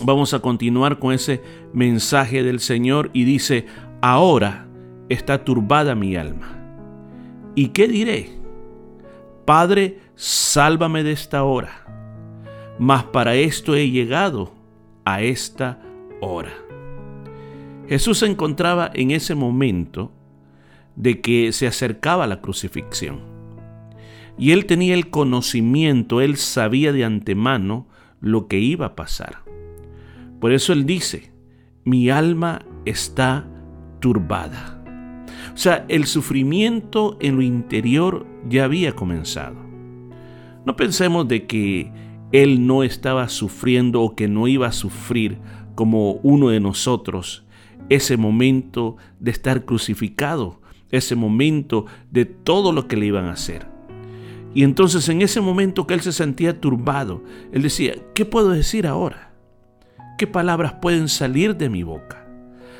Vamos 0.00 0.34
a 0.34 0.40
continuar 0.40 0.98
con 0.98 1.12
ese 1.12 1.40
mensaje 1.72 2.42
del 2.42 2.58
Señor 2.58 3.10
y 3.12 3.24
dice, 3.24 3.66
ahora 4.02 4.66
está 5.08 5.44
turbada 5.44 5.94
mi 5.94 6.16
alma. 6.16 6.58
¿Y 7.54 7.68
qué 7.68 7.86
diré? 7.86 8.30
Padre, 9.44 10.00
sálvame 10.16 11.04
de 11.04 11.12
esta 11.12 11.44
hora. 11.44 11.86
Mas 12.78 13.04
para 13.04 13.36
esto 13.36 13.76
he 13.76 13.90
llegado 13.90 14.52
a 15.04 15.22
esta 15.22 15.80
hora. 16.20 16.52
Jesús 17.88 18.18
se 18.18 18.26
encontraba 18.26 18.90
en 18.94 19.12
ese 19.12 19.36
momento 19.36 20.10
de 20.96 21.20
que 21.20 21.52
se 21.52 21.68
acercaba 21.68 22.26
la 22.26 22.40
crucifixión. 22.40 23.20
Y 24.36 24.50
él 24.50 24.66
tenía 24.66 24.94
el 24.94 25.10
conocimiento, 25.10 26.20
él 26.20 26.36
sabía 26.36 26.92
de 26.92 27.04
antemano 27.04 27.86
lo 28.20 28.48
que 28.48 28.58
iba 28.58 28.86
a 28.86 28.96
pasar. 28.96 29.43
Por 30.44 30.52
eso 30.52 30.74
Él 30.74 30.84
dice, 30.84 31.32
mi 31.84 32.10
alma 32.10 32.66
está 32.84 33.48
turbada. 33.98 34.84
O 35.54 35.56
sea, 35.56 35.86
el 35.88 36.04
sufrimiento 36.04 37.16
en 37.22 37.36
lo 37.36 37.40
interior 37.40 38.26
ya 38.46 38.64
había 38.64 38.94
comenzado. 38.94 39.56
No 40.66 40.76
pensemos 40.76 41.26
de 41.28 41.46
que 41.46 41.90
Él 42.30 42.66
no 42.66 42.82
estaba 42.82 43.30
sufriendo 43.30 44.02
o 44.02 44.14
que 44.14 44.28
no 44.28 44.46
iba 44.46 44.66
a 44.66 44.72
sufrir 44.72 45.38
como 45.74 46.16
uno 46.16 46.50
de 46.50 46.60
nosotros 46.60 47.46
ese 47.88 48.18
momento 48.18 48.98
de 49.20 49.30
estar 49.30 49.64
crucificado, 49.64 50.60
ese 50.90 51.16
momento 51.16 51.86
de 52.10 52.26
todo 52.26 52.70
lo 52.70 52.86
que 52.86 52.98
le 52.98 53.06
iban 53.06 53.24
a 53.24 53.32
hacer. 53.32 53.66
Y 54.54 54.62
entonces 54.62 55.08
en 55.08 55.22
ese 55.22 55.40
momento 55.40 55.86
que 55.86 55.94
él 55.94 56.02
se 56.02 56.12
sentía 56.12 56.60
turbado, 56.60 57.24
él 57.50 57.62
decía, 57.62 57.94
¿qué 58.14 58.26
puedo 58.26 58.50
decir 58.50 58.86
ahora? 58.86 59.33
¿Qué 60.16 60.26
palabras 60.26 60.74
pueden 60.74 61.08
salir 61.08 61.56
de 61.56 61.68
mi 61.68 61.82
boca? 61.82 62.26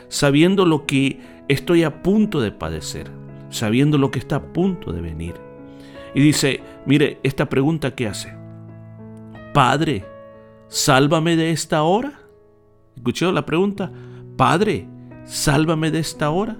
Sabiendo 0.08 0.64
lo 0.64 0.86
que 0.86 1.20
estoy 1.48 1.82
a 1.82 2.02
punto 2.02 2.40
de 2.40 2.52
padecer, 2.52 3.10
sabiendo 3.50 3.98
lo 3.98 4.10
que 4.10 4.20
está 4.20 4.36
a 4.36 4.52
punto 4.52 4.92
de 4.92 5.00
venir. 5.00 5.34
Y 6.14 6.20
dice, 6.20 6.62
mire, 6.86 7.18
esta 7.24 7.48
pregunta 7.48 7.94
que 7.94 8.06
hace, 8.06 8.32
Padre, 9.52 10.04
sálvame 10.68 11.36
de 11.36 11.50
esta 11.50 11.82
hora. 11.82 12.12
¿Escuchó 12.96 13.32
la 13.32 13.44
pregunta? 13.44 13.90
Padre, 14.36 14.88
sálvame 15.24 15.90
de 15.90 15.98
esta 15.98 16.30
hora. 16.30 16.56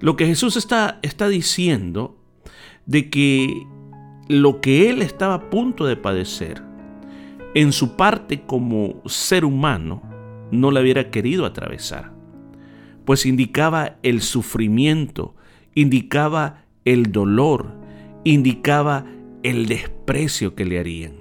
Lo 0.00 0.16
que 0.16 0.26
Jesús 0.26 0.56
está, 0.56 0.98
está 1.02 1.28
diciendo 1.28 2.16
de 2.86 3.10
que 3.10 3.64
lo 4.28 4.60
que 4.60 4.90
él 4.90 5.02
estaba 5.02 5.34
a 5.34 5.50
punto 5.50 5.86
de 5.86 5.96
padecer, 5.96 6.62
en 7.54 7.72
su 7.72 7.96
parte 7.96 8.42
como 8.42 9.02
ser 9.06 9.44
humano 9.44 10.02
no 10.50 10.70
la 10.70 10.80
hubiera 10.80 11.10
querido 11.10 11.46
atravesar, 11.46 12.12
pues 13.04 13.26
indicaba 13.26 13.96
el 14.02 14.22
sufrimiento, 14.22 15.34
indicaba 15.74 16.64
el 16.84 17.12
dolor, 17.12 17.74
indicaba 18.24 19.06
el 19.42 19.66
desprecio 19.66 20.54
que 20.54 20.64
le 20.64 20.78
harían. 20.78 21.14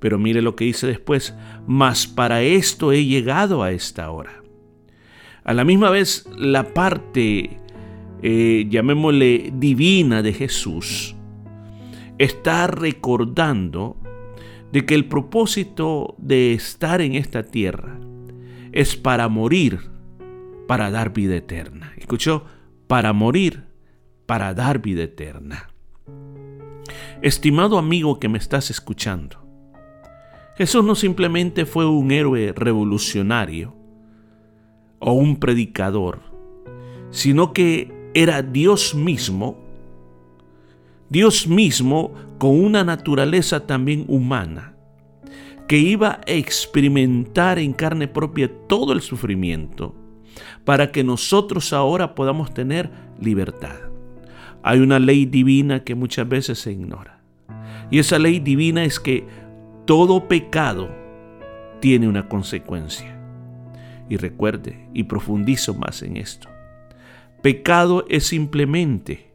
Pero 0.00 0.18
mire 0.18 0.42
lo 0.42 0.54
que 0.54 0.64
dice 0.64 0.86
después, 0.86 1.34
mas 1.66 2.06
para 2.06 2.42
esto 2.42 2.92
he 2.92 3.04
llegado 3.04 3.62
a 3.62 3.72
esta 3.72 4.10
hora. 4.10 4.42
A 5.44 5.54
la 5.54 5.64
misma 5.64 5.90
vez, 5.90 6.28
la 6.36 6.74
parte, 6.74 7.58
eh, 8.22 8.66
llamémosle 8.68 9.52
divina 9.54 10.22
de 10.22 10.32
Jesús, 10.34 11.16
está 12.18 12.66
recordando 12.66 13.96
de 14.72 14.84
que 14.84 14.94
el 14.94 15.06
propósito 15.06 16.14
de 16.18 16.52
estar 16.52 17.00
en 17.00 17.14
esta 17.14 17.42
tierra 17.42 17.98
es 18.72 18.96
para 18.96 19.28
morir, 19.28 19.90
para 20.66 20.90
dar 20.90 21.12
vida 21.12 21.36
eterna. 21.36 21.92
¿Escuchó? 21.96 22.44
Para 22.86 23.12
morir, 23.12 23.64
para 24.26 24.54
dar 24.54 24.80
vida 24.80 25.04
eterna. 25.04 25.70
Estimado 27.22 27.78
amigo 27.78 28.20
que 28.20 28.28
me 28.28 28.38
estás 28.38 28.70
escuchando, 28.70 29.44
Jesús 30.56 30.84
no 30.84 30.94
simplemente 30.94 31.66
fue 31.66 31.86
un 31.86 32.10
héroe 32.10 32.52
revolucionario 32.54 33.76
o 34.98 35.12
un 35.12 35.38
predicador, 35.38 36.20
sino 37.10 37.52
que 37.52 38.10
era 38.14 38.42
Dios 38.42 38.94
mismo 38.94 39.67
Dios 41.10 41.48
mismo 41.48 42.12
con 42.38 42.50
una 42.62 42.84
naturaleza 42.84 43.66
también 43.66 44.04
humana, 44.08 44.74
que 45.66 45.78
iba 45.78 46.20
a 46.26 46.30
experimentar 46.30 47.58
en 47.58 47.72
carne 47.72 48.08
propia 48.08 48.50
todo 48.68 48.92
el 48.92 49.00
sufrimiento, 49.00 49.94
para 50.64 50.92
que 50.92 51.02
nosotros 51.04 51.72
ahora 51.72 52.14
podamos 52.14 52.52
tener 52.52 52.90
libertad. 53.20 53.76
Hay 54.62 54.80
una 54.80 54.98
ley 54.98 55.24
divina 55.24 55.82
que 55.82 55.94
muchas 55.94 56.28
veces 56.28 56.58
se 56.58 56.72
ignora. 56.72 57.20
Y 57.90 57.98
esa 57.98 58.18
ley 58.18 58.38
divina 58.38 58.84
es 58.84 59.00
que 59.00 59.26
todo 59.86 60.28
pecado 60.28 60.90
tiene 61.80 62.06
una 62.06 62.28
consecuencia. 62.28 63.18
Y 64.10 64.16
recuerde, 64.16 64.88
y 64.92 65.04
profundizo 65.04 65.74
más 65.74 66.02
en 66.02 66.18
esto, 66.18 66.48
pecado 67.42 68.04
es 68.08 68.26
simplemente 68.26 69.27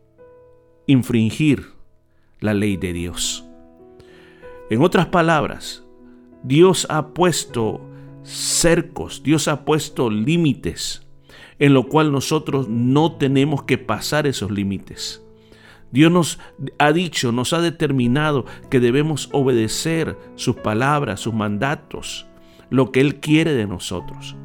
infringir 0.88 1.67
la 2.39 2.53
ley 2.53 2.77
de 2.77 2.93
Dios. 2.93 3.45
En 4.69 4.81
otras 4.81 5.07
palabras, 5.07 5.84
Dios 6.43 6.88
ha 6.89 7.13
puesto 7.13 7.81
cercos, 8.23 9.23
Dios 9.23 9.47
ha 9.47 9.65
puesto 9.65 10.09
límites, 10.09 11.07
en 11.59 11.73
lo 11.73 11.88
cual 11.88 12.11
nosotros 12.11 12.67
no 12.67 13.13
tenemos 13.17 13.63
que 13.63 13.77
pasar 13.77 14.27
esos 14.27 14.51
límites. 14.51 15.23
Dios 15.91 16.11
nos 16.11 16.39
ha 16.79 16.91
dicho, 16.91 17.31
nos 17.31 17.53
ha 17.53 17.61
determinado 17.61 18.45
que 18.71 18.79
debemos 18.79 19.29
obedecer 19.31 20.17
sus 20.36 20.55
palabras, 20.55 21.19
sus 21.19 21.34
mandatos, 21.34 22.25
lo 22.71 22.91
que 22.91 22.99
Él 22.99 23.19
quiere 23.19 23.53
de 23.53 23.67
nosotros. 23.67 24.36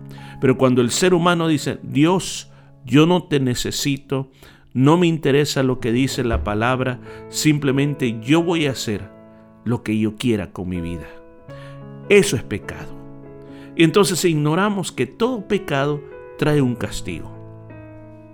Pero 0.40 0.58
cuando 0.58 0.82
el 0.82 0.90
ser 0.90 1.14
humano 1.14 1.48
dice, 1.48 1.78
Dios, 1.82 2.50
yo 2.84 3.06
no 3.06 3.24
te 3.24 3.40
necesito, 3.40 4.30
no 4.72 4.96
me 4.96 5.06
interesa 5.06 5.62
lo 5.62 5.80
que 5.80 5.92
dice 5.92 6.24
la 6.24 6.44
palabra, 6.44 7.00
simplemente 7.28 8.20
yo 8.20 8.42
voy 8.42 8.66
a 8.66 8.72
hacer 8.72 9.10
lo 9.64 9.82
que 9.82 9.98
yo 9.98 10.16
quiera 10.16 10.52
con 10.52 10.68
mi 10.68 10.80
vida. 10.80 11.06
Eso 12.08 12.36
es 12.36 12.42
pecado. 12.42 12.96
Y 13.76 13.84
entonces 13.84 14.24
ignoramos 14.24 14.92
que 14.92 15.06
todo 15.06 15.46
pecado 15.46 16.02
trae 16.38 16.60
un 16.60 16.74
castigo. 16.74 17.34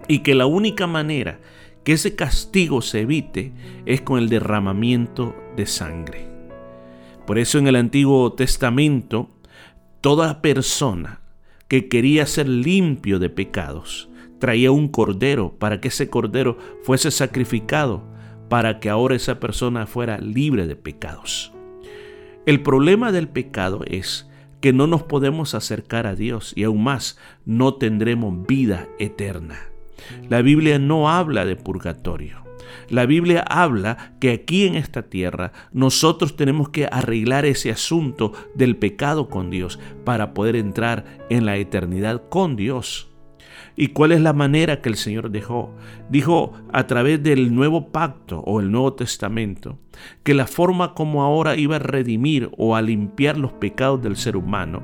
Y 0.09 0.20
que 0.20 0.35
la 0.35 0.47
única 0.47 0.87
manera 0.87 1.41
que 1.82 1.93
ese 1.93 2.14
castigo 2.14 2.82
se 2.82 3.01
evite 3.01 3.53
es 3.85 4.01
con 4.01 4.18
el 4.18 4.28
derramamiento 4.28 5.35
de 5.57 5.66
sangre. 5.66 6.28
Por 7.26 7.39
eso 7.39 7.59
en 7.59 7.66
el 7.66 7.76
Antiguo 7.76 8.32
Testamento, 8.32 9.30
toda 10.01 10.43
persona 10.43 11.20
que 11.68 11.89
quería 11.89 12.26
ser 12.26 12.49
limpio 12.49 13.18
de 13.18 13.30
pecados, 13.30 14.09
traía 14.39 14.70
un 14.70 14.89
cordero 14.89 15.57
para 15.59 15.80
que 15.80 15.89
ese 15.89 16.09
cordero 16.11 16.59
fuese 16.82 17.11
sacrificado, 17.11 18.05
para 18.49 18.80
que 18.80 18.91
ahora 18.91 19.16
esa 19.16 19.41
persona 19.41 19.87
fuera 19.87 20.18
libre 20.18 20.66
de 20.66 20.76
pecados. 20.76 21.53
El 22.47 22.62
problema 22.62 23.11
del 23.11 23.28
pecado 23.28 23.82
es 23.87 24.28
que 24.61 24.72
no 24.72 24.87
nos 24.87 25.03
podemos 25.03 25.55
acercar 25.55 26.07
a 26.07 26.14
Dios 26.14 26.53
y 26.57 26.64
aún 26.64 26.85
más 26.85 27.18
no 27.45 27.74
tendremos 27.74 28.47
vida 28.47 28.89
eterna. 28.99 29.59
La 30.28 30.43
Biblia 30.43 30.78
no 30.78 31.11
habla 31.11 31.45
de 31.45 31.57
purgatorio. 31.57 32.45
La 32.89 33.07
Biblia 33.07 33.45
habla 33.49 34.14
que 34.20 34.30
aquí 34.30 34.66
en 34.66 34.74
esta 34.74 35.03
tierra 35.03 35.53
nosotros 35.72 36.37
tenemos 36.37 36.68
que 36.68 36.87
arreglar 36.87 37.45
ese 37.45 37.70
asunto 37.70 38.32
del 38.55 38.76
pecado 38.76 39.28
con 39.28 39.51
Dios 39.51 39.78
para 40.05 40.35
poder 40.35 40.57
entrar 40.57 41.05
en 41.30 41.47
la 41.47 41.57
eternidad 41.57 42.28
con 42.28 42.57
Dios. 42.57 43.13
¿Y 43.76 43.88
cuál 43.88 44.12
es 44.12 44.20
la 44.20 44.32
manera 44.32 44.80
que 44.80 44.88
el 44.88 44.96
Señor 44.96 45.30
dejó? 45.30 45.74
Dijo 46.08 46.52
a 46.72 46.86
través 46.86 47.22
del 47.22 47.54
nuevo 47.54 47.88
pacto 47.88 48.40
o 48.40 48.60
el 48.60 48.70
Nuevo 48.70 48.94
Testamento 48.94 49.78
que 50.22 50.34
la 50.34 50.46
forma 50.46 50.94
como 50.94 51.22
ahora 51.22 51.56
iba 51.56 51.76
a 51.76 51.80
redimir 51.80 52.50
o 52.56 52.76
a 52.76 52.82
limpiar 52.82 53.36
los 53.36 53.52
pecados 53.52 54.02
del 54.02 54.16
ser 54.16 54.36
humano 54.36 54.82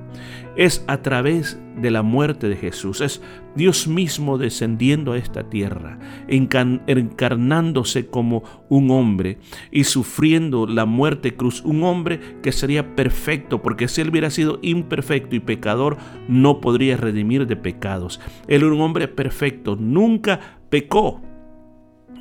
es 0.56 0.84
a 0.88 1.02
través 1.02 1.60
de 1.76 1.90
la 1.90 2.02
muerte 2.02 2.48
de 2.48 2.56
Jesús. 2.56 3.00
Es 3.00 3.22
Dios 3.54 3.88
mismo 3.88 4.38
descendiendo 4.38 5.12
a 5.12 5.18
esta 5.18 5.48
tierra, 5.48 5.98
encarnándose 6.28 8.06
como 8.06 8.44
un 8.68 8.90
hombre 8.90 9.38
y 9.70 9.84
sufriendo 9.84 10.66
la 10.66 10.86
muerte 10.86 11.34
cruz. 11.36 11.62
Un 11.64 11.82
hombre 11.82 12.20
que 12.42 12.52
sería 12.52 12.94
perfecto, 12.94 13.62
porque 13.62 13.88
si 13.88 14.00
él 14.00 14.10
hubiera 14.10 14.30
sido 14.30 14.58
imperfecto 14.62 15.34
y 15.36 15.40
pecador, 15.40 15.96
no 16.28 16.60
podría 16.60 16.96
redimir 16.96 17.46
de 17.46 17.56
pecados. 17.56 18.20
Él 18.46 18.62
era 18.62 18.72
un 18.72 18.80
hombre 18.80 19.08
perfecto, 19.08 19.76
nunca 19.76 20.60
pecó, 20.70 21.20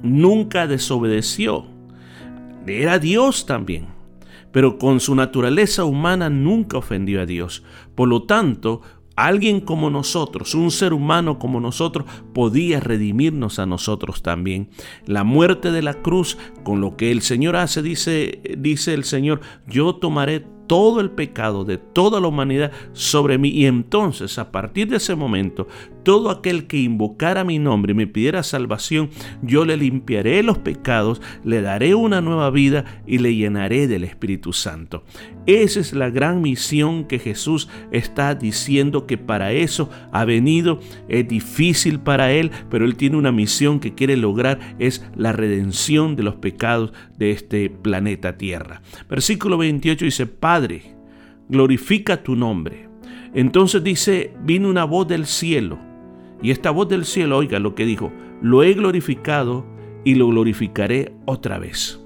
nunca 0.01 0.67
desobedeció. 0.67 1.65
Era 2.65 2.99
Dios 2.99 3.45
también 3.45 3.99
pero 4.51 4.77
con 4.77 4.99
su 4.99 5.15
naturaleza 5.15 5.83
humana 5.83 6.29
nunca 6.29 6.77
ofendió 6.77 7.21
a 7.21 7.25
Dios. 7.25 7.63
Por 7.95 8.07
lo 8.07 8.23
tanto, 8.23 8.81
alguien 9.25 9.61
como 9.61 9.89
nosotros, 9.89 10.55
un 10.55 10.71
ser 10.71 10.93
humano 10.93 11.39
como 11.39 11.59
nosotros, 11.59 12.05
podía 12.33 12.79
redimirnos 12.79 13.59
a 13.59 13.65
nosotros 13.65 14.21
también. 14.21 14.69
La 15.05 15.23
muerte 15.23 15.71
de 15.71 15.81
la 15.81 15.95
cruz, 15.95 16.37
con 16.63 16.81
lo 16.81 16.95
que 16.95 17.11
el 17.11 17.21
Señor 17.21 17.55
hace, 17.55 17.81
dice, 17.81 18.41
dice 18.57 18.93
el 18.93 19.03
Señor, 19.03 19.41
yo 19.67 19.95
tomaré 19.95 20.45
todo 20.69 21.01
el 21.01 21.09
pecado 21.09 21.65
de 21.65 21.79
toda 21.79 22.21
la 22.21 22.27
humanidad 22.27 22.71
sobre 22.93 23.39
mí. 23.39 23.49
Y 23.49 23.65
entonces, 23.65 24.37
a 24.37 24.51
partir 24.51 24.87
de 24.87 24.97
ese 24.97 25.15
momento, 25.15 25.67
todo 26.09 26.31
aquel 26.31 26.65
que 26.65 26.77
invocara 26.77 27.43
mi 27.43 27.59
nombre 27.59 27.91
y 27.91 27.95
me 27.95 28.07
pidiera 28.07 28.41
salvación, 28.41 29.11
yo 29.43 29.63
le 29.63 29.77
limpiaré 29.77 30.41
los 30.41 30.57
pecados, 30.57 31.21
le 31.43 31.61
daré 31.61 31.93
una 31.93 32.19
nueva 32.19 32.49
vida 32.49 32.83
y 33.05 33.19
le 33.19 33.35
llenaré 33.35 33.87
del 33.87 34.03
Espíritu 34.03 34.51
Santo. 34.51 35.03
Esa 35.45 35.79
es 35.79 35.93
la 35.93 36.09
gran 36.09 36.41
misión 36.41 37.03
que 37.03 37.19
Jesús 37.19 37.69
está 37.91 38.33
diciendo 38.33 39.05
que 39.05 39.19
para 39.19 39.51
eso 39.51 39.91
ha 40.11 40.25
venido. 40.25 40.79
Es 41.09 41.27
difícil 41.27 41.99
para 41.99 42.31
Él, 42.31 42.49
pero 42.71 42.85
Él 42.85 42.95
tiene 42.95 43.15
una 43.15 43.31
misión 43.31 43.79
que 43.79 43.93
quiere 43.93 44.17
lograr, 44.17 44.77
es 44.79 45.05
la 45.15 45.31
redención 45.31 46.15
de 46.15 46.23
los 46.23 46.37
pecados 46.37 46.91
de 47.19 47.29
este 47.29 47.69
planeta 47.69 48.35
Tierra. 48.35 48.81
Versículo 49.07 49.59
28 49.59 50.05
dice, 50.05 50.25
Padre, 50.25 50.95
glorifica 51.49 52.23
tu 52.23 52.35
nombre. 52.35 52.89
Entonces 53.35 53.83
dice, 53.83 54.33
vino 54.43 54.69
una 54.69 54.85
voz 54.85 55.07
del 55.07 55.27
cielo. 55.27 55.87
Y 56.41 56.51
esta 56.51 56.71
voz 56.71 56.87
del 56.87 57.05
cielo, 57.05 57.37
oiga 57.37 57.59
lo 57.59 57.75
que 57.75 57.85
dijo, 57.85 58.11
lo 58.41 58.63
he 58.63 58.73
glorificado 58.73 59.65
y 60.03 60.15
lo 60.15 60.27
glorificaré 60.27 61.13
otra 61.25 61.59
vez. 61.59 61.99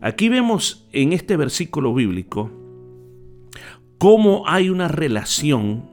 Aquí 0.00 0.28
vemos 0.28 0.86
en 0.92 1.12
este 1.12 1.36
versículo 1.36 1.94
bíblico 1.94 2.50
cómo 3.98 4.44
hay 4.46 4.68
una 4.68 4.88
relación 4.88 5.88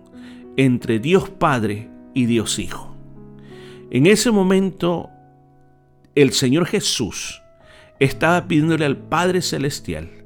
entre 0.58 1.00
Dios 1.00 1.30
Padre 1.30 1.90
y 2.14 2.26
Dios 2.26 2.60
Hijo. 2.60 2.94
En 3.90 4.06
ese 4.06 4.32
momento, 4.32 5.10
el 6.16 6.32
Señor 6.34 6.66
Jesús 6.66 7.42
estaba 8.00 8.48
pidiéndole 8.48 8.86
al 8.86 8.98
Padre 8.98 9.42
Celestial 9.42 10.21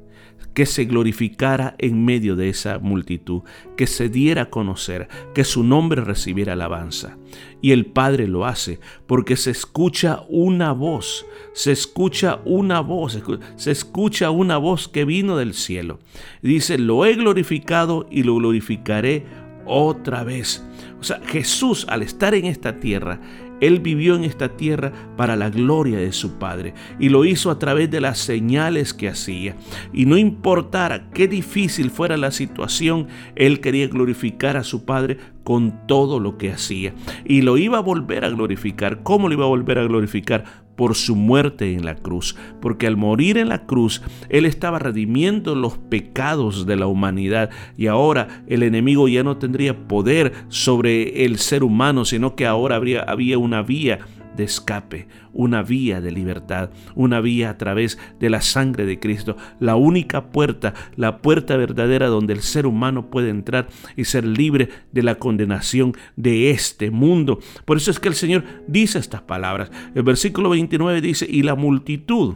que 0.55 0.65
se 0.65 0.85
glorificara 0.85 1.75
en 1.77 2.03
medio 2.03 2.35
de 2.35 2.49
esa 2.49 2.79
multitud, 2.79 3.43
que 3.75 3.85
se 3.85 4.09
diera 4.09 4.43
a 4.43 4.49
conocer, 4.49 5.09
que 5.35 5.43
su 5.43 5.63
nombre 5.63 6.01
recibiera 6.01 6.53
alabanza. 6.53 7.17
Y 7.61 7.71
el 7.71 7.85
Padre 7.85 8.27
lo 8.27 8.45
hace 8.45 8.79
porque 9.05 9.35
se 9.35 9.51
escucha 9.51 10.23
una 10.29 10.71
voz, 10.71 11.25
se 11.53 11.73
escucha 11.73 12.39
una 12.45 12.79
voz, 12.79 13.21
se 13.57 13.71
escucha 13.71 14.31
una 14.31 14.57
voz 14.57 14.87
que 14.87 15.03
vino 15.03 15.35
del 15.35 15.53
cielo. 15.53 15.99
Dice, 16.41 16.77
lo 16.77 17.05
he 17.05 17.15
glorificado 17.15 18.07
y 18.09 18.23
lo 18.23 18.35
glorificaré 18.35 19.25
otra 19.65 20.23
vez. 20.23 20.65
O 20.99 21.03
sea, 21.03 21.19
Jesús 21.25 21.85
al 21.89 22.01
estar 22.01 22.33
en 22.33 22.45
esta 22.45 22.79
tierra, 22.79 23.19
él 23.61 23.79
vivió 23.79 24.15
en 24.15 24.23
esta 24.23 24.49
tierra 24.49 24.91
para 25.15 25.35
la 25.35 25.49
gloria 25.49 25.97
de 25.97 26.11
su 26.11 26.37
Padre 26.37 26.73
y 26.99 27.09
lo 27.09 27.25
hizo 27.25 27.51
a 27.51 27.59
través 27.59 27.89
de 27.89 28.01
las 28.01 28.19
señales 28.19 28.93
que 28.93 29.09
hacía. 29.09 29.55
Y 29.93 30.05
no 30.05 30.17
importara 30.17 31.09
qué 31.11 31.27
difícil 31.27 31.89
fuera 31.89 32.17
la 32.17 32.31
situación, 32.31 33.07
Él 33.35 33.61
quería 33.61 33.87
glorificar 33.87 34.57
a 34.57 34.63
su 34.63 34.85
Padre 34.85 35.17
con 35.43 35.87
todo 35.87 36.19
lo 36.19 36.37
que 36.37 36.51
hacía. 36.51 36.93
Y 37.23 37.41
lo 37.41 37.57
iba 37.57 37.77
a 37.77 37.81
volver 37.81 38.25
a 38.25 38.29
glorificar. 38.29 39.03
¿Cómo 39.03 39.27
lo 39.29 39.35
iba 39.35 39.45
a 39.45 39.49
volver 39.49 39.79
a 39.79 39.83
glorificar? 39.83 40.64
Por 40.75 40.95
su 40.95 41.15
muerte 41.15 41.73
en 41.73 41.85
la 41.85 41.95
cruz, 41.95 42.35
porque 42.61 42.87
al 42.87 42.97
morir 42.97 43.37
en 43.37 43.49
la 43.49 43.65
cruz, 43.65 44.01
Él 44.29 44.45
estaba 44.45 44.79
redimiendo 44.79 45.55
los 45.55 45.77
pecados 45.77 46.65
de 46.65 46.75
la 46.75 46.87
humanidad 46.87 47.49
y 47.77 47.87
ahora 47.87 48.43
el 48.47 48.63
enemigo 48.63 49.07
ya 49.07 49.23
no 49.23 49.37
tendría 49.37 49.87
poder 49.87 50.33
sobre 50.49 51.25
el 51.25 51.37
ser 51.37 51.63
humano, 51.63 52.05
sino 52.05 52.35
que 52.35 52.45
ahora 52.45 52.75
había 52.75 53.37
una 53.37 53.61
vía 53.61 53.99
de 54.35 54.43
escape, 54.43 55.07
una 55.33 55.63
vía 55.63 56.01
de 56.01 56.11
libertad, 56.11 56.69
una 56.95 57.21
vía 57.21 57.49
a 57.49 57.57
través 57.57 57.97
de 58.19 58.29
la 58.29 58.41
sangre 58.41 58.85
de 58.85 58.99
Cristo, 58.99 59.37
la 59.59 59.75
única 59.75 60.29
puerta, 60.29 60.73
la 60.95 61.21
puerta 61.21 61.57
verdadera 61.57 62.07
donde 62.07 62.33
el 62.33 62.41
ser 62.41 62.65
humano 62.67 63.09
puede 63.09 63.29
entrar 63.29 63.67
y 63.95 64.05
ser 64.05 64.25
libre 64.25 64.69
de 64.91 65.03
la 65.03 65.15
condenación 65.15 65.93
de 66.15 66.51
este 66.51 66.91
mundo. 66.91 67.39
Por 67.65 67.77
eso 67.77 67.91
es 67.91 67.99
que 67.99 68.09
el 68.09 68.15
Señor 68.15 68.43
dice 68.67 68.99
estas 68.99 69.21
palabras. 69.21 69.71
El 69.93 70.03
versículo 70.03 70.49
29 70.49 71.01
dice, 71.01 71.27
y 71.29 71.43
la 71.43 71.55
multitud 71.55 72.35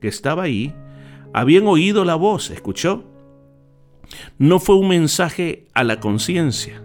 que 0.00 0.08
estaba 0.08 0.44
ahí, 0.44 0.74
habían 1.32 1.66
oído 1.66 2.04
la 2.04 2.14
voz, 2.14 2.50
¿escuchó? 2.50 3.04
No 4.38 4.58
fue 4.58 4.76
un 4.76 4.88
mensaje 4.88 5.66
a 5.74 5.84
la 5.84 6.00
conciencia, 6.00 6.82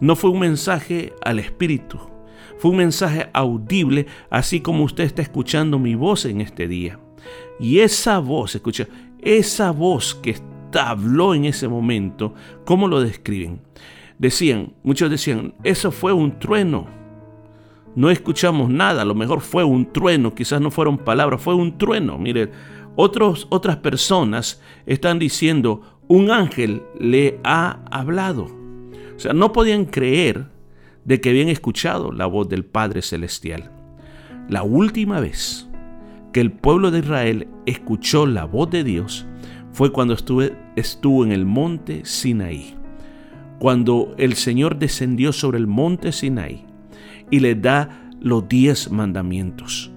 no 0.00 0.16
fue 0.16 0.30
un 0.30 0.40
mensaje 0.40 1.12
al 1.24 1.38
espíritu, 1.38 1.98
fue 2.64 2.70
un 2.70 2.78
mensaje 2.78 3.28
audible, 3.34 4.06
así 4.30 4.60
como 4.60 4.84
usted 4.84 5.04
está 5.04 5.20
escuchando 5.20 5.78
mi 5.78 5.96
voz 5.96 6.24
en 6.24 6.40
este 6.40 6.66
día. 6.66 6.98
Y 7.60 7.80
esa 7.80 8.20
voz, 8.20 8.54
escucha, 8.54 8.88
esa 9.20 9.70
voz 9.70 10.14
que 10.14 10.36
habló 10.72 11.34
en 11.34 11.44
ese 11.44 11.68
momento, 11.68 12.32
¿cómo 12.64 12.88
lo 12.88 13.02
describen? 13.02 13.60
Decían, 14.18 14.72
muchos 14.82 15.10
decían, 15.10 15.52
eso 15.62 15.92
fue 15.92 16.14
un 16.14 16.38
trueno. 16.38 16.86
No 17.96 18.08
escuchamos 18.08 18.70
nada, 18.70 19.02
a 19.02 19.04
lo 19.04 19.14
mejor 19.14 19.42
fue 19.42 19.62
un 19.62 19.92
trueno, 19.92 20.34
quizás 20.34 20.62
no 20.62 20.70
fueron 20.70 20.96
palabras, 20.96 21.42
fue 21.42 21.54
un 21.54 21.76
trueno. 21.76 22.16
Mire, 22.16 22.50
otros, 22.96 23.46
otras 23.50 23.76
personas 23.76 24.62
están 24.86 25.18
diciendo, 25.18 26.00
un 26.08 26.30
ángel 26.30 26.82
le 26.98 27.38
ha 27.44 27.80
hablado. 27.90 28.44
O 29.14 29.18
sea, 29.18 29.34
no 29.34 29.52
podían 29.52 29.84
creer 29.84 30.53
de 31.04 31.20
que 31.20 31.30
habían 31.30 31.48
escuchado 31.48 32.12
la 32.12 32.26
voz 32.26 32.48
del 32.48 32.64
Padre 32.64 33.02
Celestial. 33.02 33.70
La 34.48 34.62
última 34.62 35.20
vez 35.20 35.68
que 36.32 36.40
el 36.40 36.52
pueblo 36.52 36.90
de 36.90 37.00
Israel 37.00 37.48
escuchó 37.66 38.26
la 38.26 38.44
voz 38.44 38.70
de 38.70 38.84
Dios 38.84 39.26
fue 39.72 39.92
cuando 39.92 40.14
estuve, 40.14 40.56
estuvo 40.76 41.24
en 41.24 41.32
el 41.32 41.46
monte 41.46 42.04
Sinaí. 42.04 42.76
Cuando 43.58 44.14
el 44.18 44.34
Señor 44.34 44.78
descendió 44.78 45.32
sobre 45.32 45.58
el 45.58 45.66
monte 45.66 46.12
Sinaí 46.12 46.64
y 47.30 47.40
le 47.40 47.54
da 47.54 48.10
los 48.20 48.48
diez 48.48 48.90
mandamientos. 48.90 49.90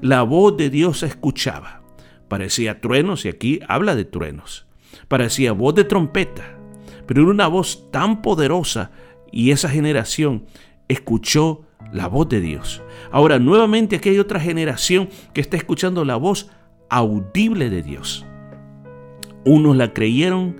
La 0.00 0.22
voz 0.22 0.56
de 0.56 0.70
Dios 0.70 1.02
escuchaba. 1.02 1.82
Parecía 2.28 2.80
truenos 2.80 3.24
y 3.24 3.28
aquí 3.28 3.60
habla 3.68 3.94
de 3.94 4.04
truenos. 4.04 4.66
Parecía 5.08 5.52
voz 5.52 5.74
de 5.74 5.84
trompeta, 5.84 6.58
pero 7.06 7.22
era 7.22 7.30
una 7.30 7.46
voz 7.46 7.90
tan 7.90 8.22
poderosa 8.22 8.90
y 9.34 9.50
esa 9.50 9.68
generación 9.68 10.44
escuchó 10.86 11.62
la 11.92 12.06
voz 12.06 12.28
de 12.28 12.40
Dios. 12.40 12.82
Ahora, 13.10 13.40
nuevamente 13.40 13.96
aquí 13.96 14.10
hay 14.10 14.20
otra 14.20 14.38
generación 14.38 15.08
que 15.32 15.40
está 15.40 15.56
escuchando 15.56 16.04
la 16.04 16.14
voz 16.14 16.50
audible 16.88 17.68
de 17.68 17.82
Dios. 17.82 18.24
Unos 19.44 19.76
la 19.76 19.92
creyeron, 19.92 20.56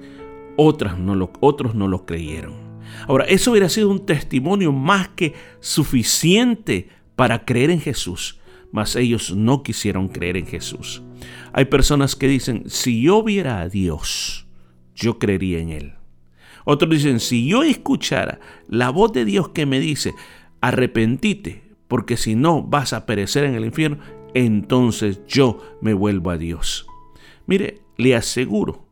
otras 0.57 0.99
no 0.99 1.31
otros 1.39 1.77
no 1.77 1.87
lo 1.87 2.05
creyeron. 2.05 2.53
Ahora, 3.07 3.27
eso 3.27 3.53
hubiera 3.53 3.69
sido 3.69 3.91
un 3.91 4.05
testimonio 4.05 4.73
más 4.73 5.07
que 5.09 5.35
suficiente 5.61 6.89
para 7.15 7.45
creer 7.45 7.71
en 7.71 7.81
Jesús, 7.81 8.41
mas 8.73 8.97
ellos 8.97 9.33
no 9.37 9.63
quisieron 9.63 10.09
creer 10.09 10.37
en 10.37 10.47
Jesús. 10.47 11.01
Hay 11.53 11.67
personas 11.67 12.17
que 12.17 12.27
dicen, 12.27 12.65
si 12.67 13.03
yo 13.03 13.23
viera 13.23 13.61
a 13.61 13.69
Dios, 13.69 14.49
yo 14.97 15.21
creería 15.21 15.61
en 15.61 15.69
Él. 15.69 15.95
Otros 16.65 16.91
dicen, 16.91 17.21
si 17.21 17.47
yo 17.47 17.63
escuchara 17.63 18.41
la 18.69 18.91
voz 18.91 19.13
de 19.13 19.25
Dios 19.25 19.51
que 19.51 19.67
me 19.67 19.81
dice, 19.81 20.15
arrepentite, 20.61 21.63
porque 21.89 22.17
si 22.17 22.35
no 22.35 22.63
vas 22.63 22.93
a 22.93 23.07
perecer 23.07 23.45
en 23.45 23.55
el 23.55 23.65
infierno, 23.65 23.99
entonces 24.35 25.21
yo 25.27 25.61
me 25.81 25.95
vuelvo 25.95 26.31
a 26.31 26.39
Dios. 26.39 26.87
Mire, 27.47 27.81
le 27.97 28.17
aseguro 28.17 28.87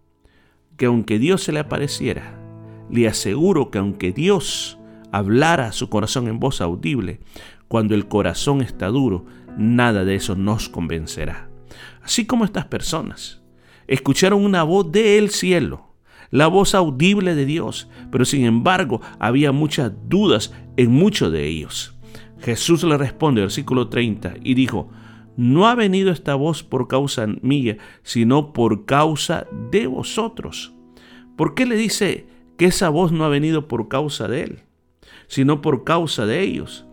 que 0.76 0.86
aunque 0.86 1.18
Dios 1.18 1.42
se 1.42 1.52
le 1.52 1.60
apareciera, 1.60 2.38
le 2.90 3.08
aseguro 3.08 3.70
que 3.70 3.78
aunque 3.78 4.12
Dios 4.12 4.78
hablara 5.10 5.68
a 5.68 5.72
su 5.72 5.88
corazón 5.88 6.28
en 6.28 6.38
voz 6.38 6.60
audible, 6.60 7.20
cuando 7.68 7.94
el 7.94 8.06
corazón 8.06 8.60
está 8.60 8.88
duro, 8.88 9.24
nada 9.56 10.04
de 10.04 10.14
eso 10.14 10.36
nos 10.36 10.68
convencerá. 10.68 11.48
Así 12.02 12.26
como 12.26 12.44
estas 12.44 12.66
personas 12.66 13.42
escucharon 13.86 14.44
una 14.44 14.62
voz 14.62 14.92
del 14.92 15.30
cielo, 15.30 15.91
la 16.32 16.48
voz 16.48 16.74
audible 16.74 17.36
de 17.36 17.46
Dios, 17.46 17.88
pero 18.10 18.24
sin 18.24 18.44
embargo 18.44 19.00
había 19.20 19.52
muchas 19.52 19.92
dudas 20.08 20.52
en 20.76 20.90
muchos 20.90 21.30
de 21.30 21.46
ellos. 21.46 21.94
Jesús 22.40 22.82
le 22.82 22.98
responde, 22.98 23.42
versículo 23.42 23.88
30, 23.88 24.34
y 24.42 24.54
dijo, 24.54 24.90
no 25.36 25.68
ha 25.68 25.74
venido 25.74 26.10
esta 26.10 26.34
voz 26.34 26.62
por 26.62 26.88
causa 26.88 27.26
mía, 27.42 27.76
sino 28.02 28.52
por 28.52 28.86
causa 28.86 29.46
de 29.70 29.86
vosotros. 29.86 30.74
¿Por 31.36 31.54
qué 31.54 31.66
le 31.66 31.76
dice 31.76 32.26
que 32.56 32.64
esa 32.64 32.88
voz 32.88 33.12
no 33.12 33.24
ha 33.24 33.28
venido 33.28 33.68
por 33.68 33.88
causa 33.88 34.26
de 34.26 34.42
él, 34.42 34.60
sino 35.26 35.60
por 35.60 35.84
causa 35.84 36.26
de 36.26 36.40
ellos? 36.40 36.86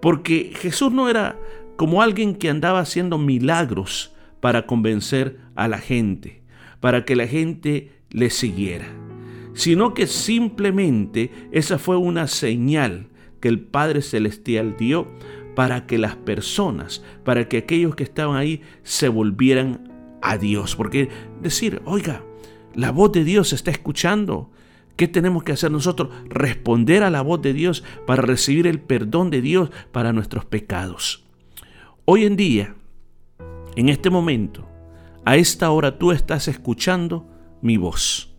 Porque 0.00 0.52
Jesús 0.56 0.90
no 0.90 1.08
era 1.08 1.38
como 1.76 2.00
alguien 2.00 2.34
que 2.34 2.48
andaba 2.48 2.80
haciendo 2.80 3.18
milagros 3.18 4.14
para 4.40 4.66
convencer 4.66 5.38
a 5.54 5.68
la 5.68 5.78
gente, 5.78 6.42
para 6.80 7.04
que 7.04 7.14
la 7.14 7.26
gente 7.26 7.95
le 8.10 8.30
siguiera, 8.30 8.86
sino 9.54 9.94
que 9.94 10.06
simplemente 10.06 11.30
esa 11.52 11.78
fue 11.78 11.96
una 11.96 12.26
señal 12.26 13.08
que 13.40 13.48
el 13.48 13.60
Padre 13.60 14.02
Celestial 14.02 14.76
dio 14.78 15.08
para 15.54 15.86
que 15.86 15.98
las 15.98 16.16
personas, 16.16 17.02
para 17.24 17.48
que 17.48 17.58
aquellos 17.58 17.94
que 17.96 18.04
estaban 18.04 18.36
ahí 18.36 18.60
se 18.82 19.08
volvieran 19.08 19.92
a 20.22 20.36
Dios. 20.36 20.76
Porque 20.76 21.08
decir, 21.40 21.80
oiga, 21.86 22.22
la 22.74 22.92
voz 22.92 23.12
de 23.12 23.24
Dios 23.24 23.48
se 23.48 23.54
está 23.54 23.70
escuchando. 23.70 24.50
¿Qué 24.96 25.08
tenemos 25.08 25.42
que 25.44 25.52
hacer 25.52 25.70
nosotros? 25.70 26.10
Responder 26.28 27.02
a 27.02 27.10
la 27.10 27.22
voz 27.22 27.40
de 27.42 27.52
Dios 27.52 27.84
para 28.06 28.22
recibir 28.22 28.66
el 28.66 28.80
perdón 28.80 29.30
de 29.30 29.40
Dios 29.40 29.70
para 29.92 30.12
nuestros 30.12 30.44
pecados. 30.44 31.24
Hoy 32.04 32.24
en 32.24 32.36
día, 32.36 32.74
en 33.76 33.88
este 33.88 34.10
momento, 34.10 34.68
a 35.24 35.36
esta 35.36 35.70
hora 35.70 35.98
tú 35.98 36.12
estás 36.12 36.48
escuchando 36.48 37.26
mi 37.62 37.76
voz. 37.76 38.34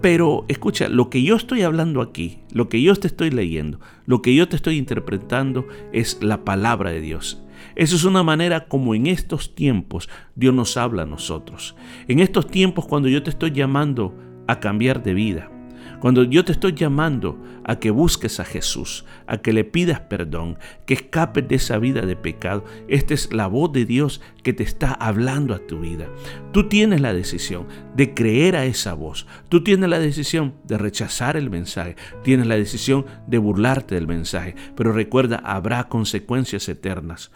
Pero 0.00 0.44
escucha, 0.48 0.88
lo 0.88 1.10
que 1.10 1.22
yo 1.22 1.36
estoy 1.36 1.62
hablando 1.62 2.00
aquí, 2.02 2.40
lo 2.52 2.68
que 2.68 2.82
yo 2.82 2.94
te 2.96 3.06
estoy 3.06 3.30
leyendo, 3.30 3.78
lo 4.04 4.20
que 4.20 4.34
yo 4.34 4.48
te 4.48 4.56
estoy 4.56 4.76
interpretando 4.76 5.66
es 5.92 6.18
la 6.22 6.44
palabra 6.44 6.90
de 6.90 7.00
Dios. 7.00 7.42
Eso 7.76 7.94
es 7.94 8.04
una 8.04 8.24
manera 8.24 8.66
como 8.66 8.96
en 8.96 9.06
estos 9.06 9.54
tiempos 9.54 10.08
Dios 10.34 10.52
nos 10.54 10.76
habla 10.76 11.02
a 11.02 11.06
nosotros. 11.06 11.76
En 12.08 12.18
estos 12.18 12.48
tiempos 12.48 12.86
cuando 12.86 13.08
yo 13.08 13.22
te 13.22 13.30
estoy 13.30 13.52
llamando 13.52 14.14
a 14.48 14.58
cambiar 14.58 15.04
de 15.04 15.14
vida, 15.14 15.50
cuando 16.02 16.24
yo 16.24 16.44
te 16.44 16.50
estoy 16.50 16.72
llamando 16.72 17.38
a 17.62 17.78
que 17.78 17.92
busques 17.92 18.40
a 18.40 18.44
Jesús, 18.44 19.04
a 19.28 19.38
que 19.38 19.52
le 19.52 19.62
pidas 19.62 20.00
perdón, 20.00 20.58
que 20.84 20.94
escapes 20.94 21.46
de 21.46 21.54
esa 21.54 21.78
vida 21.78 22.00
de 22.00 22.16
pecado, 22.16 22.64
esta 22.88 23.14
es 23.14 23.32
la 23.32 23.46
voz 23.46 23.72
de 23.72 23.84
Dios 23.84 24.20
que 24.42 24.52
te 24.52 24.64
está 24.64 24.90
hablando 24.94 25.54
a 25.54 25.64
tu 25.64 25.78
vida. 25.78 26.08
Tú 26.50 26.68
tienes 26.68 27.00
la 27.00 27.14
decisión 27.14 27.68
de 27.94 28.14
creer 28.14 28.56
a 28.56 28.64
esa 28.64 28.94
voz. 28.94 29.28
Tú 29.48 29.62
tienes 29.62 29.88
la 29.88 30.00
decisión 30.00 30.54
de 30.64 30.76
rechazar 30.76 31.36
el 31.36 31.50
mensaje. 31.50 31.94
Tienes 32.24 32.48
la 32.48 32.56
decisión 32.56 33.06
de 33.28 33.38
burlarte 33.38 33.94
del 33.94 34.08
mensaje. 34.08 34.56
Pero 34.74 34.90
recuerda, 34.90 35.36
habrá 35.36 35.84
consecuencias 35.84 36.68
eternas. 36.68 37.30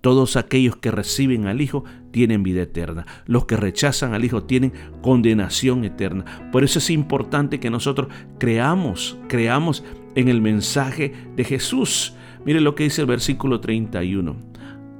Todos 0.00 0.36
aquellos 0.36 0.76
que 0.76 0.90
reciben 0.90 1.46
al 1.46 1.60
Hijo 1.60 1.84
tienen 2.10 2.42
vida 2.42 2.62
eterna. 2.62 3.06
Los 3.26 3.46
que 3.46 3.56
rechazan 3.56 4.14
al 4.14 4.24
Hijo 4.24 4.44
tienen 4.44 4.72
condenación 5.02 5.84
eterna. 5.84 6.50
Por 6.52 6.64
eso 6.64 6.78
es 6.78 6.90
importante 6.90 7.60
que 7.60 7.70
nosotros 7.70 8.08
creamos, 8.38 9.18
creamos 9.28 9.84
en 10.14 10.28
el 10.28 10.40
mensaje 10.40 11.12
de 11.36 11.44
Jesús. 11.44 12.14
Mire 12.44 12.60
lo 12.60 12.74
que 12.74 12.84
dice 12.84 13.02
el 13.02 13.06
versículo 13.06 13.60
31. 13.60 14.36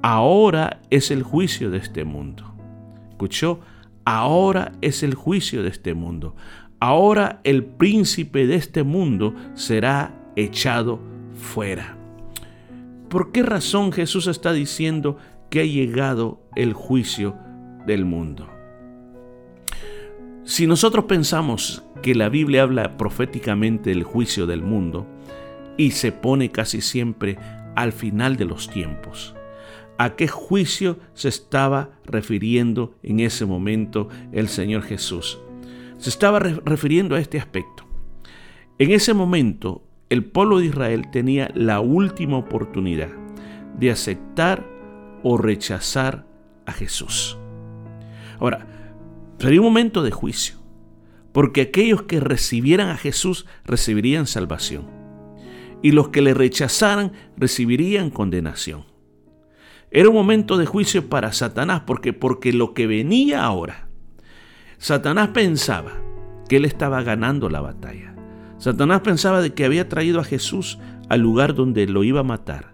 Ahora 0.03 0.81
es 0.91 1.11
el 1.11 1.23
juicio 1.23 1.71
de 1.71 1.79
este 1.79 2.05
mundo. 2.05 2.55
¿Escuchó? 3.11 3.61
Ahora 4.05 4.73
es 4.81 5.03
el 5.03 5.15
juicio 5.15 5.63
de 5.63 5.69
este 5.69 5.95
mundo. 5.95 6.35
Ahora 6.81 7.41
el 7.45 7.65
príncipe 7.65 8.47
de 8.47 8.55
este 8.55 8.83
mundo 8.83 9.35
será 9.55 10.15
echado 10.37 11.01
fuera. 11.35 12.00
¿Por 13.11 13.33
qué 13.33 13.43
razón 13.43 13.91
Jesús 13.91 14.29
está 14.29 14.53
diciendo 14.53 15.17
que 15.51 15.59
ha 15.61 15.65
llegado 15.65 16.49
el 16.55 16.75
juicio 16.75 17.37
del 17.85 18.05
mundo? 18.05 18.49
Si 20.45 20.69
nosotros 20.69 21.07
pensamos 21.07 21.83
que 22.03 22.15
la 22.15 22.29
Biblia 22.29 22.63
habla 22.63 22.97
proféticamente 22.97 23.91
del 23.91 24.05
juicio 24.05 24.47
del 24.47 24.63
mundo 24.63 25.09
y 25.77 25.91
se 25.91 26.13
pone 26.13 26.53
casi 26.53 26.81
siempre 26.81 27.37
al 27.75 27.93
final 27.93 28.37
de 28.37 28.45
los 28.45 28.71
tiempos, 28.71 29.35
¿a 29.99 30.15
qué 30.15 30.29
juicio 30.29 31.01
se 31.13 31.31
estaba 31.31 31.91
refiriendo 32.05 32.95
en 33.03 33.19
ese 33.19 33.45
momento 33.45 34.09
el 34.31 34.47
Señor 34.47 34.83
Jesús? 34.83 35.41
Se 35.99 36.11
estaba 36.11 36.39
refiriendo 36.39 37.17
a 37.17 37.21
este 37.21 37.41
aspecto. 37.41 37.85
En 38.79 38.93
ese 38.93 39.15
momento 39.15 39.83
el 40.11 40.25
pueblo 40.25 40.59
de 40.59 40.67
Israel 40.67 41.11
tenía 41.13 41.51
la 41.55 41.81
última 41.81 42.37
oportunidad 42.37 43.11
de 43.79 43.93
aceptar 43.93 44.67
o 45.23 45.39
rechazar 45.39 46.27
a 46.67 46.73
Jesús. 46.73 47.39
Ahora, 48.41 48.67
sería 49.39 49.61
un 49.61 49.67
momento 49.67 50.03
de 50.03 50.11
juicio, 50.11 50.57
porque 51.33 51.61
aquellos 51.61 52.03
que 52.03 52.19
recibieran 52.19 52.89
a 52.89 52.97
Jesús 52.97 53.47
recibirían 53.65 54.27
salvación, 54.27 54.91
y 55.81 55.93
los 55.93 56.09
que 56.09 56.23
le 56.23 56.35
rechazaran 56.35 57.13
recibirían 57.37 58.11
condenación. 58.11 58.85
Era 59.93 60.09
un 60.09 60.15
momento 60.15 60.57
de 60.57 60.67
juicio 60.67 61.09
para 61.09 61.33
Satanás, 61.33 61.83
porque 61.87 62.13
porque 62.13 62.53
lo 62.53 62.75
que 62.75 62.89
venía 62.89 63.45
ahora, 63.45 63.89
Satanás 64.79 65.29
pensaba 65.29 65.93
que 66.49 66.57
él 66.57 66.65
estaba 66.65 67.03
ganando 67.03 67.49
la 67.49 67.61
batalla. 67.61 68.11
Satanás 68.61 69.01
pensaba 69.01 69.41
de 69.41 69.55
que 69.55 69.65
había 69.65 69.89
traído 69.89 70.21
a 70.21 70.25
Jesús 70.25 70.79
al 71.09 71.21
lugar 71.21 71.55
donde 71.55 71.87
lo 71.87 72.05
iba 72.05 72.21
a 72.21 72.25
matar 72.25 72.73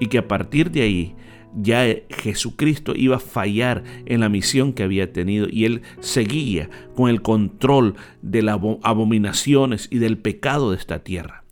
y 0.00 0.08
que 0.08 0.18
a 0.18 0.26
partir 0.26 0.72
de 0.72 0.82
ahí 0.82 1.14
ya 1.54 1.84
Jesucristo 2.10 2.92
iba 2.96 3.16
a 3.16 3.20
fallar 3.20 3.84
en 4.06 4.18
la 4.20 4.28
misión 4.28 4.72
que 4.72 4.82
había 4.82 5.12
tenido 5.12 5.46
y 5.48 5.64
él 5.64 5.82
seguía 6.00 6.68
con 6.96 7.08
el 7.08 7.22
control 7.22 7.94
de 8.20 8.42
las 8.42 8.58
abominaciones 8.82 9.88
y 9.92 9.98
del 9.98 10.18
pecado 10.18 10.72
de 10.72 10.76
esta 10.76 11.04
tierra. 11.04 11.44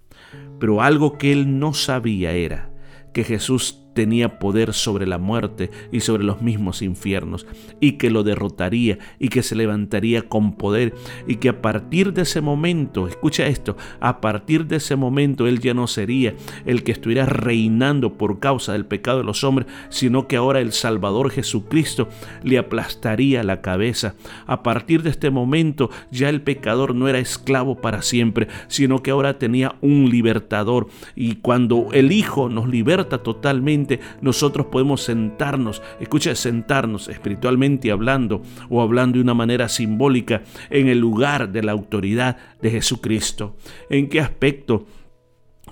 Pero 0.58 0.82
algo 0.82 1.16
que 1.16 1.30
él 1.32 1.60
no 1.60 1.72
sabía 1.72 2.32
era 2.32 2.72
que 3.14 3.22
Jesús 3.22 3.85
tenía 3.97 4.39
poder 4.39 4.74
sobre 4.74 5.06
la 5.06 5.16
muerte 5.16 5.70
y 5.90 6.01
sobre 6.01 6.23
los 6.23 6.43
mismos 6.43 6.82
infiernos, 6.82 7.47
y 7.81 7.93
que 7.93 8.10
lo 8.10 8.23
derrotaría 8.23 8.98
y 9.18 9.31
que 9.31 9.43
se 9.43 9.56
levantaría 9.56 10.28
con 10.28 10.52
poder, 10.52 10.94
y 11.27 11.36
que 11.36 11.48
a 11.48 11.62
partir 11.62 12.12
de 12.12 12.23
ese 12.23 12.43
momento, 12.43 13.09
escucha 13.09 13.47
esto, 13.47 13.77
a 13.98 14.20
partir 14.20 14.66
de 14.66 14.77
ese 14.77 14.97
momento 14.97 15.47
Él 15.47 15.60
ya 15.60 15.73
no 15.73 15.86
sería 15.86 16.35
el 16.66 16.82
que 16.82 16.93
estuviera 16.93 17.24
reinando 17.24 18.18
por 18.18 18.39
causa 18.39 18.74
del 18.74 18.85
pecado 18.85 19.18
de 19.18 19.24
los 19.24 19.43
hombres, 19.44 19.66
sino 19.89 20.28
que 20.28 20.36
ahora 20.36 20.60
el 20.60 20.73
Salvador 20.73 21.31
Jesucristo 21.31 22.09
le 22.43 22.59
aplastaría 22.59 23.43
la 23.44 23.62
cabeza. 23.62 24.14
A 24.47 24.62
partir 24.62 25.02
de 25.02 25.10
este 25.10 25.31
momento 25.31 25.89
ya 26.10 26.28
el 26.28 26.43
pecador 26.43 26.94
no 26.94 27.09
era 27.09 27.18
esclavo 27.18 27.81
para 27.81 28.02
siempre, 28.02 28.48
sino 28.68 29.02
que 29.02 29.10
ahora 29.10 29.39
tenía 29.39 29.77
un 29.81 30.10
libertador, 30.10 30.89
y 31.14 31.36
cuando 31.36 31.89
el 31.93 32.12
Hijo 32.12 32.51
nos 32.51 32.68
liberta 32.68 33.23
totalmente, 33.23 33.85
nosotros 34.20 34.66
podemos 34.66 35.02
sentarnos, 35.02 35.82
escucha, 36.00 36.34
sentarnos 36.34 37.08
espiritualmente 37.08 37.90
hablando 37.90 38.42
o 38.68 38.80
hablando 38.80 39.16
de 39.16 39.22
una 39.22 39.34
manera 39.34 39.68
simbólica 39.68 40.42
en 40.70 40.88
el 40.88 40.98
lugar 40.98 41.50
de 41.52 41.62
la 41.62 41.72
autoridad 41.72 42.36
de 42.60 42.70
Jesucristo. 42.70 43.56
¿En 43.90 44.08
qué 44.08 44.20
aspecto? 44.20 44.86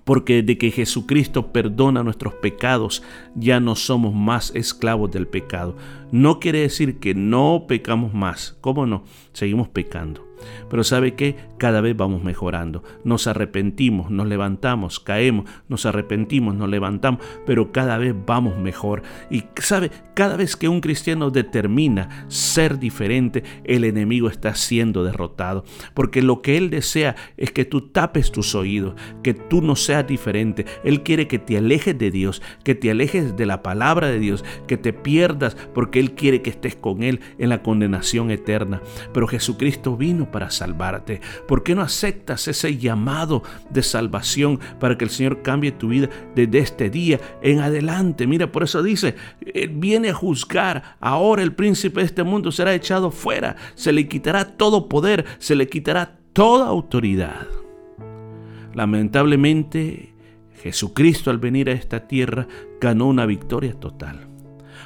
porque 0.05 0.43
de 0.43 0.59
que 0.59 0.71
Jesucristo 0.71 1.51
perdona 1.51 2.03
nuestros 2.03 2.35
pecados, 2.35 3.03
ya 3.35 3.59
no 3.59 3.75
somos 3.75 4.15
más 4.15 4.53
esclavos 4.55 5.11
del 5.11 5.27
pecado. 5.27 5.77
No 6.13 6.41
quiere 6.41 6.61
decir 6.61 6.99
que 6.99 7.15
no 7.15 7.65
pecamos 7.67 8.13
más, 8.13 8.57
¿cómo 8.61 8.87
no? 8.87 9.05
Seguimos 9.33 9.69
pecando. 9.69 10.34
Pero 10.69 10.85
sabe 10.85 11.15
que 11.15 11.37
cada 11.59 11.81
vez 11.81 11.97
vamos 11.97 12.23
mejorando. 12.23 12.83
Nos 13.05 13.27
arrepentimos, 13.27 14.11
nos 14.11 14.27
levantamos, 14.27 15.01
caemos, 15.01 15.49
nos 15.69 15.87
arrepentimos, 15.87 16.55
nos 16.55 16.69
levantamos, 16.69 17.21
pero 17.47 17.73
cada 17.73 17.99
vez 17.99 18.15
vamos 18.27 18.59
mejor. 18.59 19.03
Y 19.31 19.45
sabe, 19.57 19.91
cada 20.15 20.37
vez 20.37 20.57
que 20.57 20.69
un 20.69 20.81
cristiano 20.81 21.31
determina 21.31 22.27
ser 22.29 22.79
diferente, 22.79 23.45
el 23.65 23.85
enemigo 23.85 24.29
está 24.29 24.55
siendo 24.55 25.05
derrotado. 25.05 25.65
Porque 25.95 26.23
lo 26.23 26.43
que 26.43 26.57
él 26.57 26.71
desea 26.71 27.17
es 27.37 27.53
que 27.53 27.65
tú 27.65 27.89
tapes 27.89 28.33
tus 28.33 28.55
oídos, 28.55 28.95
que 29.23 29.35
tú 29.35 29.63
no 29.63 29.77
seas 29.77 30.07
diferente. 30.07 30.67
Él 30.85 31.03
quiere 31.03 31.29
que 31.29 31.39
te 31.39 31.59
alejes 31.59 31.97
de 31.99 32.11
Dios, 32.11 32.43
que 32.63 32.75
te 32.75 32.91
alejes 32.91 33.37
de 33.37 33.47
la 33.47 33.63
palabra 33.63 34.09
de 34.09 34.19
Dios, 34.19 34.45
que 34.67 34.77
te 34.77 34.93
pierdas, 34.93 35.57
porque 35.75 36.01
Él 36.01 36.13
quiere 36.15 36.43
que 36.43 36.51
estés 36.51 36.77
con 36.77 37.03
Él 37.03 37.21
en 37.39 37.49
la 37.49 37.63
condenación 37.63 38.31
eterna. 38.31 38.83
Pero 39.13 39.27
Jesucristo 39.27 39.97
vino 39.97 40.31
para 40.35 40.51
salvarte. 40.51 41.21
¿Por 41.47 41.63
qué 41.63 41.77
no 41.77 41.83
aceptas 41.83 42.49
ese 42.49 42.77
llamado 42.77 43.45
de 43.71 43.85
salvación 43.85 44.59
para 44.81 44.99
que 44.99 45.05
el 45.05 45.11
Señor 45.11 45.43
cambie 45.43 45.71
tu 45.71 45.87
vida 45.91 46.09
desde 46.35 46.59
este 46.59 46.91
día 46.91 47.21
en 47.41 47.61
adelante? 47.61 48.27
Mira, 48.27 48.51
por 48.51 48.65
eso 48.65 48.83
dice, 48.83 49.15
Él 49.55 49.71
viene 49.75 50.11
a 50.11 50.15
juzgar. 50.15 50.97
Ahora 50.99 51.45
el 51.45 51.55
príncipe 51.55 52.01
de 52.01 52.07
este 52.07 52.25
mundo 52.25 52.51
será 52.51 52.75
echado 52.75 53.13
fuera. 53.13 53.55
Se 53.77 53.93
le 53.93 54.09
quitará 54.09 54.57
todo 54.57 54.89
poder, 54.89 55.25
se 55.39 55.55
le 55.55 55.69
quitará 55.69 56.19
toda 56.33 56.67
autoridad. 56.67 57.47
Lamentablemente, 58.75 60.17
Jesucristo 60.65 61.31
al 61.31 61.39
venir 61.39 61.69
a 61.69 61.75
esta 61.75 62.09
tierra 62.09 62.49
ganó 62.81 63.07
una 63.07 63.25
victoria 63.25 63.75
total. 63.79 64.34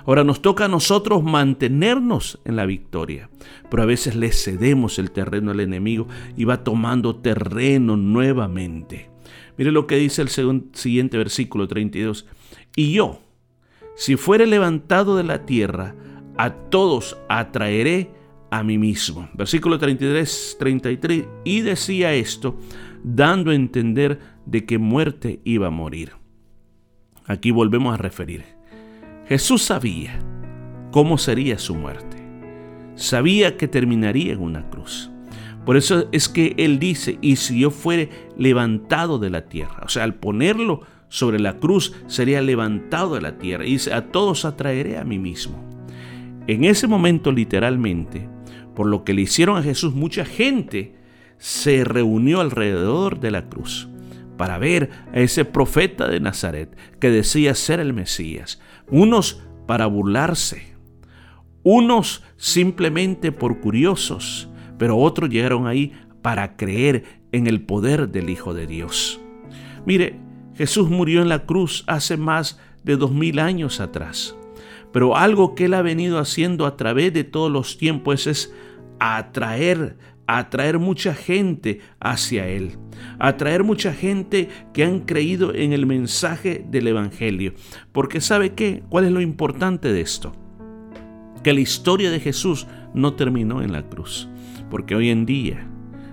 Ahora 0.08 0.24
nos 0.24 0.40
toca 0.40 0.64
a 0.64 0.68
nosotros 0.68 1.22
mantenernos 1.22 2.40
en 2.46 2.56
la 2.56 2.64
victoria, 2.64 3.28
pero 3.68 3.82
a 3.82 3.86
veces 3.86 4.16
le 4.16 4.32
cedemos 4.32 4.98
el 4.98 5.10
terreno 5.10 5.50
al 5.50 5.60
enemigo 5.60 6.08
y 6.34 6.44
va 6.44 6.64
tomando 6.64 7.16
terreno 7.16 7.94
nuevamente. 7.98 9.10
Mire 9.58 9.70
lo 9.70 9.86
que 9.86 9.96
dice 9.96 10.22
el 10.22 10.30
siguiente 10.72 11.18
versículo 11.18 11.68
32. 11.68 12.24
Y 12.74 12.94
yo, 12.94 13.20
si 13.96 14.16
fuere 14.16 14.46
levantado 14.46 15.14
de 15.14 15.24
la 15.24 15.44
tierra, 15.44 15.94
a 16.38 16.54
todos 16.54 17.18
atraeré 17.28 18.10
a 18.50 18.62
mí 18.62 18.78
mismo. 18.78 19.28
Versículo 19.34 19.78
33, 19.78 20.56
33. 20.58 21.26
Y 21.44 21.60
decía 21.60 22.14
esto, 22.14 22.58
dando 23.04 23.50
a 23.50 23.54
entender 23.54 24.18
de 24.46 24.64
qué 24.64 24.78
muerte 24.78 25.42
iba 25.44 25.66
a 25.66 25.70
morir. 25.70 26.12
Aquí 27.26 27.50
volvemos 27.50 27.92
a 27.92 27.98
referir. 27.98 28.57
Jesús 29.28 29.62
sabía 29.62 30.18
cómo 30.90 31.18
sería 31.18 31.58
su 31.58 31.74
muerte. 31.74 32.16
Sabía 32.94 33.58
que 33.58 33.68
terminaría 33.68 34.32
en 34.32 34.40
una 34.40 34.70
cruz. 34.70 35.10
Por 35.66 35.76
eso 35.76 36.08
es 36.12 36.30
que 36.30 36.54
Él 36.56 36.78
dice, 36.78 37.18
y 37.20 37.36
si 37.36 37.60
yo 37.60 37.70
fuere 37.70 38.08
levantado 38.38 39.18
de 39.18 39.28
la 39.28 39.42
tierra, 39.42 39.82
o 39.84 39.88
sea, 39.90 40.04
al 40.04 40.14
ponerlo 40.14 40.80
sobre 41.10 41.38
la 41.38 41.58
cruz, 41.58 41.94
sería 42.06 42.40
levantado 42.40 43.16
de 43.16 43.20
la 43.20 43.36
tierra. 43.36 43.66
Y 43.66 43.72
dice, 43.72 43.92
a 43.92 44.10
todos 44.10 44.46
atraeré 44.46 44.96
a 44.96 45.04
mí 45.04 45.18
mismo. 45.18 45.62
En 46.46 46.64
ese 46.64 46.86
momento, 46.86 47.30
literalmente, 47.30 48.26
por 48.74 48.86
lo 48.86 49.04
que 49.04 49.12
le 49.12 49.22
hicieron 49.22 49.58
a 49.58 49.62
Jesús, 49.62 49.92
mucha 49.92 50.24
gente 50.24 50.96
se 51.36 51.84
reunió 51.84 52.40
alrededor 52.40 53.20
de 53.20 53.30
la 53.30 53.46
cruz 53.50 53.90
para 54.38 54.56
ver 54.56 54.88
a 55.12 55.20
ese 55.20 55.44
profeta 55.44 56.08
de 56.08 56.20
Nazaret 56.20 56.74
que 56.98 57.10
decía 57.10 57.54
ser 57.54 57.80
el 57.80 57.92
Mesías. 57.92 58.60
Unos 58.88 59.42
para 59.66 59.84
burlarse, 59.84 60.74
unos 61.62 62.24
simplemente 62.38 63.32
por 63.32 63.60
curiosos, 63.60 64.48
pero 64.78 64.96
otros 64.96 65.28
llegaron 65.28 65.66
ahí 65.66 65.92
para 66.22 66.56
creer 66.56 67.04
en 67.32 67.46
el 67.46 67.60
poder 67.60 68.08
del 68.08 68.30
Hijo 68.30 68.54
de 68.54 68.66
Dios. 68.66 69.20
Mire, 69.84 70.18
Jesús 70.54 70.88
murió 70.88 71.20
en 71.20 71.28
la 71.28 71.44
cruz 71.44 71.84
hace 71.86 72.16
más 72.16 72.58
de 72.84 72.96
dos 72.96 73.12
mil 73.12 73.38
años 73.38 73.80
atrás, 73.80 74.34
pero 74.92 75.16
algo 75.16 75.54
que 75.54 75.66
Él 75.66 75.74
ha 75.74 75.82
venido 75.82 76.18
haciendo 76.18 76.64
a 76.64 76.76
través 76.76 77.12
de 77.12 77.24
todos 77.24 77.52
los 77.52 77.76
tiempos 77.76 78.26
es 78.26 78.54
atraer 78.98 79.98
atraer 80.28 80.78
mucha 80.78 81.14
gente 81.14 81.80
hacia 82.00 82.46
Él, 82.46 82.78
atraer 83.18 83.64
mucha 83.64 83.94
gente 83.94 84.48
que 84.74 84.84
han 84.84 85.00
creído 85.00 85.54
en 85.54 85.72
el 85.72 85.86
mensaje 85.86 86.64
del 86.70 86.86
Evangelio. 86.86 87.54
Porque 87.92 88.20
¿sabe 88.20 88.52
qué? 88.52 88.84
¿Cuál 88.90 89.06
es 89.06 89.10
lo 89.10 89.22
importante 89.22 89.90
de 89.90 90.02
esto? 90.02 90.32
Que 91.42 91.54
la 91.54 91.60
historia 91.60 92.10
de 92.10 92.20
Jesús 92.20 92.66
no 92.92 93.14
terminó 93.14 93.62
en 93.62 93.72
la 93.72 93.88
cruz, 93.88 94.28
porque 94.70 94.94
hoy 94.94 95.08
en 95.08 95.24
día 95.24 95.66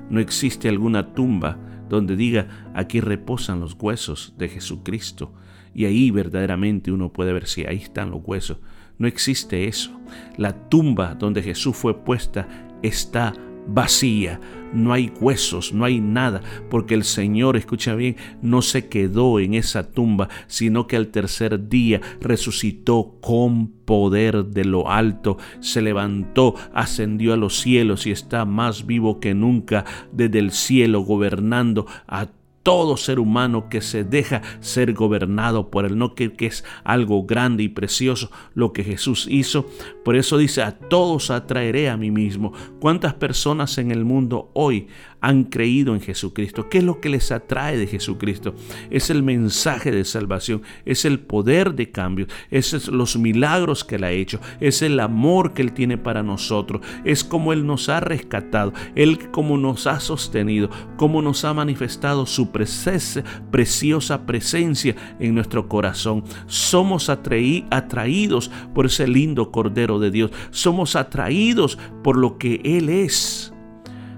no 0.09 0.21
existe 0.21 0.69
alguna 0.69 1.13
tumba 1.13 1.59
donde 1.89 2.15
diga 2.15 2.71
aquí 2.73 3.01
reposan 3.01 3.59
los 3.59 3.75
huesos 3.77 4.33
de 4.37 4.47
Jesucristo 4.47 5.33
y 5.73 5.85
ahí 5.85 6.09
verdaderamente 6.09 6.89
uno 6.89 7.11
puede 7.11 7.33
ver 7.33 7.47
si 7.47 7.65
ahí 7.65 7.77
están 7.77 8.11
los 8.11 8.21
huesos. 8.23 8.59
No 8.97 9.09
existe 9.09 9.67
eso. 9.67 9.99
La 10.37 10.69
tumba 10.69 11.15
donde 11.15 11.41
Jesús 11.41 11.75
fue 11.75 12.05
puesta 12.05 12.47
está 12.81 13.33
vacía, 13.67 14.39
no 14.73 14.93
hay 14.93 15.11
huesos, 15.19 15.73
no 15.73 15.85
hay 15.85 16.01
nada, 16.01 16.41
porque 16.69 16.93
el 16.93 17.03
Señor, 17.03 17.57
escucha 17.57 17.95
bien, 17.95 18.17
no 18.41 18.61
se 18.61 18.87
quedó 18.87 19.39
en 19.39 19.53
esa 19.53 19.91
tumba, 19.91 20.29
sino 20.47 20.87
que 20.87 20.97
al 20.97 21.07
tercer 21.07 21.69
día 21.69 22.01
resucitó 22.19 23.17
con 23.21 23.67
poder 23.67 24.45
de 24.45 24.65
lo 24.65 24.91
alto, 24.91 25.37
se 25.59 25.81
levantó, 25.81 26.55
ascendió 26.73 27.33
a 27.33 27.37
los 27.37 27.59
cielos 27.59 28.05
y 28.05 28.11
está 28.11 28.45
más 28.45 28.85
vivo 28.85 29.19
que 29.19 29.33
nunca 29.33 29.85
desde 30.11 30.39
el 30.39 30.51
cielo, 30.51 31.01
gobernando 31.01 31.85
a 32.07 32.27
todo 32.65 32.97
ser 32.97 33.19
humano 33.19 33.69
que 33.69 33.79
se 33.79 34.03
deja 34.03 34.41
ser 34.59 34.91
gobernado 34.93 35.69
por 35.69 35.85
él, 35.85 35.99
no 35.99 36.15
que, 36.15 36.33
que, 36.33 36.47
es 36.47 36.65
algo 36.83 37.23
grande 37.23 37.61
y 37.61 37.69
precioso 37.69 38.31
lo 38.55 38.73
que 38.73 38.83
Jesús 38.83 39.27
hizo. 39.29 39.69
Por 40.03 40.15
eso 40.15 40.39
dice, 40.39 40.63
a 40.63 40.71
todos 40.71 41.29
atraeré 41.29 41.89
a 41.89 41.95
mí 41.95 42.09
mismo. 42.09 42.53
¿Cuántas 42.79 43.13
personas 43.13 43.77
en 43.77 43.91
el 43.91 44.03
mundo 44.03 44.49
hoy 44.55 44.87
han 45.21 45.45
creído 45.45 45.95
en 45.95 46.01
Jesucristo. 46.01 46.69
¿Qué 46.69 46.79
es 46.79 46.83
lo 46.83 47.01
que 47.01 47.09
les 47.09 47.31
atrae 47.31 47.77
de 47.77 47.87
Jesucristo? 47.87 48.53
Es 48.89 49.09
el 49.09 49.23
mensaje 49.23 49.91
de 49.91 50.05
salvación, 50.05 50.61
es 50.85 51.05
el 51.05 51.19
poder 51.19 51.73
de 51.73 51.89
cambio, 51.91 52.27
es 52.51 52.87
los 52.87 53.17
milagros 53.17 53.83
que 53.83 53.95
Él 53.95 54.03
ha 54.03 54.11
hecho, 54.11 54.39
es 54.59 54.81
el 54.81 54.99
amor 54.99 55.53
que 55.53 55.61
Él 55.61 55.73
tiene 55.73 55.97
para 55.97 56.23
nosotros, 56.23 56.81
es 57.03 57.23
como 57.23 57.53
Él 57.53 57.65
nos 57.65 57.89
ha 57.89 57.99
rescatado, 57.99 58.73
Él 58.95 59.31
como 59.31 59.57
nos 59.57 59.87
ha 59.87 59.99
sostenido, 59.99 60.69
como 60.97 61.21
nos 61.21 61.45
ha 61.45 61.53
manifestado 61.53 62.25
su 62.25 62.51
preciosa 62.51 64.25
presencia 64.25 64.95
en 65.19 65.33
nuestro 65.33 65.67
corazón. 65.67 66.23
Somos 66.47 67.09
atraídos 67.09 68.51
por 68.73 68.85
ese 68.85 69.07
lindo 69.07 69.51
Cordero 69.51 69.99
de 69.99 70.11
Dios, 70.11 70.31
somos 70.51 70.95
atraídos 70.95 71.77
por 72.03 72.17
lo 72.17 72.37
que 72.37 72.61
Él 72.63 72.89
es. 72.89 73.55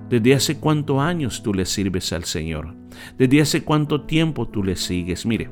¿Desde 0.10 0.34
hace 0.34 0.58
cuántos 0.58 1.00
años 1.00 1.44
tú 1.44 1.54
le 1.54 1.66
sirves 1.66 2.14
al 2.14 2.24
Señor? 2.24 2.74
¿Desde 3.18 3.42
hace 3.42 3.64
cuánto 3.64 4.02
tiempo 4.02 4.48
tú 4.48 4.64
le 4.64 4.76
sigues? 4.76 5.26
Mire, 5.26 5.50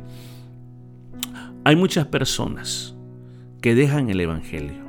hay 1.66 1.76
muchas 1.76 2.08
personas 2.08 2.96
que 3.62 3.76
dejan 3.76 4.10
el 4.10 4.22
Evangelio. 4.22 4.86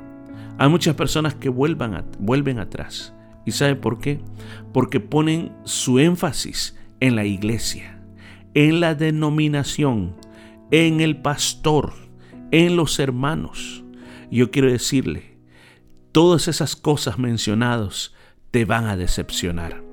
Hay 0.57 0.69
muchas 0.69 0.95
personas 0.95 1.35
que 1.35 1.49
vuelven 1.49 2.59
atrás. 2.59 3.13
¿Y 3.45 3.51
sabe 3.51 3.75
por 3.75 3.99
qué? 3.99 4.19
Porque 4.73 4.99
ponen 4.99 5.51
su 5.63 5.99
énfasis 5.99 6.77
en 6.99 7.15
la 7.15 7.25
iglesia, 7.25 8.01
en 8.53 8.79
la 8.79 8.95
denominación, 8.95 10.15
en 10.71 11.01
el 11.01 11.21
pastor, 11.21 11.93
en 12.51 12.75
los 12.75 12.99
hermanos. 12.99 13.83
Yo 14.31 14.51
quiero 14.51 14.71
decirle, 14.71 15.37
todas 16.11 16.47
esas 16.47 16.75
cosas 16.75 17.19
mencionadas 17.19 18.13
te 18.57 18.65
van 18.65 18.87
a 18.87 18.97
decepcionar. 18.97 19.83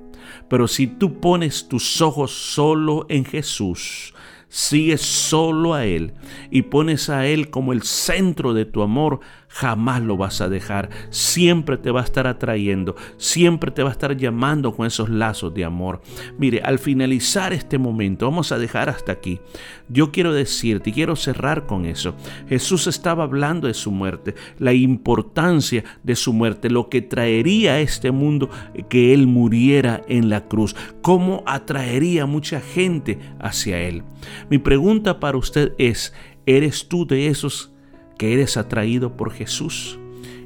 Pero 0.49 0.69
si 0.69 0.87
tú 0.87 1.21
pones 1.21 1.69
tus 1.69 2.01
ojos 2.01 2.31
solo 2.31 3.05
en 3.11 3.27
Jesús, 3.27 4.15
sigues 4.49 5.03
solo 5.03 5.75
a 5.75 5.85
Él 5.85 6.15
y 6.51 6.63
pones 6.63 7.11
a 7.11 7.27
Él 7.27 7.51
como 7.51 7.75
el 7.75 7.83
centro 7.83 8.55
de 8.55 8.65
tu 8.65 8.81
amor, 8.81 9.21
jamás 9.55 10.03
lo 10.03 10.17
vas 10.17 10.41
a 10.41 10.49
dejar. 10.49 10.91
Siempre 11.11 11.77
te 11.77 11.93
va 11.93 12.01
a 12.01 12.05
estar 12.05 12.27
atrayendo, 12.27 12.97
siempre 13.19 13.71
te 13.71 13.85
va 13.85 13.91
a 13.91 13.93
estar 13.93 14.17
llamando 14.17 14.75
con 14.75 14.85
esos 14.85 15.09
lazos 15.09 15.55
de 15.55 15.65
amor. 15.65 16.03
Mire, 16.37 16.61
al 16.63 16.81
finalizar 16.81 17.53
este 17.53 17.79
momento, 17.79 18.27
vamos 18.27 18.51
a 18.51 18.59
dejar 18.59 18.89
hasta 18.89 19.13
aquí. 19.13 19.41
Yo 19.89 20.11
quiero 20.11 20.33
decirte 20.33 20.91
y 20.91 20.93
quiero 20.93 21.15
cerrar 21.15 21.67
con 21.67 21.87
eso. 21.87 22.17
Jesús 22.49 22.89
estaba 22.89 23.23
hablando 23.23 23.69
de 23.69 23.75
su 23.75 23.93
muerte, 23.93 24.35
la 24.59 24.73
importancia 24.73 25.85
de 26.03 26.17
su 26.17 26.33
muerte, 26.33 26.69
lo 26.69 26.89
que 26.89 27.01
traería 27.01 27.75
a 27.75 27.81
este 27.81 28.11
mundo 28.11 28.51
que 28.89 29.15
Él 29.15 29.29
muriera 29.29 30.03
en 30.09 30.31
la 30.31 30.49
cruz, 30.49 30.75
cómo 31.01 31.45
atraería 31.47 32.27
mucha 32.27 32.61
gente 32.61 33.21
hacia 33.39 33.81
Él. 33.81 34.03
Mi 34.51 34.59
pregunta 34.59 35.21
para 35.21 35.39
usted 35.39 35.75
es, 35.79 36.13
¿eres 36.45 36.89
tú 36.89 37.07
de 37.07 37.29
esos 37.29 37.74
que 38.19 38.33
eres 38.33 38.57
atraído 38.57 39.17
por 39.17 39.33
Jesús. 39.33 39.99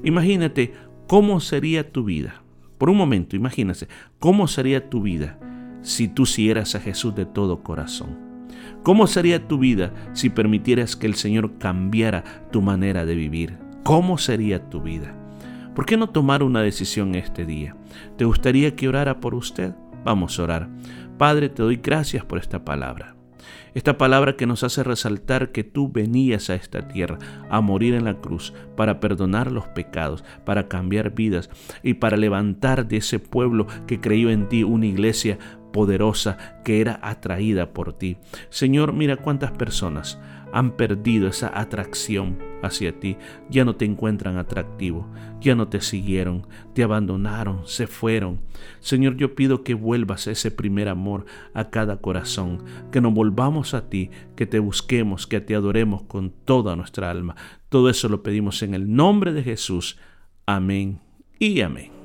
Imagínate 0.05 0.73
cómo 1.07 1.41
sería 1.41 1.91
tu 1.91 2.05
vida, 2.05 2.43
Por 2.79 2.91
un 2.91 2.97
momento, 2.97 3.35
imagínense, 3.35 3.89
¿cómo 4.21 4.47
sería 4.47 4.89
tu 4.89 5.03
vida 5.03 5.37
si 5.83 6.07
tú 6.07 6.27
siguieras 6.27 6.77
a 6.77 6.81
Jesús 6.81 7.13
de 7.17 7.27
todo 7.27 7.65
corazón? 7.65 8.17
¿Cómo 8.85 9.09
sería 9.09 9.49
tu 9.49 9.59
vida 9.59 9.93
si 10.13 10.31
permitieras 10.31 10.95
que 10.95 11.07
el 11.07 11.15
Señor 11.15 11.59
cambiara 11.59 12.23
tu 12.53 12.63
manera 12.63 13.05
de 13.05 13.17
vivir? 13.17 13.59
¿Cómo 13.83 14.17
sería 14.17 14.71
tu 14.71 14.81
vida? 14.81 15.15
¿Por 15.75 15.87
qué 15.87 15.97
no 15.97 16.09
tomar 16.09 16.45
una 16.45 16.63
decisión 16.63 17.17
este 17.17 17.45
día? 17.45 17.77
¿Te 18.17 18.25
gustaría 18.25 18.77
que 18.77 18.89
orara 18.89 19.19
por 19.19 19.35
usted? 19.35 19.75
Vamos 20.05 20.39
a 20.39 20.43
orar. 20.45 20.69
Padre, 21.19 21.49
te 21.49 21.63
doy 21.63 21.77
gracias 21.83 22.25
por 22.25 22.39
esta 22.39 22.65
palabra. 22.65 23.18
Esta 23.79 23.97
palabra 23.97 24.35
que 24.35 24.45
nos 24.45 24.65
hace 24.65 24.83
resaltar 24.83 25.53
que 25.53 25.63
tú 25.63 25.89
venías 25.93 26.51
a 26.51 26.57
esta 26.57 26.89
tierra 26.89 27.17
a 27.49 27.61
morir 27.61 27.95
en 27.95 28.07
la 28.07 28.21
cruz 28.21 28.53
para 28.77 28.99
perdonar 28.99 29.53
los 29.53 29.69
pecados, 29.69 30.25
para 30.45 30.67
cambiar 30.67 31.15
vidas 31.15 31.49
y 31.85 31.95
para 31.95 32.17
levantar 32.17 32.89
de 32.89 32.97
ese 32.97 33.21
pueblo 33.21 33.69
que 33.87 34.01
creyó 34.01 34.31
en 34.31 34.49
ti 34.49 34.65
una 34.65 34.87
iglesia 34.87 35.39
poderosa 35.73 36.59
que 36.65 36.81
era 36.81 36.99
atraída 37.05 37.73
por 37.73 37.93
ti. 37.93 38.17
Señor, 38.51 38.95
mira 38.95 39.17
cuántas 39.17 39.53
personas 39.53 40.19
han 40.53 40.73
perdido 40.73 41.29
esa 41.29 41.59
atracción 41.59 42.39
hacia 42.63 42.99
ti, 42.99 43.17
ya 43.51 43.65
no 43.65 43.77
te 43.77 43.85
encuentran 43.85 44.37
atractivo, 44.37 45.07
ya 45.41 45.55
no 45.55 45.69
te 45.69 45.81
siguieron, 45.81 46.47
te 46.75 46.83
abandonaron, 46.83 47.67
se 47.67 47.87
fueron. 47.87 48.41
Señor, 48.81 49.17
yo 49.17 49.35
pido 49.35 49.63
que 49.63 49.75
vuelvas 49.75 50.27
ese 50.27 50.51
primer 50.51 50.89
amor 50.89 51.25
a 51.55 51.71
cada 51.71 51.99
corazón, 51.99 52.65
que 52.91 53.01
nos 53.01 53.15
volvamos 53.15 53.75
a 53.75 53.89
ti, 53.89 54.11
que 54.37 54.47
te 54.47 54.59
busquemos, 54.59 55.27
que 55.27 55.41
te 55.41 55.55
adoremos 55.55 56.03
con 56.03 56.31
toda 56.31 56.77
nuestra 56.77 57.11
alma. 57.11 57.37
Todo 57.69 57.91
eso 57.91 58.09
lo 58.09 58.23
pedimos 58.23 58.63
en 58.63 58.75
el 58.75 58.95
nombre 58.95 59.33
de 59.33 59.43
Jesús. 59.43 59.99
Amén 60.47 61.01
y 61.39 61.61
amén. 61.61 61.98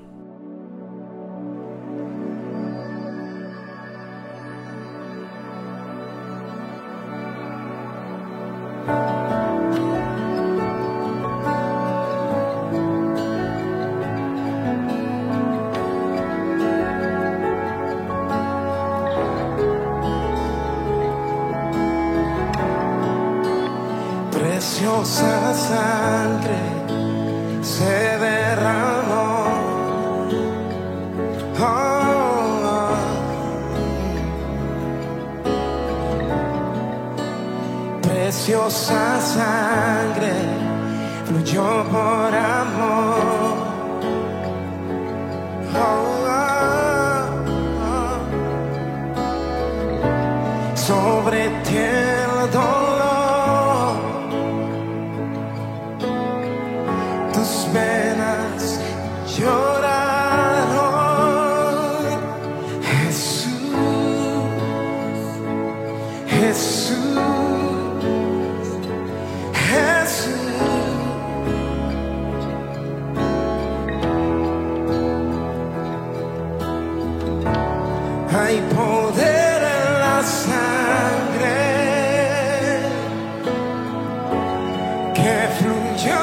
Que 85.64 85.70
fluyó 85.70 86.23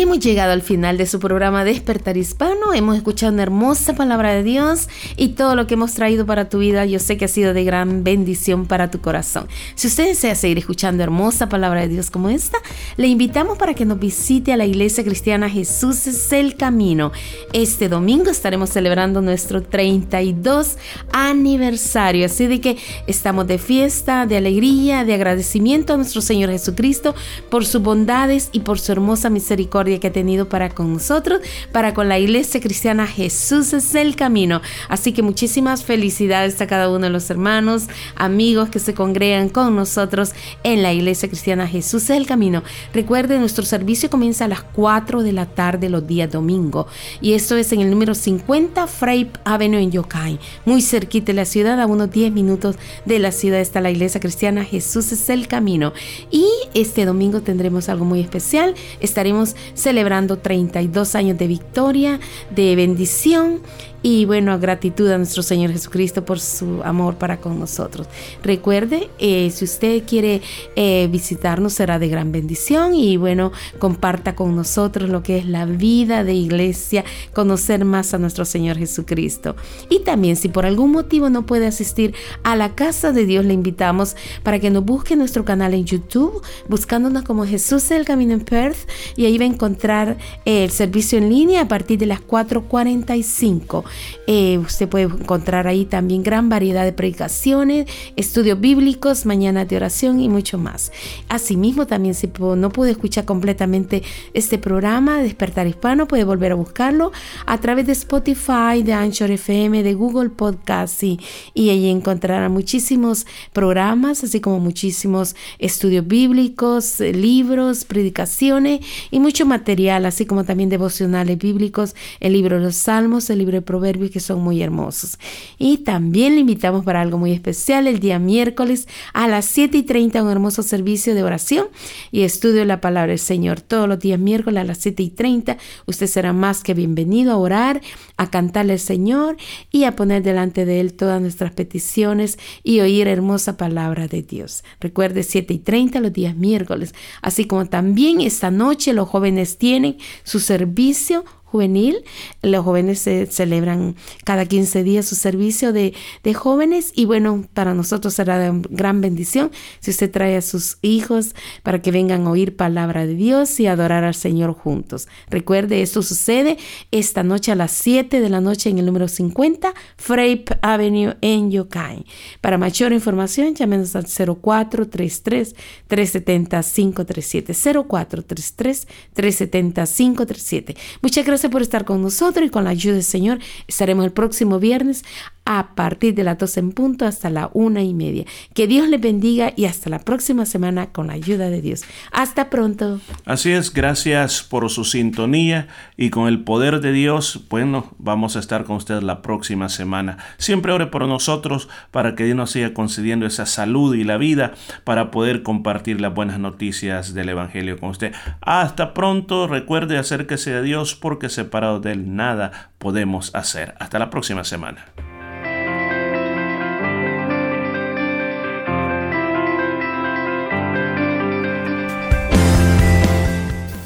Hemos 0.00 0.18
llegado 0.18 0.52
al 0.52 0.62
final 0.62 0.98
de 0.98 1.06
su 1.06 1.20
programa 1.20 1.64
Despertar 1.64 2.16
Hispano. 2.16 2.74
Hemos 2.74 2.96
escuchado 2.96 3.32
una 3.32 3.42
hermosa 3.42 3.94
palabra 3.94 4.34
de 4.34 4.42
Dios 4.42 4.88
y 5.16 5.28
todo 5.28 5.54
lo 5.54 5.66
que 5.66 5.74
hemos 5.74 5.94
traído 5.94 6.26
para 6.26 6.48
tu 6.48 6.58
vida, 6.58 6.84
yo 6.84 6.98
sé 6.98 7.16
que 7.16 7.24
ha 7.24 7.28
sido 7.28 7.54
de 7.54 7.64
gran 7.64 8.02
bendición 8.02 8.66
para 8.66 8.90
tu 8.90 9.00
corazón. 9.00 9.46
Si 9.76 9.86
usted 9.86 10.06
desea 10.06 10.34
seguir 10.34 10.58
escuchando 10.58 11.02
hermosa 11.02 11.48
palabra 11.48 11.82
de 11.82 11.88
Dios 11.88 12.10
como 12.10 12.28
esta, 12.28 12.58
le 12.96 13.06
invitamos 13.06 13.56
para 13.56 13.74
que 13.74 13.84
nos 13.84 13.98
visite 13.98 14.52
a 14.52 14.56
la 14.56 14.66
iglesia 14.66 15.04
cristiana 15.04 15.48
Jesús 15.48 16.06
es 16.06 16.32
el 16.32 16.56
Camino. 16.56 17.12
Este 17.52 17.88
domingo 17.88 18.30
estaremos 18.30 18.70
celebrando 18.70 19.22
nuestro 19.22 19.62
32 19.62 20.76
aniversario, 21.12 22.26
así 22.26 22.46
de 22.46 22.60
que 22.60 22.76
estamos 23.06 23.46
de 23.46 23.58
fiesta, 23.58 24.26
de 24.26 24.36
alegría, 24.36 25.04
de 25.04 25.14
agradecimiento 25.14 25.94
a 25.94 25.96
nuestro 25.96 26.20
Señor 26.20 26.50
Jesucristo 26.50 27.14
por 27.48 27.64
sus 27.64 27.80
bondades 27.80 28.48
y 28.52 28.60
por 28.60 28.78
su 28.78 28.92
hermosa 28.92 29.30
misericordia 29.30 29.83
que 29.84 30.08
ha 30.08 30.12
tenido 30.12 30.48
para 30.48 30.70
con 30.70 30.92
nosotros, 30.92 31.40
para 31.72 31.94
con 31.94 32.08
la 32.08 32.18
iglesia 32.18 32.60
cristiana 32.60 33.06
Jesús 33.06 33.72
es 33.72 33.94
el 33.94 34.16
camino. 34.16 34.60
Así 34.88 35.12
que 35.12 35.22
muchísimas 35.22 35.84
felicidades 35.84 36.60
a 36.60 36.66
cada 36.66 36.88
uno 36.88 37.00
de 37.00 37.10
los 37.10 37.30
hermanos, 37.30 37.84
amigos 38.16 38.70
que 38.70 38.78
se 38.78 38.94
congregan 38.94 39.48
con 39.48 39.76
nosotros 39.76 40.32
en 40.62 40.82
la 40.82 40.92
iglesia 40.92 41.28
cristiana 41.28 41.68
Jesús 41.68 42.04
es 42.04 42.10
el 42.10 42.26
camino. 42.26 42.62
Recuerde, 42.92 43.38
nuestro 43.38 43.64
servicio 43.64 44.10
comienza 44.10 44.46
a 44.46 44.48
las 44.48 44.62
4 44.62 45.22
de 45.22 45.32
la 45.32 45.46
tarde 45.46 45.88
los 45.88 46.06
días 46.06 46.30
domingo 46.30 46.86
y 47.20 47.34
esto 47.34 47.56
es 47.56 47.72
en 47.72 47.80
el 47.80 47.90
número 47.90 48.14
50 48.14 48.86
Frape 48.86 49.30
Avenue 49.44 49.80
en 49.80 49.90
Yokai, 49.90 50.38
muy 50.64 50.82
cerquita 50.82 51.26
de 51.26 51.34
la 51.34 51.44
ciudad, 51.44 51.80
a 51.80 51.86
unos 51.86 52.10
10 52.10 52.32
minutos 52.32 52.76
de 53.04 53.18
la 53.18 53.32
ciudad 53.32 53.60
está 53.60 53.80
la 53.80 53.90
iglesia 53.90 54.20
cristiana 54.20 54.64
Jesús 54.64 55.12
es 55.12 55.28
el 55.28 55.48
camino. 55.48 55.92
Y 56.30 56.46
este 56.74 57.04
domingo 57.04 57.40
tendremos 57.42 57.88
algo 57.88 58.04
muy 58.04 58.20
especial, 58.20 58.74
estaremos 59.00 59.56
celebrando 59.74 60.38
32 60.38 61.14
años 61.14 61.38
de 61.38 61.46
victoria, 61.46 62.20
de 62.50 62.76
bendición 62.76 63.60
y 64.06 64.26
bueno, 64.26 64.60
gratitud 64.60 65.10
a 65.10 65.16
nuestro 65.16 65.42
Señor 65.42 65.72
Jesucristo 65.72 66.26
por 66.26 66.38
su 66.38 66.82
amor 66.84 67.16
para 67.16 67.40
con 67.40 67.58
nosotros. 67.58 68.06
Recuerde, 68.42 69.08
eh, 69.18 69.50
si 69.50 69.64
usted 69.64 70.02
quiere 70.06 70.42
eh, 70.76 71.08
visitarnos 71.10 71.72
será 71.72 71.98
de 71.98 72.08
gran 72.08 72.30
bendición 72.30 72.94
y 72.94 73.16
bueno, 73.16 73.50
comparta 73.78 74.34
con 74.34 74.54
nosotros 74.54 75.08
lo 75.08 75.22
que 75.22 75.38
es 75.38 75.46
la 75.46 75.64
vida 75.64 76.22
de 76.22 76.34
iglesia, 76.34 77.02
conocer 77.32 77.86
más 77.86 78.12
a 78.12 78.18
nuestro 78.18 78.44
Señor 78.44 78.76
Jesucristo. 78.76 79.56
Y 79.88 80.00
también 80.00 80.36
si 80.36 80.50
por 80.50 80.66
algún 80.66 80.92
motivo 80.92 81.30
no 81.30 81.46
puede 81.46 81.66
asistir 81.66 82.14
a 82.42 82.56
la 82.56 82.74
casa 82.74 83.10
de 83.10 83.24
Dios, 83.24 83.46
le 83.46 83.54
invitamos 83.54 84.16
para 84.42 84.58
que 84.58 84.68
nos 84.68 84.84
busque 84.84 85.16
nuestro 85.16 85.46
canal 85.46 85.72
en 85.72 85.86
YouTube, 85.86 86.42
buscándonos 86.68 87.22
como 87.22 87.46
Jesús 87.46 87.90
el 87.90 88.04
Camino 88.04 88.34
en 88.34 88.40
Perth 88.40 88.86
y 89.16 89.24
ahí 89.24 89.38
va 89.38 89.44
a 89.44 89.48
encontrar 89.48 90.18
eh, 90.44 90.64
el 90.64 90.70
servicio 90.70 91.16
en 91.16 91.30
línea 91.30 91.62
a 91.62 91.68
partir 91.68 91.98
de 91.98 92.04
las 92.04 92.20
4.45. 92.20 93.84
Eh, 94.26 94.58
usted 94.58 94.88
puede 94.88 95.04
encontrar 95.04 95.66
ahí 95.66 95.84
también 95.84 96.22
gran 96.22 96.48
variedad 96.48 96.84
de 96.84 96.92
predicaciones, 96.92 97.86
estudios 98.16 98.60
bíblicos, 98.60 99.26
mañana 99.26 99.64
de 99.64 99.76
oración 99.76 100.20
y 100.20 100.28
mucho 100.28 100.58
más. 100.58 100.92
Asimismo, 101.28 101.86
también 101.86 102.14
si 102.14 102.30
no 102.38 102.70
puede 102.70 102.92
escuchar 102.92 103.24
completamente 103.24 104.02
este 104.32 104.58
programa, 104.58 105.22
Despertar 105.22 105.66
Hispano, 105.66 106.08
puede 106.08 106.24
volver 106.24 106.52
a 106.52 106.54
buscarlo 106.54 107.12
a 107.46 107.58
través 107.58 107.86
de 107.86 107.92
Spotify, 107.92 108.82
de 108.82 108.92
Anchor 108.92 109.30
FM, 109.30 109.82
de 109.82 109.94
Google 109.94 110.30
Podcast 110.30 111.02
y, 111.02 111.20
y 111.52 111.70
ahí 111.70 111.88
encontrará 111.88 112.48
muchísimos 112.48 113.26
programas, 113.52 114.24
así 114.24 114.40
como 114.40 114.60
muchísimos 114.60 115.36
estudios 115.58 116.06
bíblicos, 116.06 117.00
eh, 117.00 117.12
libros, 117.12 117.84
predicaciones 117.84 118.80
y 119.10 119.20
mucho 119.20 119.46
material, 119.46 120.06
así 120.06 120.26
como 120.26 120.44
también 120.44 120.68
devocionales 120.68 121.38
bíblicos, 121.38 121.94
el 122.20 122.32
libro 122.32 122.56
de 122.56 122.64
los 122.64 122.76
Salmos, 122.76 123.30
el 123.30 123.38
libro 123.38 123.54
de 123.54 123.62
Proverbios, 123.62 123.83
que 123.92 124.20
son 124.20 124.42
muy 124.42 124.62
hermosos. 124.62 125.18
Y 125.58 125.78
también 125.78 126.34
le 126.34 126.40
invitamos 126.40 126.84
para 126.84 127.00
algo 127.00 127.18
muy 127.18 127.32
especial 127.32 127.86
el 127.86 128.00
día 128.00 128.18
miércoles 128.18 128.88
a 129.12 129.28
las 129.28 129.44
7 129.44 129.76
y 129.76 129.82
30, 129.82 130.22
un 130.22 130.30
hermoso 130.30 130.62
servicio 130.62 131.14
de 131.14 131.22
oración 131.22 131.66
y 132.10 132.22
estudio 132.22 132.60
de 132.60 132.64
la 132.64 132.80
palabra 132.80 133.10
del 133.10 133.18
Señor. 133.18 133.60
Todos 133.60 133.88
los 133.88 133.98
días 133.98 134.18
miércoles 134.18 134.60
a 134.62 134.64
las 134.64 134.78
7 134.78 135.02
y 135.02 135.10
30, 135.10 135.58
usted 135.86 136.06
será 136.06 136.32
más 136.32 136.62
que 136.62 136.72
bienvenido 136.72 137.32
a 137.32 137.36
orar, 137.36 137.82
a 138.16 138.30
cantarle 138.30 138.74
al 138.74 138.78
Señor 138.78 139.36
y 139.70 139.84
a 139.84 139.96
poner 139.96 140.22
delante 140.22 140.64
de 140.64 140.80
Él 140.80 140.94
todas 140.94 141.20
nuestras 141.20 141.52
peticiones 141.52 142.38
y 142.62 142.80
oír 142.80 143.06
hermosa 143.06 143.56
palabra 143.56 144.08
de 144.08 144.22
Dios. 144.22 144.64
Recuerde 144.80 145.22
7 145.22 145.52
y 145.52 145.58
30 145.58 146.00
los 146.00 146.12
días 146.12 146.36
miércoles, 146.36 146.94
así 147.20 147.44
como 147.46 147.66
también 147.66 148.20
esta 148.22 148.50
noche 148.50 148.92
los 148.92 149.08
jóvenes 149.08 149.58
tienen 149.58 149.98
su 150.22 150.40
servicio 150.40 151.24
juvenil. 151.54 152.02
Los 152.42 152.64
jóvenes 152.64 152.98
se 152.98 153.26
celebran 153.26 153.94
cada 154.24 154.44
15 154.44 154.82
días 154.82 155.06
su 155.06 155.14
servicio 155.14 155.72
de, 155.72 155.94
de, 156.24 156.34
jóvenes 156.34 156.92
y 156.96 157.04
bueno, 157.04 157.44
para 157.54 157.74
nosotros 157.74 158.14
será 158.14 158.40
de 158.40 158.60
gran 158.70 159.00
bendición 159.00 159.52
si 159.78 159.92
usted 159.92 160.10
trae 160.10 160.36
a 160.36 160.42
sus 160.42 160.78
hijos 160.82 161.36
para 161.62 161.80
que 161.80 161.92
vengan 161.92 162.26
a 162.26 162.30
oír 162.32 162.56
palabra 162.56 163.06
de 163.06 163.14
Dios 163.14 163.60
y 163.60 163.68
adorar 163.68 164.02
al 164.02 164.16
Señor 164.16 164.52
juntos. 164.52 165.06
Recuerde, 165.30 165.80
esto 165.80 166.02
sucede 166.02 166.58
esta 166.90 167.22
noche 167.22 167.52
a 167.52 167.54
las 167.54 167.70
7 167.70 168.20
de 168.20 168.28
la 168.28 168.40
noche 168.40 168.70
en 168.70 168.78
el 168.78 168.86
número 168.86 169.06
50 169.06 169.72
Frape 169.96 170.58
Avenue 170.60 171.14
en 171.20 171.52
Yokai. 171.52 172.04
Para 172.40 172.58
mayor 172.58 172.92
información, 172.92 173.54
llámenos 173.54 173.94
al 173.94 174.06
0433 174.06 175.54
370 175.86 176.62
537 176.64 177.52
0433 177.88 178.88
370 179.14 179.86
537. 179.86 180.76
Muchas 181.00 181.24
gracias 181.24 181.43
por 181.48 181.62
estar 181.62 181.84
con 181.84 182.02
nosotros 182.02 182.46
y 182.46 182.50
con 182.50 182.64
la 182.64 182.70
ayuda 182.70 182.94
del 182.94 183.04
Señor. 183.04 183.38
Estaremos 183.66 184.04
el 184.04 184.12
próximo 184.12 184.58
viernes 184.58 185.04
a 185.44 185.74
partir 185.74 186.14
de 186.14 186.24
las 186.24 186.38
12 186.38 186.60
en 186.60 186.72
punto 186.72 187.06
hasta 187.06 187.30
la 187.30 187.50
una 187.52 187.82
y 187.82 187.94
media. 187.94 188.24
Que 188.54 188.66
Dios 188.66 188.88
les 188.88 189.00
bendiga 189.00 189.52
y 189.56 189.66
hasta 189.66 189.90
la 189.90 189.98
próxima 189.98 190.46
semana 190.46 190.86
con 190.86 191.08
la 191.08 191.14
ayuda 191.14 191.50
de 191.50 191.60
Dios. 191.60 191.84
Hasta 192.12 192.50
pronto. 192.50 193.00
Así 193.24 193.52
es, 193.52 193.72
gracias 193.72 194.42
por 194.42 194.68
su 194.70 194.84
sintonía 194.84 195.68
y 195.96 196.10
con 196.10 196.28
el 196.28 196.42
poder 196.44 196.80
de 196.80 196.92
Dios, 196.92 197.44
bueno, 197.50 197.94
vamos 197.98 198.36
a 198.36 198.40
estar 198.40 198.64
con 198.64 198.76
ustedes 198.76 199.02
la 199.02 199.22
próxima 199.22 199.68
semana. 199.68 200.18
Siempre 200.38 200.72
ore 200.72 200.86
por 200.86 201.06
nosotros 201.06 201.68
para 201.90 202.14
que 202.14 202.24
Dios 202.24 202.36
nos 202.36 202.50
siga 202.50 202.72
concediendo 202.72 203.26
esa 203.26 203.46
salud 203.46 203.94
y 203.94 204.04
la 204.04 204.16
vida 204.16 204.52
para 204.84 205.10
poder 205.10 205.42
compartir 205.42 206.00
las 206.00 206.14
buenas 206.14 206.38
noticias 206.38 207.14
del 207.14 207.28
Evangelio 207.28 207.78
con 207.78 207.90
usted. 207.90 208.12
Hasta 208.40 208.94
pronto, 208.94 209.46
recuerde 209.46 209.98
acérquese 209.98 210.54
a 210.54 210.62
Dios 210.62 210.94
porque 210.94 211.28
separado 211.28 211.80
de 211.80 211.92
Él 211.92 212.16
nada 212.16 212.70
podemos 212.78 213.34
hacer. 213.34 213.74
Hasta 213.78 213.98
la 213.98 214.10
próxima 214.10 214.44
semana. 214.44 214.86